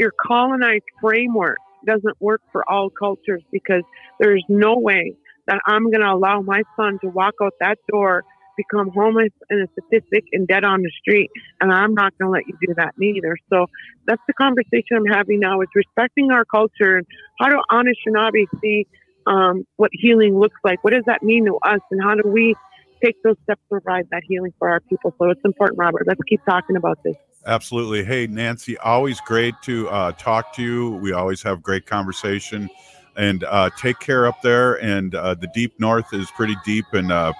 your 0.00 0.12
colonized 0.26 0.84
framework 1.00 1.58
doesn't 1.86 2.20
work 2.20 2.40
for 2.50 2.68
all 2.68 2.90
cultures 2.90 3.42
because 3.52 3.82
there's 4.18 4.44
no 4.48 4.76
way 4.78 5.14
that 5.46 5.60
I'm 5.66 5.84
going 5.90 6.00
to 6.00 6.10
allow 6.10 6.40
my 6.40 6.62
son 6.76 6.98
to 7.02 7.08
walk 7.08 7.34
out 7.42 7.52
that 7.60 7.78
door 7.88 8.24
become 8.56 8.90
homeless 8.90 9.30
and 9.48 9.62
a 9.62 9.68
statistic 9.72 10.24
and 10.32 10.46
dead 10.46 10.64
on 10.64 10.82
the 10.82 10.90
street. 11.00 11.30
And 11.60 11.72
I'm 11.72 11.94
not 11.94 12.12
going 12.18 12.28
to 12.28 12.32
let 12.32 12.46
you 12.46 12.56
do 12.66 12.74
that 12.76 12.94
neither. 12.98 13.36
So 13.50 13.66
that's 14.06 14.20
the 14.26 14.34
conversation 14.34 14.96
I'm 14.96 15.06
having 15.06 15.40
now 15.40 15.60
is 15.60 15.68
respecting 15.74 16.30
our 16.30 16.44
culture 16.44 16.98
and 16.98 17.06
how 17.38 17.48
do 17.48 17.60
Anishinaabe 17.70 18.46
see 18.60 18.86
um, 19.26 19.66
what 19.76 19.90
healing 19.92 20.38
looks 20.38 20.58
like? 20.64 20.82
What 20.82 20.92
does 20.92 21.04
that 21.06 21.22
mean 21.22 21.46
to 21.46 21.58
us? 21.64 21.80
And 21.90 22.02
how 22.02 22.14
do 22.14 22.28
we 22.28 22.54
take 23.02 23.16
those 23.22 23.36
steps 23.44 23.60
to 23.70 23.80
provide 23.80 24.08
that 24.10 24.22
healing 24.26 24.52
for 24.58 24.68
our 24.68 24.80
people? 24.80 25.14
So 25.18 25.30
it's 25.30 25.40
important, 25.44 25.78
Robert. 25.78 26.06
Let's 26.06 26.20
keep 26.28 26.44
talking 26.44 26.76
about 26.76 26.98
this. 27.04 27.16
Absolutely. 27.46 28.04
Hey, 28.04 28.26
Nancy, 28.26 28.76
always 28.78 29.20
great 29.20 29.54
to 29.62 29.88
uh, 29.88 30.12
talk 30.12 30.54
to 30.54 30.62
you. 30.62 30.90
We 30.96 31.12
always 31.12 31.42
have 31.42 31.62
great 31.62 31.86
conversation. 31.86 32.68
And 33.16 33.44
uh, 33.44 33.70
take 33.78 33.98
care 33.98 34.26
up 34.26 34.40
there. 34.42 34.74
And 34.82 35.14
uh, 35.14 35.34
the 35.34 35.48
deep 35.48 35.78
north 35.80 36.12
is 36.12 36.30
pretty 36.30 36.56
deep, 36.64 36.86
and 36.92 37.10
uh, 37.10 37.32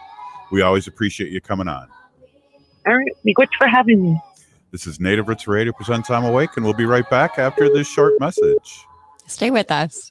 we 0.51 0.62
always 0.62 0.86
appreciate 0.86 1.32
you 1.32 1.40
coming 1.40 1.68
on. 1.68 1.88
All 2.86 2.96
right. 2.96 3.12
Miigwech 3.26 3.48
for 3.59 3.66
having 3.66 4.03
me. 4.03 4.20
This 4.72 4.86
is 4.86 5.01
Native 5.01 5.28
Roots 5.28 5.46
Radio 5.48 5.72
presents 5.72 6.11
I'm 6.11 6.24
Awake, 6.24 6.51
and 6.57 6.64
we'll 6.64 6.74
be 6.74 6.86
right 6.86 7.09
back 7.11 7.38
after 7.38 7.68
this 7.68 7.88
short 7.88 8.14
message. 8.20 8.84
Stay 9.26 9.51
with 9.51 9.70
us. 9.70 10.11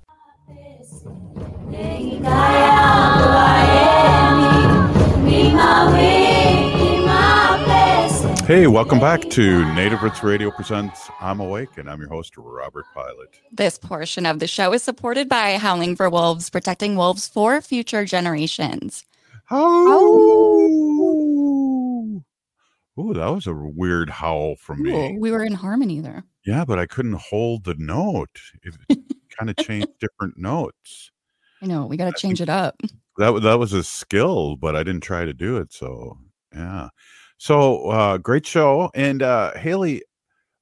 Hey, 8.46 8.68
welcome 8.68 9.00
back 9.00 9.28
to 9.32 9.74
Native 9.74 10.04
Roots 10.04 10.24
Radio 10.24 10.52
Presents 10.52 11.10
I'm 11.20 11.40
Awake, 11.40 11.80
and 11.80 11.90
I'm 11.90 12.00
your 12.00 12.10
host, 12.10 12.34
Robert 12.38 12.86
Pilot. 12.94 13.40
This 13.52 13.80
portion 13.80 14.28
of 14.28 14.38
the 14.38 14.46
show 14.46 14.72
is 14.72 14.84
supported 14.84 15.28
by 15.28 15.58
Howling 15.58 15.96
for 15.96 16.12
Wolves, 16.12 16.52
protecting 16.52 16.96
wolves 16.96 17.28
for 17.28 17.60
future 17.60 18.06
generations. 18.06 19.04
Oh, 19.52 21.19
Ooh, 23.00 23.14
that 23.14 23.28
was 23.28 23.48
a 23.48 23.54
weird 23.54 24.10
howl 24.10 24.56
from 24.58 24.84
me. 24.84 25.18
We 25.18 25.32
were 25.32 25.44
in 25.44 25.54
harmony 25.54 26.02
there. 26.02 26.26
Yeah, 26.46 26.66
but 26.66 26.80
I 26.80 26.86
couldn't 26.86 27.16
hold 27.16 27.64
the 27.64 27.76
note. 27.78 28.42
It 28.64 28.76
kind 29.38 29.50
of 29.50 29.56
changed 29.58 29.88
different 30.00 30.38
notes. 30.38 31.12
I 31.62 31.68
know. 31.68 31.86
We 31.86 31.96
got 31.96 32.14
to 32.14 32.22
change 32.22 32.42
it 32.42 32.50
up. 32.50 32.82
That 33.18 33.42
that 33.44 33.60
was 33.60 33.74
a 33.74 33.84
skill, 33.84 34.58
but 34.58 34.76
I 34.76 34.84
didn't 34.84 35.04
try 35.04 35.26
to 35.26 35.34
do 35.34 35.58
it. 35.58 35.72
So 35.72 36.18
yeah. 36.54 36.90
So 37.38 37.90
uh, 37.90 38.18
great 38.18 38.46
show, 38.46 38.92
and 38.94 39.24
uh, 39.24 39.54
Haley, 39.58 40.04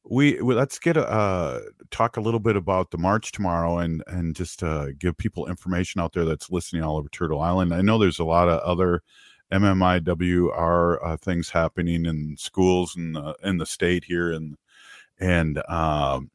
we, 0.07 0.39
we 0.41 0.53
let's 0.53 0.77
get 0.77 0.95
a 0.95 1.09
uh, 1.09 1.61
talk 1.89 2.17
a 2.17 2.21
little 2.21 2.39
bit 2.39 2.55
about 2.55 2.91
the 2.91 2.99
march 2.99 3.31
tomorrow, 3.31 3.79
and 3.79 4.03
and 4.07 4.35
just 4.35 4.61
uh, 4.61 4.87
give 4.99 5.17
people 5.17 5.47
information 5.47 6.01
out 6.01 6.13
there 6.13 6.25
that's 6.25 6.51
listening 6.51 6.83
all 6.83 6.97
over 6.97 7.09
Turtle 7.09 7.41
Island. 7.41 7.73
I 7.73 7.81
know 7.81 7.97
there's 7.97 8.19
a 8.19 8.23
lot 8.25 8.47
of 8.47 8.59
other 8.61 9.01
MMIWR 9.51 10.97
uh, 11.03 11.17
things 11.17 11.49
happening 11.49 12.05
in 12.05 12.35
schools 12.37 12.95
in 12.95 13.15
in 13.43 13.57
the 13.57 13.65
state 13.65 14.03
here, 14.03 14.31
and 14.31 14.57
and 15.19 15.61
um, 15.69 16.31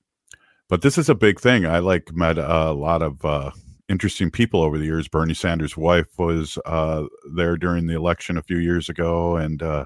but 0.68 0.82
this 0.82 0.96
is 0.96 1.08
a 1.08 1.14
big 1.14 1.38
thing. 1.38 1.66
I 1.66 1.80
like 1.80 2.14
met 2.14 2.38
a 2.38 2.72
lot 2.72 3.02
of 3.02 3.22
uh, 3.24 3.50
interesting 3.88 4.30
people 4.30 4.62
over 4.62 4.78
the 4.78 4.86
years. 4.86 5.06
Bernie 5.06 5.34
Sanders' 5.34 5.76
wife 5.76 6.18
was 6.18 6.58
uh, 6.64 7.04
there 7.34 7.56
during 7.56 7.86
the 7.86 7.94
election 7.94 8.38
a 8.38 8.42
few 8.42 8.56
years 8.56 8.88
ago, 8.88 9.36
and 9.36 9.62
uh, 9.62 9.84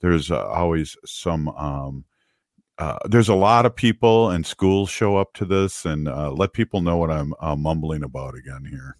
there's 0.00 0.30
uh, 0.30 0.46
always 0.48 0.96
some. 1.06 1.48
Um, 1.48 2.04
uh, 2.78 2.98
there's 3.06 3.28
a 3.28 3.34
lot 3.34 3.66
of 3.66 3.76
people 3.76 4.30
and 4.30 4.46
schools 4.46 4.88
show 4.88 5.16
up 5.16 5.32
to 5.34 5.44
this, 5.44 5.84
and 5.84 6.08
uh, 6.08 6.30
let 6.30 6.52
people 6.52 6.80
know 6.80 6.96
what 6.96 7.10
I'm 7.10 7.32
mumbling 7.58 8.02
about 8.02 8.34
again 8.34 8.66
here. 8.68 8.96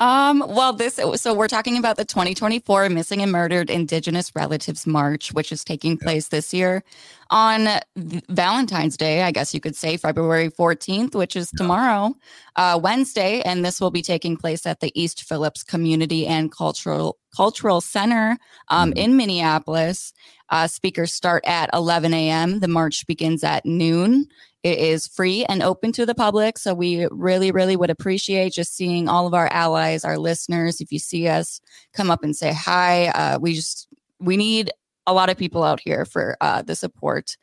Um, 0.00 0.44
well, 0.46 0.72
this 0.72 1.00
so 1.16 1.34
we're 1.34 1.48
talking 1.48 1.76
about 1.76 1.96
the 1.96 2.04
2024 2.04 2.88
Missing 2.88 3.20
and 3.20 3.32
Murdered 3.32 3.68
Indigenous 3.68 4.34
Relatives 4.36 4.86
March, 4.86 5.32
which 5.32 5.50
is 5.50 5.64
taking 5.64 5.96
place 5.98 6.28
this 6.28 6.54
year. 6.54 6.84
On 7.30 7.68
Valentine's 7.96 8.96
Day, 8.96 9.22
I 9.22 9.30
guess 9.30 9.52
you 9.52 9.60
could 9.60 9.76
say 9.76 9.96
February 9.96 10.50
14th, 10.50 11.14
which 11.14 11.36
is 11.36 11.50
tomorrow, 11.50 12.14
uh, 12.56 12.78
Wednesday, 12.82 13.42
and 13.42 13.64
this 13.64 13.80
will 13.80 13.90
be 13.90 14.02
taking 14.02 14.36
place 14.36 14.66
at 14.66 14.80
the 14.80 14.90
East 15.00 15.24
Phillips 15.24 15.62
Community 15.62 16.26
and 16.26 16.50
Cultural 16.50 17.18
Cultural 17.36 17.80
Center 17.80 18.38
um, 18.68 18.92
in 18.94 19.16
Minneapolis. 19.16 20.12
Uh, 20.48 20.66
speakers 20.66 21.12
start 21.12 21.44
at 21.46 21.68
11 21.74 22.14
a.m. 22.14 22.60
The 22.60 22.68
march 22.68 23.06
begins 23.06 23.44
at 23.44 23.66
noon. 23.66 24.26
It 24.62 24.78
is 24.78 25.06
free 25.06 25.44
and 25.44 25.62
open 25.62 25.92
to 25.92 26.06
the 26.06 26.14
public. 26.14 26.58
So 26.58 26.74
we 26.74 27.06
really, 27.10 27.52
really 27.52 27.76
would 27.76 27.90
appreciate 27.90 28.54
just 28.54 28.74
seeing 28.74 29.08
all 29.08 29.26
of 29.26 29.34
our 29.34 29.48
allies, 29.52 30.04
our 30.04 30.18
listeners. 30.18 30.80
If 30.80 30.90
you 30.90 30.98
see 30.98 31.28
us, 31.28 31.60
come 31.92 32.10
up 32.10 32.24
and 32.24 32.34
say 32.34 32.52
hi. 32.52 33.08
Uh, 33.08 33.38
we 33.38 33.54
just, 33.54 33.88
we 34.18 34.36
need 34.36 34.72
a 35.08 35.12
lot 35.12 35.30
of 35.30 35.38
people 35.38 35.64
out 35.64 35.80
here 35.80 36.04
for 36.04 36.36
uh, 36.40 36.62
the 36.62 36.76
support. 36.76 37.36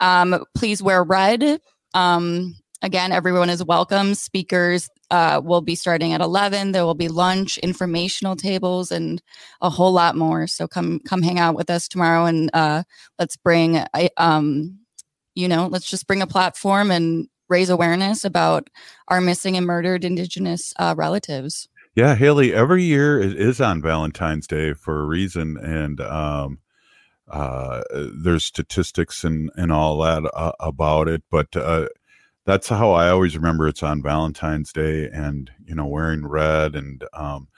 Um, 0.00 0.44
please 0.54 0.82
wear 0.82 1.02
red. 1.02 1.60
Um, 1.94 2.56
again, 2.82 3.12
everyone 3.12 3.48
is 3.50 3.64
welcome. 3.64 4.14
Speakers 4.14 4.90
uh, 5.10 5.40
will 5.42 5.60
be 5.60 5.76
starting 5.76 6.12
at 6.12 6.20
11. 6.20 6.72
There 6.72 6.84
will 6.84 6.94
be 6.94 7.08
lunch, 7.08 7.56
informational 7.58 8.34
tables, 8.34 8.90
and 8.90 9.22
a 9.60 9.70
whole 9.70 9.92
lot 9.92 10.16
more. 10.16 10.48
So 10.48 10.66
come 10.66 10.98
come 11.00 11.22
hang 11.22 11.38
out 11.38 11.54
with 11.54 11.70
us 11.70 11.86
tomorrow, 11.86 12.26
and 12.26 12.50
uh, 12.52 12.82
let's 13.18 13.36
bring, 13.36 13.84
um, 14.16 14.78
you 15.36 15.46
know, 15.46 15.68
let's 15.68 15.88
just 15.88 16.08
bring 16.08 16.20
a 16.20 16.26
platform 16.26 16.90
and 16.90 17.28
raise 17.48 17.70
awareness 17.70 18.24
about 18.24 18.68
our 19.06 19.20
missing 19.20 19.56
and 19.56 19.66
murdered 19.66 20.04
Indigenous 20.04 20.74
uh, 20.78 20.94
relatives. 20.96 21.68
Yeah, 21.94 22.16
Haley. 22.16 22.52
Every 22.52 22.82
year 22.82 23.20
it 23.20 23.40
is 23.40 23.60
on 23.60 23.80
Valentine's 23.80 24.48
Day 24.48 24.74
for 24.74 25.00
a 25.00 25.06
reason, 25.06 25.56
and 25.56 26.00
um, 26.00 26.58
uh, 27.28 27.82
there's 27.92 28.44
statistics 28.44 29.24
and 29.24 29.50
and 29.56 29.72
all 29.72 29.98
that 30.02 30.24
uh, 30.34 30.52
about 30.60 31.08
it. 31.08 31.22
But 31.30 31.56
uh, 31.56 31.88
that's 32.44 32.68
how 32.68 32.92
I 32.92 33.08
always 33.08 33.36
remember 33.36 33.66
it's 33.66 33.82
on 33.82 34.02
Valentine's 34.02 34.72
Day, 34.72 35.08
and 35.08 35.50
you 35.64 35.74
know, 35.74 35.86
wearing 35.86 36.26
red, 36.26 36.74
and 36.74 37.04
um, 37.14 37.48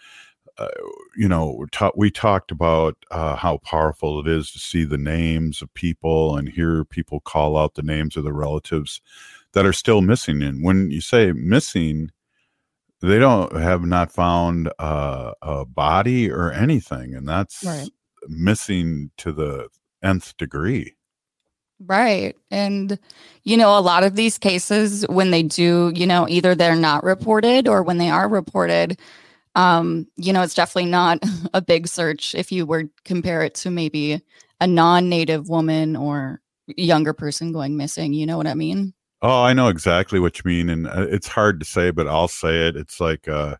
uh, 0.58 0.68
you 1.16 1.28
know, 1.28 1.66
ta- 1.72 1.90
we 1.96 2.10
talked 2.10 2.50
about 2.50 2.96
uh, 3.10 3.36
how 3.36 3.58
powerful 3.58 4.20
it 4.20 4.28
is 4.28 4.50
to 4.52 4.58
see 4.58 4.84
the 4.84 4.98
names 4.98 5.60
of 5.60 5.72
people 5.74 6.36
and 6.36 6.48
hear 6.48 6.84
people 6.84 7.20
call 7.20 7.56
out 7.56 7.74
the 7.74 7.82
names 7.82 8.16
of 8.16 8.24
the 8.24 8.32
relatives 8.32 9.00
that 9.52 9.66
are 9.66 9.72
still 9.72 10.00
missing. 10.00 10.42
And 10.42 10.64
when 10.64 10.90
you 10.90 11.00
say 11.00 11.32
missing, 11.32 12.10
they 13.00 13.18
don't 13.18 13.54
have 13.56 13.84
not 13.84 14.12
found 14.12 14.70
uh, 14.78 15.32
a 15.42 15.64
body 15.66 16.30
or 16.30 16.50
anything, 16.52 17.14
and 17.14 17.28
that's 17.28 17.64
Right. 17.64 17.88
Missing 18.28 19.10
to 19.18 19.32
the 19.32 19.68
nth 20.02 20.36
degree. 20.36 20.94
Right. 21.78 22.34
And, 22.50 22.98
you 23.42 23.56
know, 23.56 23.78
a 23.78 23.80
lot 23.80 24.02
of 24.02 24.16
these 24.16 24.38
cases, 24.38 25.04
when 25.08 25.30
they 25.30 25.42
do, 25.42 25.92
you 25.94 26.06
know, 26.06 26.26
either 26.28 26.54
they're 26.54 26.74
not 26.74 27.04
reported 27.04 27.68
or 27.68 27.82
when 27.82 27.98
they 27.98 28.08
are 28.08 28.28
reported, 28.28 28.98
um, 29.56 30.06
you 30.16 30.32
know, 30.32 30.42
it's 30.42 30.54
definitely 30.54 30.90
not 30.90 31.18
a 31.54 31.60
big 31.60 31.86
search 31.86 32.34
if 32.34 32.50
you 32.50 32.64
were 32.64 32.84
compare 33.04 33.42
it 33.42 33.54
to 33.56 33.70
maybe 33.70 34.22
a 34.60 34.66
non-native 34.66 35.48
woman 35.48 35.96
or 35.96 36.40
younger 36.66 37.12
person 37.12 37.52
going 37.52 37.76
missing. 37.76 38.14
You 38.14 38.26
know 38.26 38.38
what 38.38 38.46
I 38.46 38.54
mean? 38.54 38.94
Oh, 39.22 39.42
I 39.42 39.52
know 39.52 39.68
exactly 39.68 40.20
what 40.20 40.38
you 40.38 40.42
mean, 40.44 40.68
and 40.68 40.86
uh, 40.86 41.06
it's 41.08 41.26
hard 41.26 41.58
to 41.60 41.66
say, 41.66 41.90
but 41.90 42.06
I'll 42.06 42.28
say 42.28 42.68
it. 42.68 42.76
It's 42.76 43.00
like, 43.00 43.28
uh, 43.28 43.56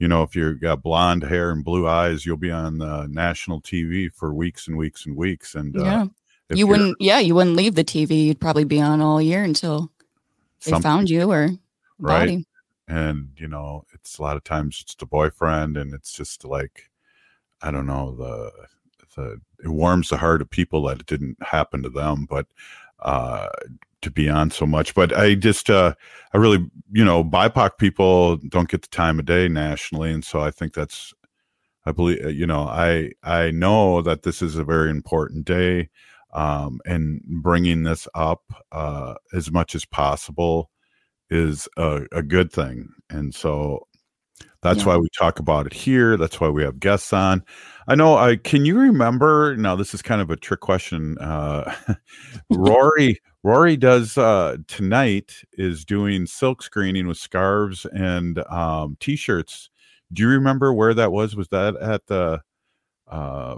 you 0.00 0.08
know, 0.08 0.24
if 0.24 0.34
you've 0.34 0.60
got 0.60 0.82
blonde 0.82 1.22
hair 1.22 1.50
and 1.50 1.64
blue 1.64 1.86
eyes, 1.86 2.26
you'll 2.26 2.36
be 2.36 2.50
on 2.50 2.82
uh, 2.82 3.06
national 3.08 3.60
TV 3.60 4.12
for 4.12 4.34
weeks 4.34 4.66
and 4.66 4.76
weeks 4.76 5.06
and 5.06 5.14
weeks. 5.14 5.54
And 5.54 5.76
uh, 5.76 5.84
yeah. 5.84 6.06
if 6.48 6.58
You 6.58 6.66
wouldn't, 6.66 6.96
yeah, 6.98 7.20
you 7.20 7.36
wouldn't 7.36 7.54
leave 7.54 7.76
the 7.76 7.84
TV. 7.84 8.24
You'd 8.24 8.40
probably 8.40 8.64
be 8.64 8.80
on 8.80 9.00
all 9.00 9.22
year 9.22 9.44
until 9.44 9.92
they 10.64 10.80
found 10.80 11.08
you 11.08 11.30
or 11.30 11.50
right 11.98 12.20
body. 12.20 12.46
and 12.88 13.28
you 13.36 13.46
know 13.46 13.84
it's 13.92 14.18
a 14.18 14.22
lot 14.22 14.36
of 14.36 14.44
times 14.44 14.80
it's 14.82 14.94
the 14.94 15.06
boyfriend 15.06 15.76
and 15.76 15.94
it's 15.94 16.12
just 16.12 16.44
like 16.44 16.90
i 17.62 17.70
don't 17.70 17.86
know 17.86 18.14
the 18.16 18.50
the 19.16 19.40
it 19.62 19.68
warms 19.68 20.08
the 20.08 20.16
heart 20.16 20.40
of 20.40 20.50
people 20.50 20.82
that 20.82 21.00
it 21.00 21.06
didn't 21.06 21.36
happen 21.42 21.82
to 21.82 21.90
them 21.90 22.26
but 22.28 22.46
uh 23.00 23.48
to 24.02 24.10
be 24.10 24.28
on 24.28 24.50
so 24.50 24.66
much 24.66 24.94
but 24.94 25.16
i 25.16 25.34
just 25.34 25.70
uh 25.70 25.94
i 26.32 26.36
really 26.36 26.64
you 26.90 27.04
know 27.04 27.22
bipoc 27.24 27.78
people 27.78 28.36
don't 28.48 28.68
get 28.68 28.82
the 28.82 28.88
time 28.88 29.18
of 29.18 29.24
day 29.24 29.48
nationally 29.48 30.12
and 30.12 30.24
so 30.24 30.40
i 30.40 30.50
think 30.50 30.74
that's 30.74 31.12
i 31.86 31.92
believe 31.92 32.24
uh, 32.24 32.28
you 32.28 32.46
know 32.46 32.62
i 32.62 33.10
i 33.22 33.50
know 33.50 34.02
that 34.02 34.22
this 34.22 34.42
is 34.42 34.56
a 34.56 34.64
very 34.64 34.90
important 34.90 35.44
day 35.44 35.88
um 36.32 36.80
and 36.86 37.20
bringing 37.42 37.82
this 37.82 38.06
up 38.14 38.42
uh 38.72 39.14
as 39.32 39.50
much 39.50 39.74
as 39.74 39.84
possible 39.84 40.70
is 41.30 41.68
a, 41.76 42.02
a 42.12 42.22
good 42.22 42.52
thing. 42.52 42.88
And 43.08 43.34
so 43.34 43.86
that's 44.62 44.80
Yeah. 44.80 44.86
why 44.86 44.96
we 44.98 45.08
talk 45.18 45.38
about 45.38 45.66
it 45.66 45.72
here. 45.72 46.16
That's 46.16 46.40
why 46.40 46.48
we 46.48 46.62
have 46.62 46.80
guests 46.80 47.12
on. 47.12 47.42
I 47.88 47.94
know 47.94 48.16
I 48.16 48.36
can 48.36 48.64
you 48.64 48.78
remember 48.78 49.56
now 49.56 49.74
this 49.76 49.94
is 49.94 50.02
kind 50.02 50.20
of 50.20 50.30
a 50.30 50.36
trick 50.36 50.60
question. 50.60 51.16
Uh 51.18 51.74
Rory 52.50 53.20
Rory 53.42 53.76
does 53.76 54.18
uh 54.18 54.56
tonight 54.68 55.34
is 55.54 55.84
doing 55.84 56.26
silk 56.26 56.62
screening 56.62 57.06
with 57.08 57.18
scarves 57.18 57.86
and 57.92 58.38
um 58.50 58.96
t-shirts. 59.00 59.70
Do 60.12 60.22
you 60.22 60.28
remember 60.28 60.72
where 60.74 60.94
that 60.94 61.12
was? 61.12 61.36
Was 61.36 61.48
that 61.48 61.76
at 61.76 62.06
the 62.06 62.40
uh 63.08 63.56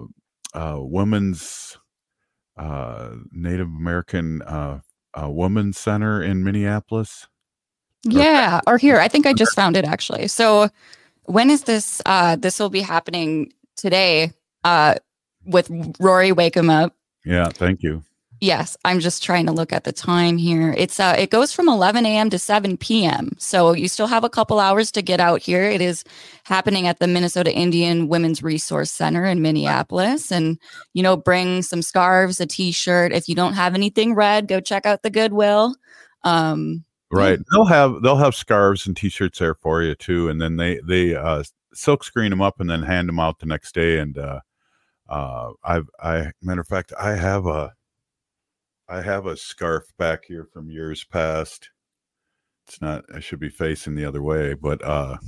uh 0.54 0.76
women's 0.80 1.78
uh 2.56 3.10
Native 3.32 3.68
American 3.68 4.42
uh 4.42 4.80
uh 5.20 5.30
Women's 5.30 5.78
Center 5.78 6.22
in 6.22 6.44
Minneapolis? 6.44 7.28
Yeah, 8.04 8.60
or 8.66 8.78
here. 8.78 8.98
I 8.98 9.08
think 9.08 9.26
I 9.26 9.32
just 9.32 9.54
found 9.54 9.76
it 9.76 9.84
actually. 9.84 10.28
So 10.28 10.68
when 11.24 11.50
is 11.50 11.62
this 11.62 12.02
uh 12.06 12.36
this 12.36 12.58
will 12.58 12.70
be 12.70 12.80
happening 12.80 13.52
today 13.76 14.32
uh 14.64 14.94
with 15.44 15.70
Rory 16.00 16.30
Wakemup. 16.30 16.90
Yeah, 17.24 17.48
thank 17.48 17.82
you. 17.82 18.02
Yes, 18.40 18.76
I'm 18.84 18.98
just 18.98 19.22
trying 19.22 19.46
to 19.46 19.52
look 19.52 19.72
at 19.72 19.84
the 19.84 19.92
time 19.92 20.36
here. 20.36 20.74
It's 20.76 20.98
uh 20.98 21.14
it 21.16 21.30
goes 21.30 21.52
from 21.52 21.68
11 21.68 22.04
a.m. 22.04 22.28
to 22.30 22.40
7 22.40 22.76
p.m. 22.76 23.30
So 23.38 23.72
you 23.72 23.86
still 23.86 24.08
have 24.08 24.24
a 24.24 24.30
couple 24.30 24.58
hours 24.58 24.90
to 24.92 25.02
get 25.02 25.20
out 25.20 25.40
here. 25.40 25.62
It 25.62 25.80
is 25.80 26.02
happening 26.42 26.88
at 26.88 26.98
the 26.98 27.06
Minnesota 27.06 27.54
Indian 27.54 28.08
Women's 28.08 28.42
Resource 28.42 28.90
Center 28.90 29.24
in 29.24 29.42
Minneapolis 29.42 30.32
and 30.32 30.58
you 30.92 31.04
know 31.04 31.16
bring 31.16 31.62
some 31.62 31.82
scarves, 31.82 32.40
a 32.40 32.46
t-shirt. 32.46 33.12
If 33.12 33.28
you 33.28 33.36
don't 33.36 33.52
have 33.52 33.76
anything 33.76 34.16
red, 34.16 34.48
go 34.48 34.58
check 34.58 34.86
out 34.86 35.02
the 35.02 35.10
Goodwill. 35.10 35.76
Um 36.24 36.84
Right. 37.12 37.38
They'll 37.52 37.66
have 37.66 38.02
they'll 38.02 38.16
have 38.16 38.34
scarves 38.34 38.86
and 38.86 38.96
t-shirts 38.96 39.38
there 39.38 39.54
for 39.54 39.82
you 39.82 39.94
too, 39.94 40.30
and 40.30 40.40
then 40.40 40.56
they 40.56 40.80
they 40.88 41.14
uh, 41.14 41.44
silk 41.74 42.04
screen 42.04 42.30
them 42.30 42.40
up 42.40 42.58
and 42.58 42.70
then 42.70 42.82
hand 42.82 43.08
them 43.08 43.20
out 43.20 43.38
the 43.38 43.46
next 43.46 43.74
day. 43.74 43.98
And 43.98 44.16
uh, 44.16 44.40
uh, 45.10 45.50
I've 45.62 45.90
I 46.00 46.32
matter 46.40 46.62
of 46.62 46.68
fact 46.68 46.92
I 46.98 47.14
have 47.14 47.46
a 47.46 47.74
I 48.88 49.02
have 49.02 49.26
a 49.26 49.36
scarf 49.36 49.84
back 49.98 50.24
here 50.24 50.48
from 50.52 50.70
years 50.70 51.04
past. 51.04 51.68
It's 52.66 52.80
not 52.80 53.04
I 53.14 53.20
should 53.20 53.40
be 53.40 53.50
facing 53.50 53.94
the 53.94 54.06
other 54.06 54.22
way, 54.22 54.54
but 54.54 54.82
uh, 54.82 55.18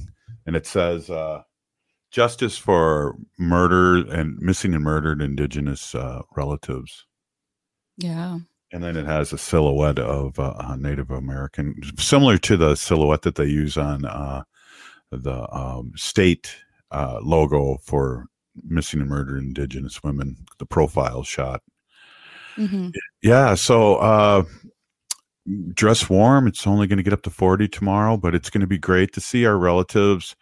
and 0.46 0.56
it 0.56 0.66
says 0.66 1.10
uh, 1.10 1.42
justice 2.10 2.56
for 2.56 3.16
murder 3.38 4.10
and 4.10 4.38
missing 4.38 4.72
and 4.72 4.84
murdered 4.84 5.20
Indigenous 5.20 5.94
uh, 5.94 6.22
relatives. 6.34 7.04
yeah. 7.98 8.38
And 8.74 8.82
then 8.82 8.96
it 8.96 9.06
has 9.06 9.32
a 9.32 9.38
silhouette 9.38 10.00
of 10.00 10.36
uh, 10.40 10.54
a 10.58 10.76
Native 10.76 11.12
American, 11.12 11.80
similar 11.96 12.36
to 12.38 12.56
the 12.56 12.74
silhouette 12.74 13.22
that 13.22 13.36
they 13.36 13.44
use 13.44 13.76
on 13.76 14.04
uh, 14.04 14.42
the 15.12 15.48
um, 15.54 15.92
state 15.94 16.56
uh, 16.90 17.20
logo 17.22 17.78
for 17.84 18.26
missing 18.64 19.00
and 19.00 19.08
murdered 19.08 19.44
Indigenous 19.44 20.02
women, 20.02 20.36
the 20.58 20.66
profile 20.66 21.22
shot. 21.22 21.62
Mhm. 22.56 22.92
Yeah, 23.22 23.54
so 23.54 23.94
uh, 23.98 24.42
dress 25.72 26.10
warm. 26.10 26.48
It's 26.48 26.66
only 26.66 26.88
going 26.88 26.96
to 26.96 27.04
get 27.04 27.12
up 27.12 27.22
to 27.22 27.30
40 27.30 27.68
tomorrow, 27.68 28.16
but 28.16 28.34
it's 28.34 28.50
going 28.50 28.60
to 28.62 28.66
be 28.66 28.78
great 28.78 29.12
to 29.12 29.20
see 29.20 29.46
our 29.46 29.56
relatives. 29.56 30.34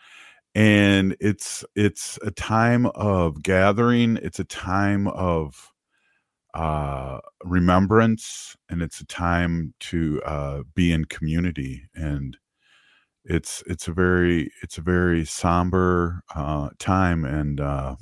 And 0.54 1.16
it's 1.20 1.66
it's 1.74 2.18
a 2.22 2.30
time 2.30 2.86
of 2.86 3.42
gathering. 3.42 4.18
It's 4.22 4.40
a 4.40 4.44
time 4.44 5.06
of 5.08 5.71
uh 6.54 7.18
remembrance 7.44 8.56
and 8.68 8.82
it's 8.82 9.00
a 9.00 9.06
time 9.06 9.72
to 9.80 10.20
uh 10.24 10.62
be 10.74 10.92
in 10.92 11.04
community 11.06 11.82
and 11.94 12.36
it's 13.24 13.62
it's 13.66 13.88
a 13.88 13.92
very 13.92 14.50
it's 14.62 14.78
a 14.78 14.82
very 14.82 15.24
somber 15.24 16.22
uh 16.34 16.68
time 16.78 17.24
and 17.24 17.60
uh 17.60 17.96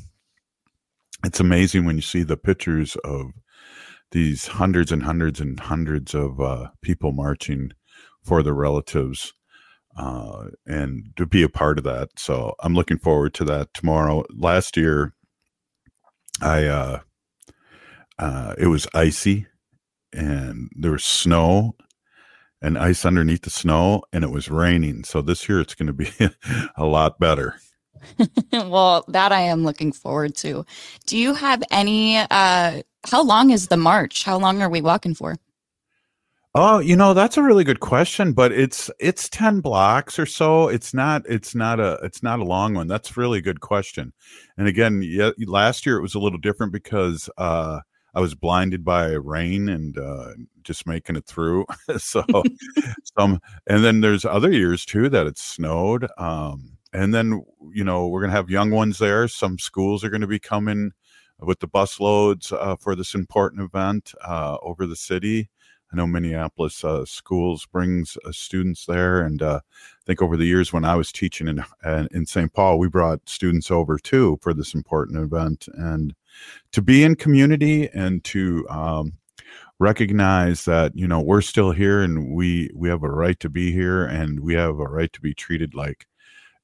it's 1.25 1.41
amazing 1.41 1.85
when 1.85 1.97
you 1.97 2.03
see 2.03 2.23
the 2.23 2.37
pictures 2.37 2.97
of 3.05 3.27
these 4.13 4.47
hundreds 4.47 4.91
and 4.93 5.03
hundreds 5.03 5.41
and 5.41 5.61
hundreds 5.61 6.15
of 6.15 6.41
uh 6.41 6.69
people 6.83 7.13
marching 7.13 7.71
for 8.25 8.43
their 8.43 8.55
relatives 8.55 9.33
uh 9.97 10.47
and 10.67 11.05
to 11.17 11.27
be 11.27 11.43
a 11.43 11.49
part 11.49 11.79
of 11.79 11.85
that 11.85 12.09
so 12.17 12.55
i'm 12.61 12.75
looking 12.75 12.99
forward 12.99 13.35
to 13.35 13.45
that 13.45 13.73
tomorrow. 13.75 14.25
Last 14.37 14.77
year 14.77 15.15
i 16.43 16.65
uh 16.65 17.01
uh, 18.21 18.55
it 18.59 18.67
was 18.67 18.87
icy 18.95 19.47
and 20.13 20.71
there 20.77 20.93
was 20.93 21.05
snow 21.05 21.75
and 22.61 22.77
ice 22.77 23.07
underneath 23.07 23.43
the 23.43 23.51
snow 23.51 24.03
and 24.13 24.23
it 24.23 24.31
was 24.31 24.51
raining. 24.51 25.05
So 25.05 25.23
this 25.23 25.49
year 25.49 25.61
it's 25.61 25.75
going 25.75 25.87
to 25.87 25.93
be 25.95 26.11
a 26.77 26.85
lot 26.85 27.19
better. 27.19 27.57
well, 28.53 29.05
that 29.09 29.33
I 29.33 29.41
am 29.41 29.65
looking 29.65 29.91
forward 29.91 30.35
to. 30.37 30.65
Do 31.07 31.17
you 31.17 31.35
have 31.35 31.63
any 31.71 32.19
uh 32.19 32.83
how 33.11 33.23
long 33.23 33.51
is 33.51 33.69
the 33.69 33.79
march? 33.79 34.25
How 34.25 34.39
long 34.39 34.61
are 34.61 34.69
we 34.69 34.83
walking 34.83 35.15
for? 35.15 35.37
Oh, 36.55 36.81
you 36.81 36.97
know, 36.97 37.15
that's 37.15 37.37
a 37.37 37.43
really 37.43 37.63
good 37.63 37.81
question, 37.81 38.33
but 38.33 38.53
it's 38.53 38.91
it's 38.99 39.29
10 39.31 39.61
blocks 39.61 40.19
or 40.19 40.27
so. 40.27 40.69
It's 40.69 40.93
not 40.93 41.23
it's 41.27 41.55
not 41.55 41.81
a 41.81 41.99
it's 42.03 42.23
not 42.23 42.41
a 42.41 42.45
long 42.45 42.75
one. 42.75 42.87
That's 42.87 43.17
a 43.17 43.21
really 43.21 43.41
good 43.41 43.61
question. 43.61 44.13
And 44.59 44.69
again, 44.69 45.01
yeah, 45.03 45.31
last 45.47 45.87
year 45.87 45.97
it 45.97 46.03
was 46.03 46.15
a 46.15 46.21
little 46.21 46.39
different 46.39 46.73
because 46.73 47.31
uh 47.39 47.81
I 48.15 48.21
was 48.21 48.35
blinded 48.35 48.85
by 48.85 49.13
rain 49.13 49.69
and 49.69 49.97
uh 49.99 50.33
just 50.63 50.87
making 50.87 51.17
it 51.17 51.27
through. 51.27 51.67
so 51.99 52.25
some 53.19 53.41
and 53.67 53.85
then 53.85 54.01
there's 54.01 54.25
other 54.25 54.53
years 54.53 54.85
too 54.85 55.09
that 55.11 55.27
it 55.27 55.39
snowed. 55.39 56.07
Um 56.19 56.77
and 56.93 57.15
then 57.15 57.45
you 57.73 57.85
know, 57.85 58.09
we're 58.09 58.21
going 58.21 58.31
to 58.31 58.37
have 58.37 58.51
young 58.51 58.71
ones 58.73 58.99
there. 58.99 59.29
Some 59.29 59.59
schools 59.59 60.03
are 60.03 60.11
going 60.11 60.23
to 60.23 60.27
be 60.27 60.41
coming 60.41 60.91
with 61.39 61.61
the 61.61 61.69
bus 61.69 62.01
loads 62.01 62.51
uh, 62.53 62.75
for 62.81 62.97
this 62.97 63.15
important 63.15 63.63
event 63.63 64.13
uh, 64.27 64.57
over 64.63 64.87
the 64.87 64.97
city 64.97 65.49
I 65.93 65.97
know 65.97 66.07
Minneapolis 66.07 66.85
uh, 66.85 67.05
schools 67.05 67.67
brings 67.67 68.17
uh, 68.25 68.31
students 68.31 68.87
there, 68.87 69.23
and 69.23 69.43
uh, 69.43 69.61
I 69.65 70.03
think 70.07 70.23
over 70.23 70.37
the 70.37 70.47
years 70.47 70.73
when 70.73 70.85
I 70.85 70.95
was 70.95 71.11
teaching 71.11 71.49
in 71.49 71.65
uh, 71.85 72.07
in 72.13 72.27
St. 72.27 72.53
Paul, 72.53 72.79
we 72.79 72.89
brought 72.89 73.29
students 73.29 73.71
over 73.71 73.99
too 73.99 74.39
for 74.41 74.55
this 74.55 74.75
important 74.75 75.19
event, 75.19 75.67
and 75.75 76.15
to 76.73 76.83
be 76.83 77.03
in 77.03 77.17
community 77.17 77.89
and 77.95 78.23
to 78.25 78.67
um, 78.69 79.13
recognize 79.79 80.65
that 80.67 80.93
you 80.95 81.09
know 81.09 81.21
we're 81.21 81.41
still 81.41 81.73
here 81.73 82.03
and 82.03 82.35
we 82.35 82.71
we 82.75 82.89
have 82.89 83.03
a 83.03 83.11
right 83.11 83.41
to 83.41 83.49
be 83.49 83.73
here 83.73 84.05
and 84.05 84.41
we 84.41 84.55
have 84.55 84.79
a 84.79 84.89
right 84.89 85.13
to 85.13 85.21
be 85.21 85.35
treated 85.35 85.75
like 85.75 86.07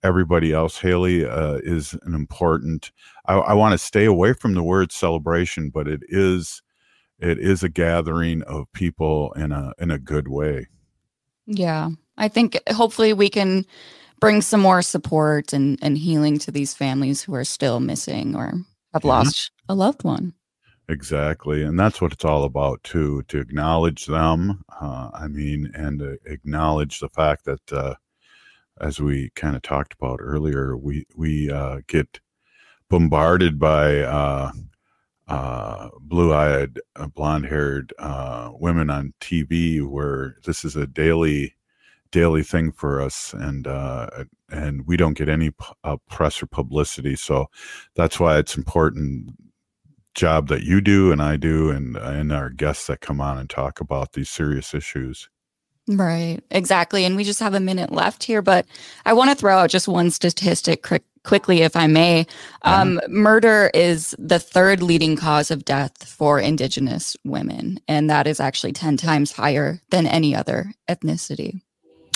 everybody 0.03 0.53
else. 0.53 0.79
Haley 0.79 1.27
uh, 1.27 1.59
is 1.65 1.95
an 2.05 2.15
important. 2.15 2.93
I, 3.27 3.35
I 3.35 3.55
want 3.55 3.73
to 3.73 3.79
stay 3.79 4.05
away 4.05 4.33
from 4.33 4.55
the 4.55 4.63
word 4.63 4.93
celebration, 4.93 5.71
but 5.71 5.89
it 5.89 6.03
is 6.09 6.63
it 7.19 7.39
is 7.39 7.63
a 7.63 7.69
gathering 7.69 8.43
of 8.43 8.71
people 8.73 9.33
in 9.33 9.53
a 9.53 9.73
in 9.79 9.91
a 9.91 9.99
good 9.99 10.29
way. 10.29 10.67
Yeah. 11.47 11.91
I 12.19 12.29
think 12.29 12.59
hopefully 12.71 13.13
we 13.13 13.29
can 13.29 13.67
bring 14.21 14.41
some 14.41 14.61
more 14.61 14.83
support 14.83 15.53
and, 15.53 15.79
and 15.83 15.99
healing 15.99 16.39
to 16.41 16.51
these 16.51 16.75
families 16.75 17.23
who 17.23 17.35
are 17.35 17.45
still 17.45 17.81
missing 17.81 18.35
or 18.35 18.55
have 18.97 19.05
yeah. 19.05 19.11
lost 19.11 19.51
a 19.69 19.75
loved 19.75 20.05
one. 20.05 20.33
Exactly. 20.89 21.63
And 21.63 21.79
that's 21.79 22.01
what 22.01 22.13
it's 22.13 22.25
all 22.25 22.45
about, 22.45 22.83
too, 22.85 23.23
to 23.29 23.39
acknowledge 23.39 24.07
them. 24.07 24.63
Uh, 24.81 25.11
I 25.13 25.27
mean, 25.29 25.71
and 25.75 26.01
uh, 26.01 26.13
acknowledge 26.27 27.01
the 27.01 27.09
fact 27.09 27.45
that, 27.45 27.73
uh, 27.73 27.95
as 28.81 29.01
we 29.01 29.31
kind 29.35 29.57
of 29.57 29.63
talked 29.63 29.95
about 29.95 30.21
earlier, 30.23 30.77
we, 30.77 31.05
we 31.17 31.51
uh, 31.51 31.81
get 31.89 32.21
bombarded 32.89 33.59
by 33.59 34.01
uh, 34.01 34.53
uh, 35.29 35.89
blue-eyed, 36.01 36.79
uh, 36.95 37.09
blonde-haired 37.09 37.93
uh, 37.99 38.53
women 38.55 38.89
on 38.89 39.13
TV, 39.21 39.85
where 39.85 40.37
this 40.45 40.65
is 40.65 40.77
a 40.77 40.87
daily, 40.87 41.57
daily 42.13 42.45
thing 42.45 42.71
for 42.71 43.03
us, 43.03 43.35
and 43.35 43.67
uh, 43.67 44.09
and 44.51 44.87
we 44.87 44.97
don't 44.97 45.17
get 45.17 45.29
any 45.29 45.51
uh, 45.85 45.97
press 46.09 46.43
or 46.43 46.47
publicity. 46.47 47.17
So 47.17 47.47
that's 47.95 48.21
why 48.21 48.39
it's 48.39 48.57
important 48.57 49.31
job 50.15 50.49
that 50.49 50.63
you 50.63 50.81
do 50.81 51.13
and 51.13 51.21
I 51.21 51.37
do, 51.37 51.71
and 51.71 51.97
and 51.97 52.33
our 52.33 52.51
guests 52.51 52.87
that 52.87 53.01
come 53.01 53.21
on 53.21 53.39
and 53.39 53.49
talk 53.49 53.81
about 53.81 54.13
these 54.13 54.31
serious 54.31 54.75
issues. 54.75 55.29
Right, 55.89 56.41
exactly. 56.51 57.05
And 57.05 57.15
we 57.15 57.23
just 57.23 57.39
have 57.39 57.55
a 57.55 57.61
minute 57.61 57.93
left 57.93 58.25
here, 58.25 58.43
but 58.43 58.67
I 59.05 59.13
want 59.13 59.31
to 59.31 59.37
throw 59.37 59.57
out 59.57 59.71
just 59.71 59.87
one 59.87 60.11
statistic 60.11 60.83
quick, 60.83 61.05
quickly, 61.23 61.63
if 61.63 61.77
I 61.77 61.87
may. 61.87 62.27
Um, 62.63 63.01
murder 63.09 63.71
is 63.73 64.13
the 64.19 64.41
third 64.41 64.83
leading 64.83 65.17
cause 65.17 65.53
of 65.53 65.65
death 65.65 66.05
for 66.05 66.41
Indigenous 66.41 67.17
women, 67.25 67.79
and 67.87 68.11
that 68.11 68.27
is 68.27 68.41
actually 68.41 68.73
10 68.73 68.97
times 68.97 69.31
higher 69.31 69.81
than 69.91 70.09
any 70.09 70.35
other 70.35 70.73
ethnicity. 70.89 71.61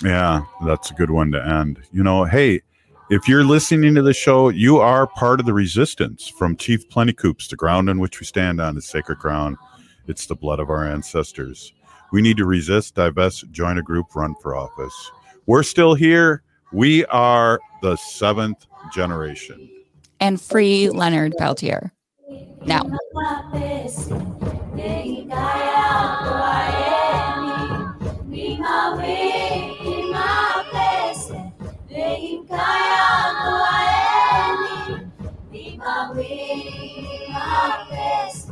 Yeah, 0.03 0.44
that's 0.64 0.90
a 0.90 0.94
good 0.94 1.11
one 1.11 1.30
to 1.32 1.46
end. 1.46 1.80
You 1.92 2.03
know, 2.03 2.24
hey, 2.24 2.62
if 3.11 3.28
you're 3.28 3.44
listening 3.44 3.94
to 3.96 4.03
the 4.03 4.14
show, 4.14 4.48
you 4.48 4.78
are 4.78 5.07
part 5.07 5.40
of 5.40 5.46
the 5.46 5.53
resistance 5.53 6.28
from 6.28 6.57
Chief 6.57 6.88
Plenty 6.88 7.12
Plentycoops. 7.12 7.48
The 7.48 7.57
ground 7.57 7.90
on 7.90 7.98
which 7.98 8.20
we 8.20 8.26
stand 8.26 8.61
on 8.61 8.76
is 8.76 8.86
sacred 8.86 9.18
ground. 9.18 9.57
It's 10.07 10.26
the 10.26 10.36
blood 10.36 10.61
of 10.61 10.70
our 10.70 10.86
ancestors. 10.86 11.72
We 12.12 12.22
need 12.22 12.36
to 12.38 12.46
resist, 12.46 12.94
divest, 12.94 13.51
join 13.51 13.78
a 13.78 13.82
group, 13.82 14.14
run 14.14 14.34
for 14.40 14.57
office. 14.57 15.11
We're 15.46 15.62
still 15.62 15.94
here. 15.94 16.42
We 16.72 17.05
are 17.07 17.61
the 17.82 17.96
seventh 17.96 18.64
generation. 18.92 19.68
And 20.20 20.40
free 20.40 20.88
Leonard 20.88 21.34
Peltier. 21.36 21.92
Now. 22.64 22.82
Aves, 37.53 38.46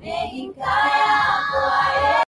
me 0.00 0.46
encanta. 0.46 2.22